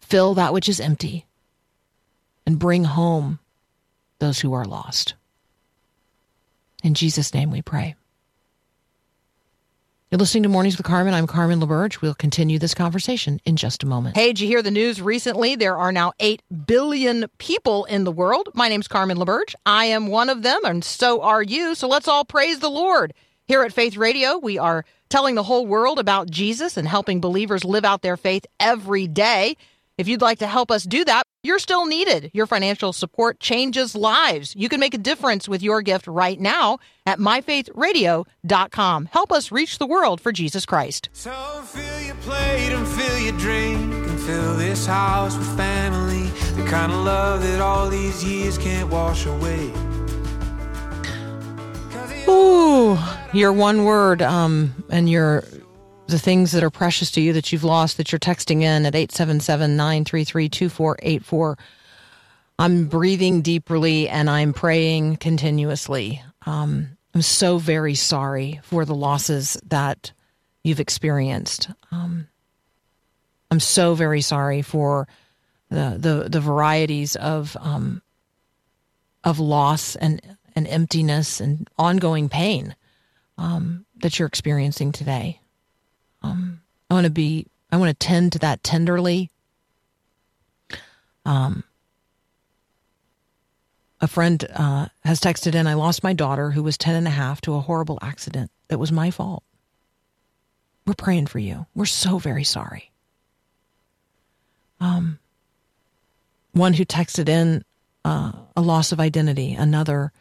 fill 0.00 0.34
that 0.34 0.52
which 0.52 0.68
is 0.68 0.80
empty, 0.80 1.26
and 2.46 2.58
bring 2.58 2.84
home 2.84 3.38
those 4.18 4.40
who 4.40 4.52
are 4.52 4.64
lost. 4.64 5.14
In 6.82 6.94
Jesus' 6.94 7.34
name 7.34 7.50
we 7.50 7.62
pray. 7.62 7.96
You're 10.14 10.20
listening 10.20 10.44
to 10.44 10.48
Mornings 10.48 10.76
with 10.76 10.86
Carmen. 10.86 11.12
I'm 11.12 11.26
Carmen 11.26 11.58
LaBerge. 11.58 12.00
We'll 12.00 12.14
continue 12.14 12.56
this 12.60 12.72
conversation 12.72 13.40
in 13.44 13.56
just 13.56 13.82
a 13.82 13.86
moment. 13.86 14.16
Hey, 14.16 14.28
did 14.28 14.38
you 14.38 14.46
hear 14.46 14.62
the 14.62 14.70
news 14.70 15.02
recently? 15.02 15.56
There 15.56 15.76
are 15.76 15.90
now 15.90 16.12
8 16.20 16.40
billion 16.66 17.26
people 17.38 17.84
in 17.86 18.04
the 18.04 18.12
world. 18.12 18.48
My 18.54 18.68
name's 18.68 18.86
Carmen 18.86 19.16
LaBerge. 19.16 19.56
I 19.66 19.86
am 19.86 20.06
one 20.06 20.28
of 20.30 20.42
them, 20.42 20.60
and 20.64 20.84
so 20.84 21.20
are 21.22 21.42
you. 21.42 21.74
So 21.74 21.88
let's 21.88 22.06
all 22.06 22.24
praise 22.24 22.60
the 22.60 22.70
Lord. 22.70 23.12
Here 23.48 23.64
at 23.64 23.72
Faith 23.72 23.96
Radio, 23.96 24.38
we 24.38 24.56
are 24.56 24.84
telling 25.08 25.34
the 25.34 25.42
whole 25.42 25.66
world 25.66 25.98
about 25.98 26.30
Jesus 26.30 26.76
and 26.76 26.86
helping 26.86 27.20
believers 27.20 27.64
live 27.64 27.84
out 27.84 28.02
their 28.02 28.16
faith 28.16 28.46
every 28.60 29.08
day. 29.08 29.56
If 29.96 30.08
you'd 30.08 30.22
like 30.22 30.40
to 30.40 30.48
help 30.48 30.72
us 30.72 30.82
do 30.82 31.04
that, 31.04 31.22
you're 31.44 31.60
still 31.60 31.86
needed. 31.86 32.32
Your 32.34 32.46
financial 32.46 32.92
support 32.92 33.38
changes 33.38 33.94
lives. 33.94 34.52
You 34.56 34.68
can 34.68 34.80
make 34.80 34.92
a 34.92 34.98
difference 34.98 35.48
with 35.48 35.62
your 35.62 35.82
gift 35.82 36.08
right 36.08 36.40
now 36.40 36.78
at 37.06 37.20
myfaithradio.com. 37.20 39.04
Help 39.12 39.30
us 39.30 39.52
reach 39.52 39.78
the 39.78 39.86
world 39.86 40.20
for 40.20 40.32
Jesus 40.32 40.66
Christ. 40.66 41.10
So 41.12 41.30
fill 41.64 42.00
your 42.00 42.16
plate 42.16 42.72
and 42.72 42.88
fill 42.88 43.18
your 43.20 43.38
drink 43.38 43.94
and 43.94 44.20
fill 44.20 44.56
this 44.56 44.84
house 44.84 45.36
with 45.36 45.56
family. 45.56 46.24
The 46.60 46.68
kind 46.68 46.90
of 46.90 46.98
love 46.98 47.42
that 47.42 47.60
all 47.60 47.88
these 47.88 48.24
years 48.24 48.58
can't 48.58 48.90
wash 48.90 49.26
away. 49.26 49.70
Ooh, 52.26 52.98
your 53.32 53.52
one 53.52 53.84
word, 53.84 54.22
um, 54.22 54.74
and 54.88 55.08
your 55.08 55.44
the 56.06 56.18
things 56.18 56.52
that 56.52 56.62
are 56.62 56.70
precious 56.70 57.10
to 57.12 57.20
you 57.20 57.32
that 57.32 57.52
you've 57.52 57.64
lost 57.64 57.96
that 57.96 58.12
you're 58.12 58.18
texting 58.18 58.62
in 58.62 58.86
at 58.86 58.94
877-933-2484. 58.94 61.58
I'm 62.58 62.86
breathing 62.86 63.42
deeply 63.42 64.08
and 64.08 64.30
I'm 64.30 64.52
praying 64.52 65.16
continuously. 65.16 66.22
Um, 66.46 66.96
I'm 67.14 67.22
so 67.22 67.58
very 67.58 67.94
sorry 67.94 68.60
for 68.62 68.84
the 68.84 68.94
losses 68.94 69.56
that 69.66 70.12
you've 70.62 70.80
experienced. 70.80 71.70
Um, 71.90 72.28
I'm 73.50 73.60
so 73.60 73.94
very 73.94 74.20
sorry 74.20 74.62
for 74.62 75.08
the 75.70 75.96
the, 75.98 76.28
the 76.28 76.40
varieties 76.40 77.16
of 77.16 77.56
um, 77.60 78.02
of 79.22 79.38
loss 79.38 79.96
and 79.96 80.20
and 80.56 80.66
emptiness 80.66 81.40
and 81.40 81.68
ongoing 81.78 82.28
pain 82.28 82.74
um, 83.38 83.86
that 83.96 84.18
you're 84.18 84.28
experiencing 84.28 84.92
today. 84.92 85.40
Um, 86.24 86.60
I 86.90 86.94
want 86.94 87.04
to 87.04 87.10
be, 87.10 87.46
I 87.70 87.76
want 87.76 87.88
to 87.90 88.06
tend 88.06 88.32
to 88.32 88.38
that 88.40 88.62
tenderly. 88.62 89.30
Um, 91.24 91.64
a 94.00 94.06
friend 94.06 94.44
uh, 94.54 94.86
has 95.04 95.20
texted 95.20 95.54
in, 95.54 95.66
I 95.66 95.74
lost 95.74 96.02
my 96.02 96.12
daughter 96.12 96.50
who 96.50 96.62
was 96.62 96.76
10 96.76 96.94
and 96.94 97.06
a 97.06 97.10
half 97.10 97.40
to 97.42 97.54
a 97.54 97.60
horrible 97.60 97.98
accident 98.02 98.50
that 98.68 98.78
was 98.78 98.92
my 98.92 99.10
fault. 99.10 99.42
We're 100.86 100.94
praying 100.94 101.26
for 101.26 101.38
you. 101.38 101.66
We're 101.74 101.86
so 101.86 102.18
very 102.18 102.44
sorry. 102.44 102.90
Um, 104.80 105.18
one 106.52 106.74
who 106.74 106.84
texted 106.84 107.28
in 107.28 107.64
uh, 108.04 108.32
a 108.56 108.60
loss 108.60 108.92
of 108.92 109.00
identity, 109.00 109.54
another 109.54 110.12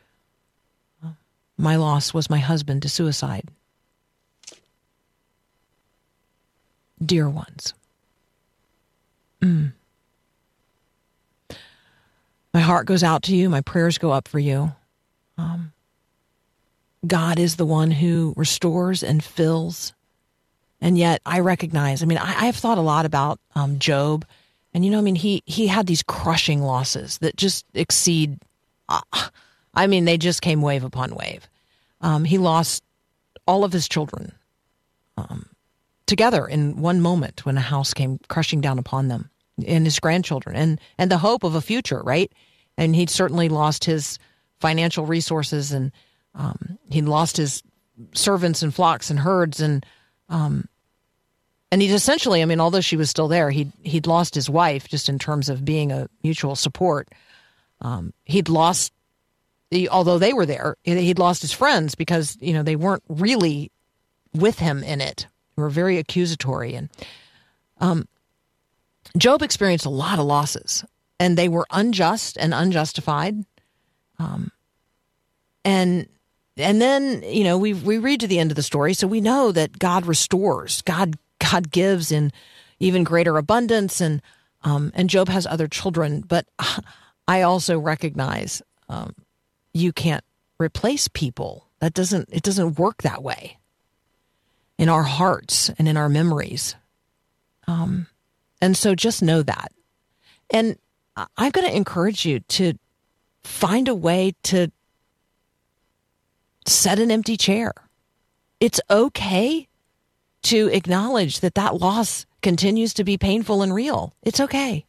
my 1.58 1.76
loss 1.76 2.14
was 2.14 2.30
my 2.30 2.39
husband 2.39 2.82
to 2.82 2.89
suicide. 2.89 3.49
Dear 7.04 7.30
ones. 7.30 7.74
Mm. 9.41 9.74
My 12.54 12.62
heart 12.62 12.86
goes 12.86 13.04
out 13.04 13.24
to 13.24 13.36
you. 13.36 13.50
My 13.50 13.62
prayers 13.62 13.98
go 13.98 14.12
up 14.12 14.28
for 14.28 14.39
you. 14.39 14.72
Um, 15.38 15.74
God 17.06 17.39
is 17.39 17.56
the 17.56 17.66
one 17.66 17.91
who 17.91 18.34
restores 18.38 19.04
and 19.04 19.24
fills. 19.24 19.94
And 20.80 20.98
yet 20.98 21.22
I 21.26 21.39
recognize, 21.39 22.04
I 22.04 22.06
mean, 22.06 22.18
I, 22.18 22.46
have 22.46 22.56
thought 22.56 22.78
a 22.78 22.82
lot 22.82 23.06
about 23.06 23.39
um, 23.56 23.80
Job. 23.80 24.26
And, 24.74 24.86
you 24.86 24.91
know, 24.91 25.00
I 25.00 25.02
mean, 25.02 25.16
he, 25.16 25.41
he 25.46 25.68
had 25.68 25.88
these 25.88 26.04
crushing 26.04 26.62
losses 26.62 27.18
that 27.20 27.36
just 27.36 27.66
exceed. 27.74 28.38
Uh, 28.88 29.02
I 29.74 29.88
mean, 29.88 30.06
they 30.06 30.18
just 30.18 30.41
came 30.41 30.62
wave 30.62 30.84
upon 30.84 31.16
wave. 31.16 31.48
Um, 32.02 32.26
he 32.26 32.38
lost 32.38 32.84
all 33.48 33.64
of 33.64 33.74
his 33.74 33.88
children 33.88 34.34
um, 35.18 35.48
together 36.06 36.45
in 36.45 36.82
one 36.82 37.01
moment 37.01 37.45
when 37.45 37.58
a 37.58 37.62
house 37.62 37.93
came 37.93 38.20
crushing 38.28 38.62
down 38.62 38.80
upon 38.80 39.08
them, 39.08 39.30
and 39.66 39.86
his 39.86 39.99
grandchildren, 39.99 40.56
and 40.56 40.80
and 40.97 41.12
the 41.12 41.18
hope 41.18 41.43
of 41.43 41.56
a 41.56 41.62
future, 41.62 42.01
right? 42.01 42.32
And 42.78 42.95
he'd 42.95 43.10
certainly 43.10 43.49
lost 43.49 43.86
his 43.86 44.20
financial 44.60 45.06
resources, 45.06 45.72
and 45.72 45.91
um, 46.36 46.78
he'd 46.89 47.06
lost 47.06 47.38
his 47.38 47.64
servants 48.14 48.64
and 48.64 48.74
flocks 48.74 49.10
and 49.10 49.20
herds, 49.20 49.60
and 49.60 49.86
um, 50.30 50.68
and 51.72 51.82
he'd 51.82 51.91
essentially, 51.91 52.41
I 52.41 52.45
mean, 52.45 52.60
although 52.60 52.82
she 52.82 52.97
was 52.97 53.10
still 53.10 53.28
there, 53.28 53.49
he'd 53.49 53.72
he'd 53.84 54.08
lost 54.08 54.36
his 54.36 54.49
wife 54.49 54.88
just 54.88 55.10
in 55.10 55.20
terms 55.20 55.49
of 55.49 55.66
being 55.66 55.91
a 55.91 56.08
mutual 56.24 56.56
support. 56.56 57.10
Um, 57.82 58.14
he'd 58.26 58.49
lost 58.49 58.93
although 59.89 60.20
they 60.20 60.34
were 60.34 60.45
there, 60.45 60.76
he'd 60.84 61.20
lost 61.20 61.41
his 61.41 61.51
friends 61.51 61.95
because 61.95 62.38
you 62.39 62.54
know 62.54 62.64
they 62.64 62.76
weren't 62.76 63.04
really 63.08 63.72
with 64.34 64.60
him 64.60 64.84
in 64.84 65.01
it. 65.01 65.28
They 65.56 65.62
were 65.62 65.70
very 65.70 65.97
accusatory, 65.97 66.76
and 66.76 66.89
um, 67.80 68.08
Job 69.18 69.41
experienced 69.41 69.86
a 69.86 69.89
lot 69.89 70.20
of 70.20 70.26
losses, 70.26 70.84
and 71.20 71.38
they 71.38 71.49
were 71.49 71.68
unjust 71.72 72.38
and 72.38 72.54
unjustified. 72.54 73.45
Um, 74.20 74.51
and 75.64 76.08
and 76.58 76.82
then 76.82 77.24
you 77.24 77.43
know 77.43 77.58
we 77.58 77.74
we 77.74 77.97
read 77.97 78.20
to 78.22 78.28
the 78.28 78.39
end 78.39 78.51
of 78.51 78.56
the 78.56 78.64
story, 78.64 78.93
so 78.93 79.08
we 79.08 79.22
know 79.22 79.51
that 79.51 79.80
God 79.80 80.06
restores, 80.06 80.82
God 80.82 81.18
God 81.39 81.72
gives 81.72 82.12
in 82.12 82.32
even 82.80 83.04
greater 83.04 83.38
abundance, 83.38 84.01
and 84.01 84.22
um, 84.64 84.91
and 84.95 85.10
Job 85.10 85.30
has 85.30 85.45
other 85.45 85.68
children, 85.68 86.22
but 86.22 86.47
I 87.28 87.41
also 87.41 87.78
recognize 87.80 88.62
um, 88.89 89.14
you 89.74 89.93
can't 89.93 90.24
replace 90.60 91.08
people. 91.08 91.68
That 91.80 91.93
doesn't 91.93 92.30
it 92.32 92.43
doesn't 92.43 92.80
work 92.80 93.04
that 93.04 93.22
way 93.22 93.58
in 94.84 94.90
our 94.90 95.04
hearts 95.04 95.72
and 95.80 95.88
in 95.88 95.96
our 95.96 96.10
memories. 96.10 96.76
Um, 97.68 98.08
and 98.62 98.76
so 98.76 98.96
just 98.96 99.24
know 99.24 99.42
that. 99.42 99.72
And 100.50 100.78
I'm 101.16 101.52
going 101.52 101.66
to 101.66 101.74
encourage 101.74 102.26
you 102.26 102.42
to 102.42 102.74
find 103.46 103.88
a 103.88 103.96
way 103.96 104.36
to 104.44 104.74
set 106.68 107.00
an 107.00 107.12
empty 107.12 107.38
chair. 107.38 107.72
It's 108.60 108.82
okay 108.90 109.70
to 110.42 110.68
acknowledge 110.74 111.40
that 111.40 111.56
that 111.56 111.80
loss 111.80 112.26
continues 112.42 112.94
to 112.96 113.06
be 113.06 113.18
painful 113.18 113.62
and 113.62 113.74
real. 113.74 114.14
It's 114.22 114.42
okay. 114.42 114.86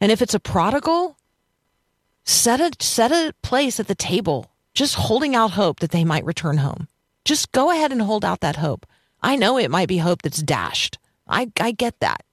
And 0.00 0.10
if 0.10 0.22
it's 0.22 0.32
a 0.32 0.40
prodigal, 0.40 1.18
set 2.24 2.58
a 2.58 2.72
set 2.80 3.12
a 3.12 3.34
place 3.42 3.78
at 3.78 3.86
the 3.86 3.94
table 3.94 4.50
just 4.72 4.94
holding 4.94 5.36
out 5.36 5.50
hope 5.50 5.80
that 5.80 5.90
they 5.90 6.04
might 6.04 6.24
return 6.24 6.56
home 6.56 6.88
just 7.24 7.52
go 7.52 7.70
ahead 7.70 7.92
and 7.92 8.02
hold 8.02 8.24
out 8.24 8.40
that 8.40 8.56
hope 8.56 8.86
i 9.22 9.36
know 9.36 9.58
it 9.58 9.70
might 9.70 9.88
be 9.88 9.98
hope 9.98 10.22
that's 10.22 10.42
dashed 10.42 10.98
i 11.28 11.50
i 11.60 11.70
get 11.70 11.98
that 12.00 12.24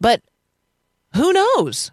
but 0.00 0.22
who 1.14 1.32
knows 1.32 1.90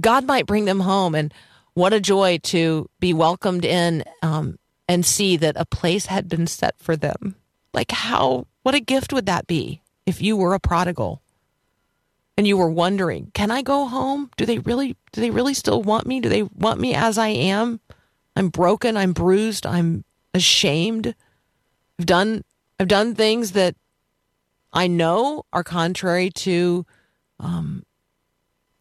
god 0.00 0.24
might 0.24 0.46
bring 0.46 0.64
them 0.64 0.80
home 0.80 1.14
and 1.14 1.32
what 1.74 1.92
a 1.92 2.00
joy 2.00 2.38
to 2.38 2.88
be 3.00 3.12
welcomed 3.12 3.64
in 3.64 4.04
um, 4.22 4.58
and 4.88 5.04
see 5.04 5.36
that 5.36 5.56
a 5.56 5.64
place 5.64 6.06
had 6.06 6.28
been 6.28 6.46
set 6.46 6.74
for 6.78 6.96
them 6.96 7.36
like 7.72 7.90
how 7.90 8.46
what 8.62 8.74
a 8.74 8.80
gift 8.80 9.12
would 9.12 9.26
that 9.26 9.46
be 9.46 9.82
if 10.06 10.22
you 10.22 10.36
were 10.36 10.54
a 10.54 10.60
prodigal 10.60 11.22
and 12.36 12.46
you 12.46 12.56
were 12.56 12.70
wondering, 12.70 13.30
can 13.34 13.50
I 13.50 13.62
go 13.62 13.86
home? 13.86 14.30
Do 14.36 14.44
they 14.46 14.58
really 14.58 14.96
do 15.12 15.20
they 15.20 15.30
really 15.30 15.54
still 15.54 15.82
want 15.82 16.06
me? 16.06 16.20
Do 16.20 16.28
they 16.28 16.42
want 16.42 16.80
me 16.80 16.94
as 16.94 17.18
I 17.18 17.28
am? 17.28 17.80
I'm 18.36 18.48
broken, 18.48 18.96
I'm 18.96 19.12
bruised, 19.12 19.66
I'm 19.66 20.04
ashamed. 20.34 21.14
I've 21.98 22.06
done 22.06 22.44
I've 22.78 22.88
done 22.88 23.14
things 23.14 23.52
that 23.52 23.76
I 24.72 24.88
know 24.88 25.44
are 25.52 25.62
contrary 25.62 26.30
to 26.30 26.84
um, 27.38 27.84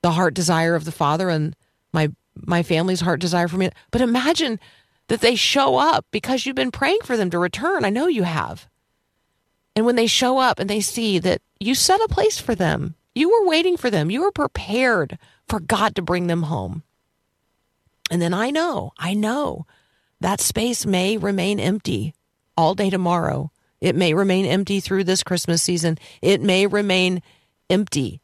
the 0.01 0.11
heart 0.11 0.33
desire 0.33 0.75
of 0.75 0.85
the 0.85 0.91
Father 0.91 1.29
and 1.29 1.55
my 1.93 2.09
my 2.35 2.63
family's 2.63 3.01
heart 3.01 3.21
desire 3.21 3.47
for 3.47 3.57
me. 3.57 3.69
But 3.91 4.01
imagine 4.01 4.59
that 5.07 5.21
they 5.21 5.35
show 5.35 5.77
up 5.77 6.05
because 6.11 6.45
you've 6.45 6.55
been 6.55 6.71
praying 6.71 6.99
for 7.03 7.15
them 7.15 7.29
to 7.29 7.39
return. 7.39 7.85
I 7.85 7.89
know 7.89 8.07
you 8.07 8.23
have. 8.23 8.67
And 9.75 9.85
when 9.85 9.95
they 9.95 10.07
show 10.07 10.39
up 10.39 10.59
and 10.59 10.69
they 10.69 10.81
see 10.81 11.19
that 11.19 11.41
you 11.59 11.75
set 11.75 12.01
a 12.01 12.07
place 12.07 12.39
for 12.39 12.55
them, 12.55 12.95
you 13.13 13.29
were 13.29 13.47
waiting 13.47 13.77
for 13.77 13.89
them, 13.89 14.09
you 14.09 14.21
were 14.21 14.31
prepared 14.31 15.17
for 15.47 15.59
God 15.59 15.95
to 15.95 16.01
bring 16.01 16.27
them 16.27 16.43
home. 16.43 16.83
And 18.09 18.21
then 18.21 18.33
I 18.33 18.49
know, 18.49 18.91
I 18.97 19.13
know 19.13 19.65
that 20.23 20.39
space 20.39 20.85
may 20.85 21.17
remain 21.17 21.59
empty 21.59 22.13
all 22.55 22.75
day 22.75 22.89
tomorrow. 22.89 23.51
It 23.81 23.93
may 23.93 24.13
remain 24.13 24.45
empty 24.45 24.79
through 24.79 25.03
this 25.03 25.21
Christmas 25.21 25.61
season. 25.61 25.97
It 26.21 26.41
may 26.41 26.65
remain 26.65 27.21
empty. 27.69 28.21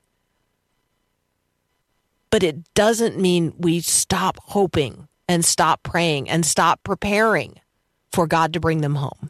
But 2.30 2.42
it 2.42 2.74
doesn't 2.74 3.20
mean 3.20 3.54
we 3.58 3.82
stop 3.82 4.38
hoping 4.42 5.10
and 5.28 5.44
stop 5.44 5.84
praying 5.84 6.30
and 6.30 6.46
stop 6.46 6.86
preparing 6.86 7.60
for 8.14 8.28
God 8.28 8.54
to 8.54 8.62
bring 8.62 8.80
them 8.80 8.96
home. 8.96 9.30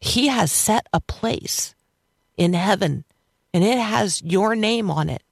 He 0.00 0.26
has 0.26 0.52
set 0.52 0.86
a 0.92 1.00
place 1.00 1.74
in 2.36 2.52
heaven 2.52 3.04
and 3.54 3.64
it 3.64 3.78
has 3.78 4.20
your 4.20 4.54
name 4.54 4.90
on 4.90 5.08
it. 5.08 5.22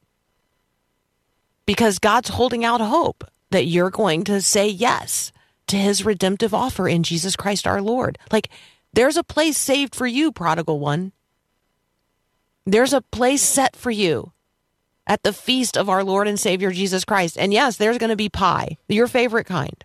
Because 1.67 1.99
God's 1.99 2.31
holding 2.31 2.65
out 2.65 2.81
hope 2.81 3.23
that 3.51 3.67
you're 3.67 3.91
going 3.91 4.25
to 4.25 4.41
say 4.41 4.67
yes 4.67 5.31
to 5.73 5.79
his 5.79 6.05
redemptive 6.05 6.53
offer 6.53 6.87
in 6.87 7.03
Jesus 7.03 7.35
Christ 7.35 7.67
our 7.67 7.81
Lord. 7.81 8.19
Like, 8.31 8.51
there's 8.93 9.17
a 9.17 9.25
place 9.25 9.57
saved 9.57 9.95
for 9.95 10.07
you, 10.07 10.31
prodigal 10.31 10.79
one. 10.79 11.13
There's 12.67 12.93
a 12.93 13.01
place 13.01 13.43
set 13.43 13.75
for 13.75 13.91
you 13.91 14.33
at 15.07 15.23
the 15.23 15.33
feast 15.33 15.79
of 15.79 15.89
our 15.89 16.05
Lord 16.05 16.29
and 16.29 16.39
Savior 16.39 16.71
Jesus 16.73 17.07
Christ. 17.07 17.39
And 17.39 17.53
yes, 17.55 17.79
there's 17.79 17.97
going 17.97 18.11
to 18.11 18.17
be 18.17 18.29
pie, 18.29 18.77
your 18.87 19.09
favorite 19.09 19.47
kind. 19.47 19.83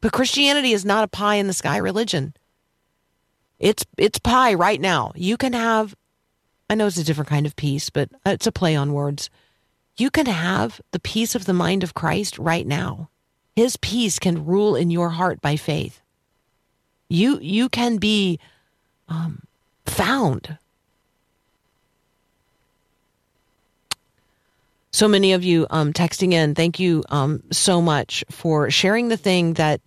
But 0.00 0.12
Christianity 0.12 0.72
is 0.72 0.84
not 0.84 1.02
a 1.04 1.08
pie 1.08 1.34
in 1.34 1.48
the 1.48 1.52
sky 1.52 1.76
religion. 1.76 2.34
It's 3.58 3.84
it's 3.96 4.20
pie 4.20 4.54
right 4.54 4.80
now. 4.80 5.10
You 5.16 5.36
can 5.36 5.52
have 5.54 5.96
I 6.70 6.76
know 6.76 6.86
it's 6.86 6.98
a 6.98 7.04
different 7.04 7.30
kind 7.30 7.46
of 7.46 7.56
peace, 7.56 7.90
but 7.90 8.10
it's 8.24 8.46
a 8.46 8.52
play 8.52 8.76
on 8.76 8.92
words. 8.92 9.28
You 9.96 10.10
can 10.10 10.26
have 10.26 10.80
the 10.92 11.00
peace 11.00 11.34
of 11.34 11.46
the 11.46 11.52
mind 11.52 11.82
of 11.82 11.94
Christ 11.94 12.38
right 12.38 12.64
now. 12.64 13.10
His 13.58 13.76
peace 13.76 14.20
can 14.20 14.46
rule 14.46 14.76
in 14.76 14.88
your 14.88 15.10
heart 15.10 15.40
by 15.40 15.56
faith. 15.56 16.00
You 17.08 17.40
you 17.42 17.68
can 17.68 17.96
be 17.96 18.38
um, 19.08 19.42
found. 19.84 20.58
So 24.92 25.08
many 25.08 25.32
of 25.32 25.42
you 25.42 25.66
um, 25.70 25.92
texting 25.92 26.32
in, 26.32 26.54
thank 26.54 26.78
you 26.78 27.02
um, 27.08 27.42
so 27.50 27.82
much 27.82 28.22
for 28.30 28.70
sharing 28.70 29.08
the 29.08 29.16
thing 29.16 29.54
that 29.54 29.80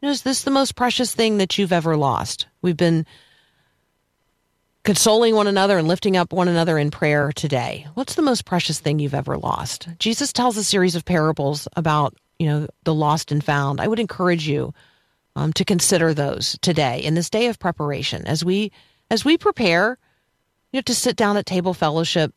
you 0.00 0.06
know, 0.06 0.10
is 0.10 0.22
this 0.22 0.44
the 0.44 0.50
most 0.50 0.74
precious 0.74 1.14
thing 1.14 1.36
that 1.36 1.58
you've 1.58 1.70
ever 1.70 1.98
lost? 1.98 2.46
We've 2.62 2.78
been 2.78 3.04
consoling 4.84 5.34
one 5.34 5.48
another 5.48 5.76
and 5.76 5.86
lifting 5.86 6.16
up 6.16 6.32
one 6.32 6.48
another 6.48 6.78
in 6.78 6.90
prayer 6.90 7.30
today. 7.32 7.88
What's 7.92 8.14
the 8.14 8.22
most 8.22 8.46
precious 8.46 8.80
thing 8.80 8.98
you've 8.98 9.12
ever 9.12 9.36
lost? 9.36 9.86
Jesus 9.98 10.32
tells 10.32 10.56
a 10.56 10.64
series 10.64 10.94
of 10.94 11.04
parables 11.04 11.68
about, 11.76 12.16
you 12.38 12.46
know, 12.46 12.68
the 12.84 12.94
lost 12.94 13.32
and 13.32 13.42
found. 13.42 13.80
I 13.80 13.88
would 13.88 13.98
encourage 13.98 14.46
you 14.46 14.72
um, 15.36 15.52
to 15.54 15.64
consider 15.64 16.14
those 16.14 16.58
today 16.62 17.00
in 17.00 17.14
this 17.14 17.30
day 17.30 17.46
of 17.46 17.58
preparation 17.58 18.26
as 18.26 18.44
we 18.44 18.72
as 19.10 19.24
we 19.24 19.38
prepare, 19.38 19.98
you 20.72 20.78
know, 20.78 20.82
to 20.82 20.94
sit 20.94 21.16
down 21.16 21.36
at 21.36 21.46
table 21.46 21.74
fellowship. 21.74 22.34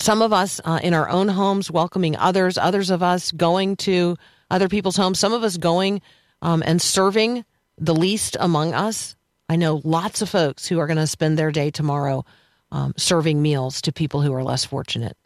Some 0.00 0.22
of 0.22 0.32
us 0.32 0.60
uh, 0.64 0.80
in 0.82 0.94
our 0.94 1.08
own 1.08 1.28
homes 1.28 1.70
welcoming 1.70 2.16
others, 2.16 2.58
others 2.58 2.90
of 2.90 3.02
us 3.02 3.30
going 3.30 3.76
to 3.76 4.16
other 4.50 4.68
people's 4.68 4.96
homes, 4.96 5.18
some 5.18 5.32
of 5.32 5.44
us 5.44 5.56
going 5.56 6.02
um, 6.42 6.62
and 6.66 6.82
serving 6.82 7.44
the 7.78 7.94
least 7.94 8.36
among 8.40 8.74
us. 8.74 9.14
I 9.48 9.56
know 9.56 9.80
lots 9.84 10.22
of 10.22 10.28
folks 10.28 10.66
who 10.66 10.78
are 10.78 10.86
going 10.86 10.96
to 10.96 11.06
spend 11.06 11.38
their 11.38 11.52
day 11.52 11.70
tomorrow 11.70 12.24
um, 12.72 12.94
serving 12.96 13.40
meals 13.40 13.82
to 13.82 13.92
people 13.92 14.20
who 14.20 14.32
are 14.32 14.42
less 14.42 14.64
fortunate. 14.64 15.16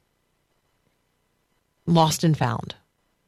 Lost 1.87 2.25
and 2.25 2.37
found. 2.37 2.75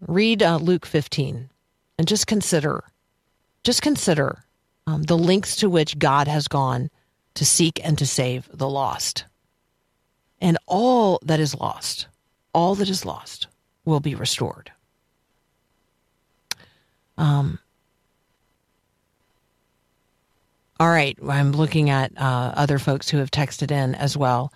Read 0.00 0.42
uh, 0.42 0.56
Luke 0.56 0.86
15 0.86 1.50
and 1.98 2.08
just 2.08 2.26
consider, 2.26 2.84
just 3.62 3.82
consider 3.82 4.44
um, 4.86 5.02
the 5.02 5.18
lengths 5.18 5.56
to 5.56 5.68
which 5.68 5.98
God 5.98 6.26
has 6.28 6.48
gone 6.48 6.90
to 7.34 7.44
seek 7.44 7.80
and 7.84 7.98
to 7.98 8.06
save 8.06 8.48
the 8.52 8.68
lost. 8.68 9.24
And 10.40 10.58
all 10.66 11.18
that 11.22 11.40
is 11.40 11.54
lost, 11.54 12.06
all 12.54 12.74
that 12.76 12.88
is 12.88 13.04
lost, 13.04 13.46
will 13.84 14.00
be 14.00 14.14
restored. 14.14 14.72
Um, 17.18 17.58
all 20.78 20.88
right, 20.88 21.18
I'm 21.28 21.52
looking 21.52 21.90
at 21.90 22.12
uh, 22.16 22.52
other 22.56 22.78
folks 22.78 23.10
who 23.10 23.18
have 23.18 23.30
texted 23.30 23.70
in 23.70 23.94
as 23.94 24.16
well. 24.16 24.50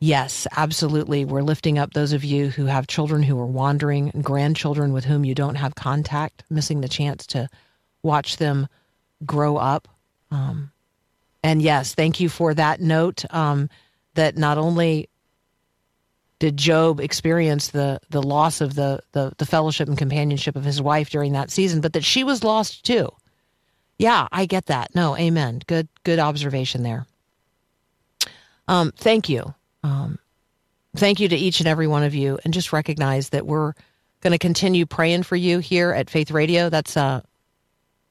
Yes, 0.00 0.46
absolutely. 0.56 1.24
We're 1.24 1.42
lifting 1.42 1.78
up 1.78 1.92
those 1.92 2.12
of 2.12 2.22
you 2.22 2.50
who 2.50 2.66
have 2.66 2.86
children 2.86 3.22
who 3.22 3.38
are 3.40 3.46
wandering, 3.46 4.10
grandchildren 4.22 4.92
with 4.92 5.04
whom 5.04 5.24
you 5.24 5.34
don't 5.34 5.56
have 5.56 5.74
contact, 5.74 6.44
missing 6.48 6.80
the 6.80 6.88
chance 6.88 7.26
to 7.28 7.48
watch 8.02 8.36
them 8.36 8.68
grow 9.26 9.56
up. 9.56 9.88
Um, 10.30 10.70
and 11.42 11.60
yes, 11.60 11.94
thank 11.94 12.20
you 12.20 12.28
for 12.28 12.54
that 12.54 12.80
note 12.80 13.24
um, 13.34 13.68
that 14.14 14.36
not 14.36 14.56
only 14.56 15.08
did 16.38 16.56
Job 16.56 17.00
experience 17.00 17.68
the 17.68 17.98
the 18.10 18.22
loss 18.22 18.60
of 18.60 18.76
the, 18.76 19.00
the 19.10 19.32
the 19.38 19.46
fellowship 19.46 19.88
and 19.88 19.98
companionship 19.98 20.54
of 20.54 20.64
his 20.64 20.80
wife 20.80 21.10
during 21.10 21.32
that 21.32 21.50
season, 21.50 21.80
but 21.80 21.92
that 21.94 22.04
she 22.04 22.22
was 22.22 22.44
lost 22.44 22.84
too. 22.84 23.08
Yeah, 23.98 24.28
I 24.30 24.46
get 24.46 24.66
that. 24.66 24.94
No, 24.94 25.16
amen. 25.16 25.62
Good 25.66 25.88
good 26.04 26.20
observation 26.20 26.84
there. 26.84 27.06
Um, 28.68 28.92
thank 28.96 29.28
you. 29.28 29.54
Um, 29.88 30.18
thank 30.96 31.20
you 31.20 31.28
to 31.28 31.36
each 31.36 31.60
and 31.60 31.68
every 31.68 31.86
one 31.86 32.02
of 32.02 32.14
you, 32.14 32.38
and 32.44 32.52
just 32.52 32.72
recognize 32.72 33.30
that 33.30 33.46
we're 33.46 33.72
going 34.20 34.32
to 34.32 34.38
continue 34.38 34.84
praying 34.84 35.22
for 35.22 35.36
you 35.36 35.58
here 35.60 35.92
at 35.92 36.10
Faith 36.10 36.30
Radio. 36.30 36.68
That's 36.68 36.96
uh, 36.96 37.22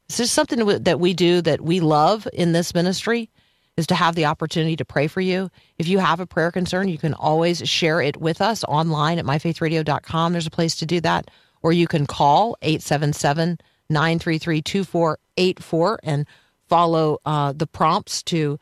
is 0.09 0.31
something 0.31 0.65
that 0.83 0.99
we 0.99 1.13
do 1.13 1.41
that 1.41 1.61
we 1.61 1.79
love 1.79 2.27
in 2.33 2.53
this 2.53 2.73
ministry 2.73 3.29
is 3.75 3.87
to 3.87 3.95
have 3.95 4.15
the 4.15 4.25
opportunity 4.25 4.75
to 4.75 4.85
pray 4.85 5.07
for 5.07 5.21
you. 5.21 5.51
If 5.77 5.87
you 5.87 5.99
have 5.99 6.19
a 6.19 6.25
prayer 6.25 6.51
concern, 6.51 6.89
you 6.89 6.97
can 6.97 7.13
always 7.13 7.67
share 7.69 8.01
it 8.01 8.17
with 8.17 8.41
us 8.41 8.63
online 8.63 9.19
at 9.19 9.25
myfaithradio.com. 9.25 10.31
There's 10.31 10.47
a 10.47 10.51
place 10.51 10.75
to 10.77 10.85
do 10.85 10.99
that. 11.01 11.29
Or 11.61 11.73
you 11.73 11.87
can 11.87 12.07
call 12.07 12.57
877 12.63 13.59
933 13.89 14.61
2484 14.61 15.99
and 16.03 16.25
follow 16.67 17.19
uh, 17.25 17.53
the 17.53 17.67
prompts 17.67 18.23
to, 18.23 18.59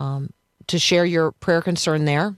um, 0.00 0.30
to 0.66 0.78
share 0.78 1.04
your 1.04 1.32
prayer 1.32 1.62
concern 1.62 2.04
there. 2.04 2.36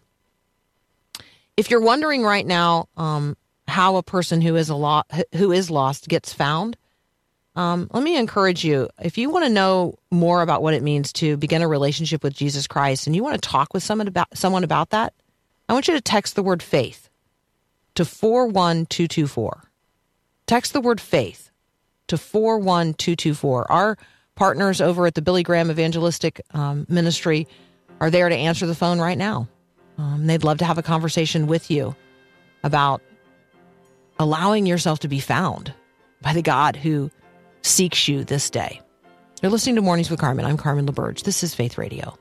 If 1.57 1.71
you're 1.71 1.81
wondering 1.81 2.23
right 2.23 2.47
now 2.47 2.89
um, 2.97 3.37
how 3.69 3.97
a 3.97 4.03
person 4.03 4.41
who 4.41 4.57
is 4.57 4.69
a 4.69 4.75
lo- 4.75 5.03
who 5.35 5.53
is 5.53 5.71
lost 5.71 6.09
gets 6.09 6.33
found, 6.33 6.77
um, 7.57 7.89
let 7.93 8.03
me 8.03 8.17
encourage 8.17 8.65
you 8.65 8.89
if 9.03 9.19
you 9.19 9.31
want 9.31 9.45
to 9.45 9.51
know 9.51 9.99
more 10.11 10.43
about 10.43 10.63
what 10.63 10.75
it 10.75 10.83
means 10.83 11.13
to 11.15 11.37
begin 11.37 11.63
a 11.63 11.69
relationship 11.69 12.23
with 12.23 12.35
Jesus 12.35 12.67
Christ 12.67 13.07
and 13.07 13.17
you 13.17 13.23
want 13.23 13.41
to 13.41 13.49
talk 13.49 13.75
with 13.75 13.83
someone 13.83 14.09
about 14.09 14.29
someone 14.37 14.65
about 14.65 14.91
that, 14.91 15.13
I 15.69 15.73
want 15.73 15.89
you 15.89 15.95
to 15.95 16.01
text 16.01 16.37
the 16.37 16.43
word 16.43 16.63
faith 16.63 17.09
to 17.95 18.05
41224. 18.05 19.71
Text 20.47 20.73
the 20.73 20.81
word 20.81 21.01
faith 21.01 21.51
to 22.09 22.17
41224. 22.17 23.71
Our 23.71 23.99
partners 24.35 24.81
over 24.81 25.07
at 25.07 25.15
the 25.15 25.23
Billy 25.23 25.43
Graham 25.43 25.71
Evangelistic 25.71 26.41
um, 26.53 26.87
Ministry 26.89 27.47
are 28.01 28.11
there 28.11 28.29
to 28.29 28.35
answer 28.35 28.67
the 28.67 28.75
phone 28.75 28.99
right 28.99 29.19
now. 29.19 29.49
Um, 30.01 30.27
they'd 30.27 30.45
love 30.45 30.57
to 30.59 30.65
have 30.65 30.79
a 30.79 30.83
conversation 30.83 31.47
with 31.47 31.71
you 31.71 31.95
about 32.65 33.03
allowing 34.19 34.65
yourself 34.65 35.01
to 35.01 35.09
be 35.09 35.21
found 35.21 35.75
by 36.23 36.33
the 36.33 36.41
God 36.41 36.75
who 36.75 37.11
seeks 37.61 38.09
you 38.09 38.25
this 38.25 38.49
day. 38.49 38.81
You're 39.43 39.53
listening 39.53 39.75
to 39.75 39.83
Mornings 39.83 40.09
with 40.09 40.19
Carmen. 40.19 40.47
I'm 40.47 40.57
Carmen 40.57 40.87
LaBerge. 40.87 41.25
This 41.25 41.43
is 41.43 41.55
Faith 41.55 41.77
Radio. 41.77 42.17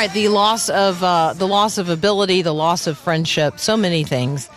Right, 0.00 0.14
the 0.14 0.28
loss 0.28 0.70
of 0.70 1.02
uh, 1.04 1.34
the 1.34 1.46
loss 1.46 1.76
of 1.76 1.90
ability, 1.90 2.40
the 2.40 2.54
loss 2.54 2.86
of 2.86 2.96
friendship, 2.96 3.58
so 3.58 3.76
many 3.76 4.02
things. 4.02 4.48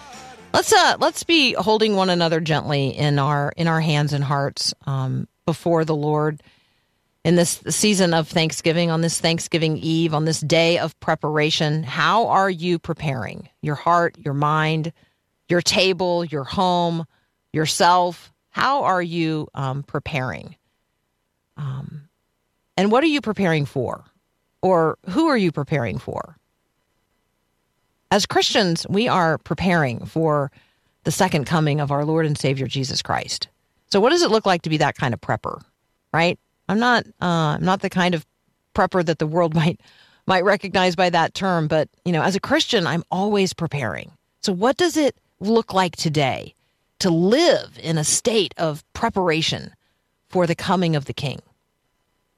Let's 0.53 0.71
uh 0.71 0.95
let's 1.01 1.25
be 1.25 1.51
holding 1.51 1.97
one 1.97 2.09
another 2.09 2.39
gently 2.39 2.97
in 2.97 3.19
our 3.19 3.51
in 3.57 3.67
our 3.67 3.81
hands 3.81 4.13
and 4.13 4.23
hearts 4.23 4.73
um, 4.85 5.27
before 5.45 5.83
the 5.83 5.95
Lord 5.95 6.41
in 7.25 7.35
this 7.35 7.61
season 7.67 8.13
of 8.13 8.29
Thanksgiving, 8.29 8.89
on 8.89 9.01
this 9.01 9.19
Thanksgiving 9.19 9.77
Eve, 9.79 10.13
on 10.13 10.23
this 10.23 10.39
day 10.39 10.77
of 10.77 10.97
preparation. 11.01 11.83
How 11.83 12.27
are 12.27 12.49
you 12.49 12.79
preparing 12.79 13.49
your 13.61 13.75
heart, 13.75 14.15
your 14.17 14.33
mind, 14.33 14.93
your 15.49 15.61
table, 15.61 16.23
your 16.23 16.45
home, 16.45 17.05
yourself? 17.51 18.31
How 18.49 18.83
are 18.83 19.01
you 19.01 19.49
um, 19.53 19.83
preparing? 19.83 20.55
Um, 21.57 22.07
and 22.77 22.93
what 22.93 23.03
are 23.03 23.07
you 23.07 23.19
preparing 23.19 23.65
for? 23.65 24.05
Or 24.64 24.97
who 25.09 25.28
are 25.28 25.38
you 25.38 25.51
preparing 25.51 25.99
for? 25.99 26.38
As 28.09 28.26
Christians, 28.26 28.88
we 28.89 29.09
are 29.09 29.38
preparing 29.38 30.05
for 30.05 30.51
the 31.03 31.11
second 31.11 31.45
coming 31.45 31.82
of 31.82 31.91
our 31.91 32.05
Lord 32.05 32.26
and 32.26 32.38
Savior 32.38 32.66
Jesus 32.66 33.01
Christ. 33.01 33.49
So, 33.91 33.99
what 33.99 34.11
does 34.11 34.22
it 34.24 34.32
look 34.32 34.45
like 34.45 34.61
to 34.61 34.70
be 34.70 34.78
that 34.78 34.95
kind 34.95 35.14
of 35.14 35.20
prepper? 35.20 35.61
Right? 36.14 36.39
I'm 36.70 36.80
not. 36.80 37.05
Uh, 37.22 37.57
I'm 37.57 37.66
not 37.66 37.82
the 37.82 37.89
kind 37.89 38.16
of 38.16 38.26
prepper 38.74 39.05
that 39.05 39.20
the 39.20 39.28
world 39.28 39.53
might 39.61 39.82
might 40.26 40.45
recognize 40.45 40.95
by 40.95 41.09
that 41.09 41.34
term. 41.34 41.68
But 41.68 41.89
you 42.05 42.14
know, 42.14 42.24
as 42.24 42.36
a 42.36 42.39
Christian, 42.39 42.88
I'm 42.88 43.03
always 43.11 43.51
preparing. 43.51 44.11
So, 44.41 44.53
what 44.53 44.78
does 44.78 44.95
it 44.95 45.18
look 45.41 45.74
like 45.74 45.97
today 45.97 46.55
to 46.99 47.09
live 47.09 47.78
in 47.84 47.97
a 47.97 48.05
state 48.05 48.53
of 48.57 48.82
preparation 48.93 49.74
for 50.30 50.47
the 50.47 50.55
coming 50.55 50.95
of 50.95 51.03
the 51.03 51.14
King? 51.14 51.41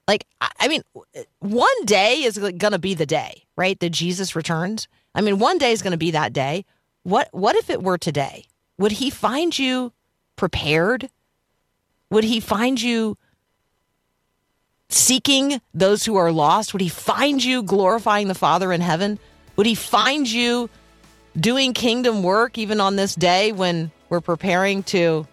Like, 0.08 0.26
I 0.40 0.68
mean, 0.68 0.84
eh, 1.16 1.24
one 1.40 1.86
day 1.86 2.24
is 2.24 2.38
going 2.38 2.72
to 2.72 2.80
be 2.80 2.94
the 2.94 3.06
day, 3.06 3.44
right? 3.56 3.80
That 3.80 3.90
Jesus 3.90 4.36
returns. 4.36 4.88
I 5.16 5.22
mean, 5.22 5.40
one 5.40 5.58
day 5.58 5.72
is 5.72 5.82
going 5.82 5.92
to 5.92 5.98
be 5.98 6.12
that 6.12 6.34
day. 6.34 6.66
What 7.04 7.30
What 7.32 7.56
if 7.56 7.70
it 7.70 7.82
were 7.82 7.98
today? 7.98 8.46
Would 8.78 8.94
He 8.94 9.10
find 9.10 9.58
you 9.58 9.94
prepared? 10.36 11.10
Would 12.10 12.24
He 12.24 12.40
find 12.40 12.82
you 12.82 13.18
seeking 14.90 15.62
those 15.74 16.06
who 16.06 16.16
are 16.16 16.32
lost? 16.32 16.74
Would 16.74 16.82
He 16.82 16.90
find 16.90 17.44
you 17.44 17.64
glorifying 17.64 18.28
the 18.28 18.36
Father 18.36 18.72
in 18.72 18.82
heaven? 18.82 19.18
Would 19.56 19.66
He 19.66 19.76
find 19.76 20.30
you 20.30 20.70
doing 21.40 21.74
kingdom 21.74 22.22
work 22.22 22.58
even 22.58 22.80
on 22.80 22.96
this 22.96 23.16
day 23.16 23.52
when 23.52 23.92
we're 24.10 24.22
preparing 24.22 24.84
to? 24.84 25.28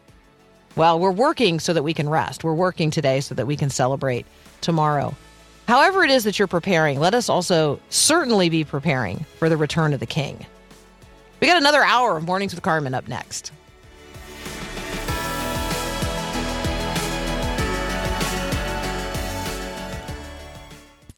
Well, 0.77 0.99
we're 0.99 1.11
working 1.11 1.61
so 1.61 1.75
that 1.75 1.83
we 1.83 1.93
can 1.93 2.09
rest. 2.09 2.45
We're 2.45 2.55
working 2.55 2.91
today 2.91 3.21
so 3.21 3.35
that 3.35 3.47
we 3.47 3.57
can 3.57 3.69
celebrate 3.69 4.25
tomorrow. 4.63 5.15
However, 5.69 6.03
it 6.05 6.11
is 6.11 6.25
that 6.25 6.39
you're 6.39 6.49
preparing, 6.49 6.99
let 6.99 7.15
us 7.15 7.29
also 7.29 7.79
certainly 7.91 8.49
be 8.49 8.65
preparing 8.65 9.27
for 9.39 9.49
the 9.49 9.57
return 9.57 9.93
of 9.93 10.01
the 10.01 10.07
King. 10.07 10.47
We 11.41 11.47
got 11.47 11.57
another 11.57 11.83
hour 11.83 12.17
of 12.17 12.25
Mornings 12.25 12.55
with 12.55 12.63
Carmen 12.63 12.95
up 12.95 13.09
next. 13.09 13.53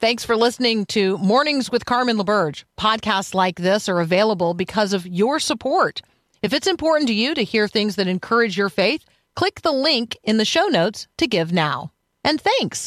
Thanks 0.01 0.25
for 0.25 0.37
listening 0.37 0.85
to 0.87 1.17
Mornings 1.17 1.73
with 1.73 1.87
Carmen 1.87 2.19
LaBerge. 2.19 2.65
Podcasts 2.79 3.33
like 3.33 3.57
this 3.57 3.89
are 3.89 4.01
available 4.01 4.53
because 4.53 4.93
of 4.93 5.07
your 5.07 5.41
support. 5.41 6.03
If 6.43 6.53
it's 6.53 6.67
important 6.67 7.09
to 7.09 7.15
you 7.15 7.35
to 7.35 7.43
hear 7.43 7.67
things 7.67 7.97
that 7.97 8.07
encourage 8.07 8.59
your 8.59 8.69
faith, 8.69 9.03
click 9.35 9.63
the 9.63 9.73
link 9.73 10.15
in 10.23 10.37
the 10.37 10.45
show 10.45 10.67
notes 10.67 11.09
to 11.17 11.27
give 11.27 11.53
now. 11.53 11.91
And 12.23 12.39
thanks. 12.39 12.81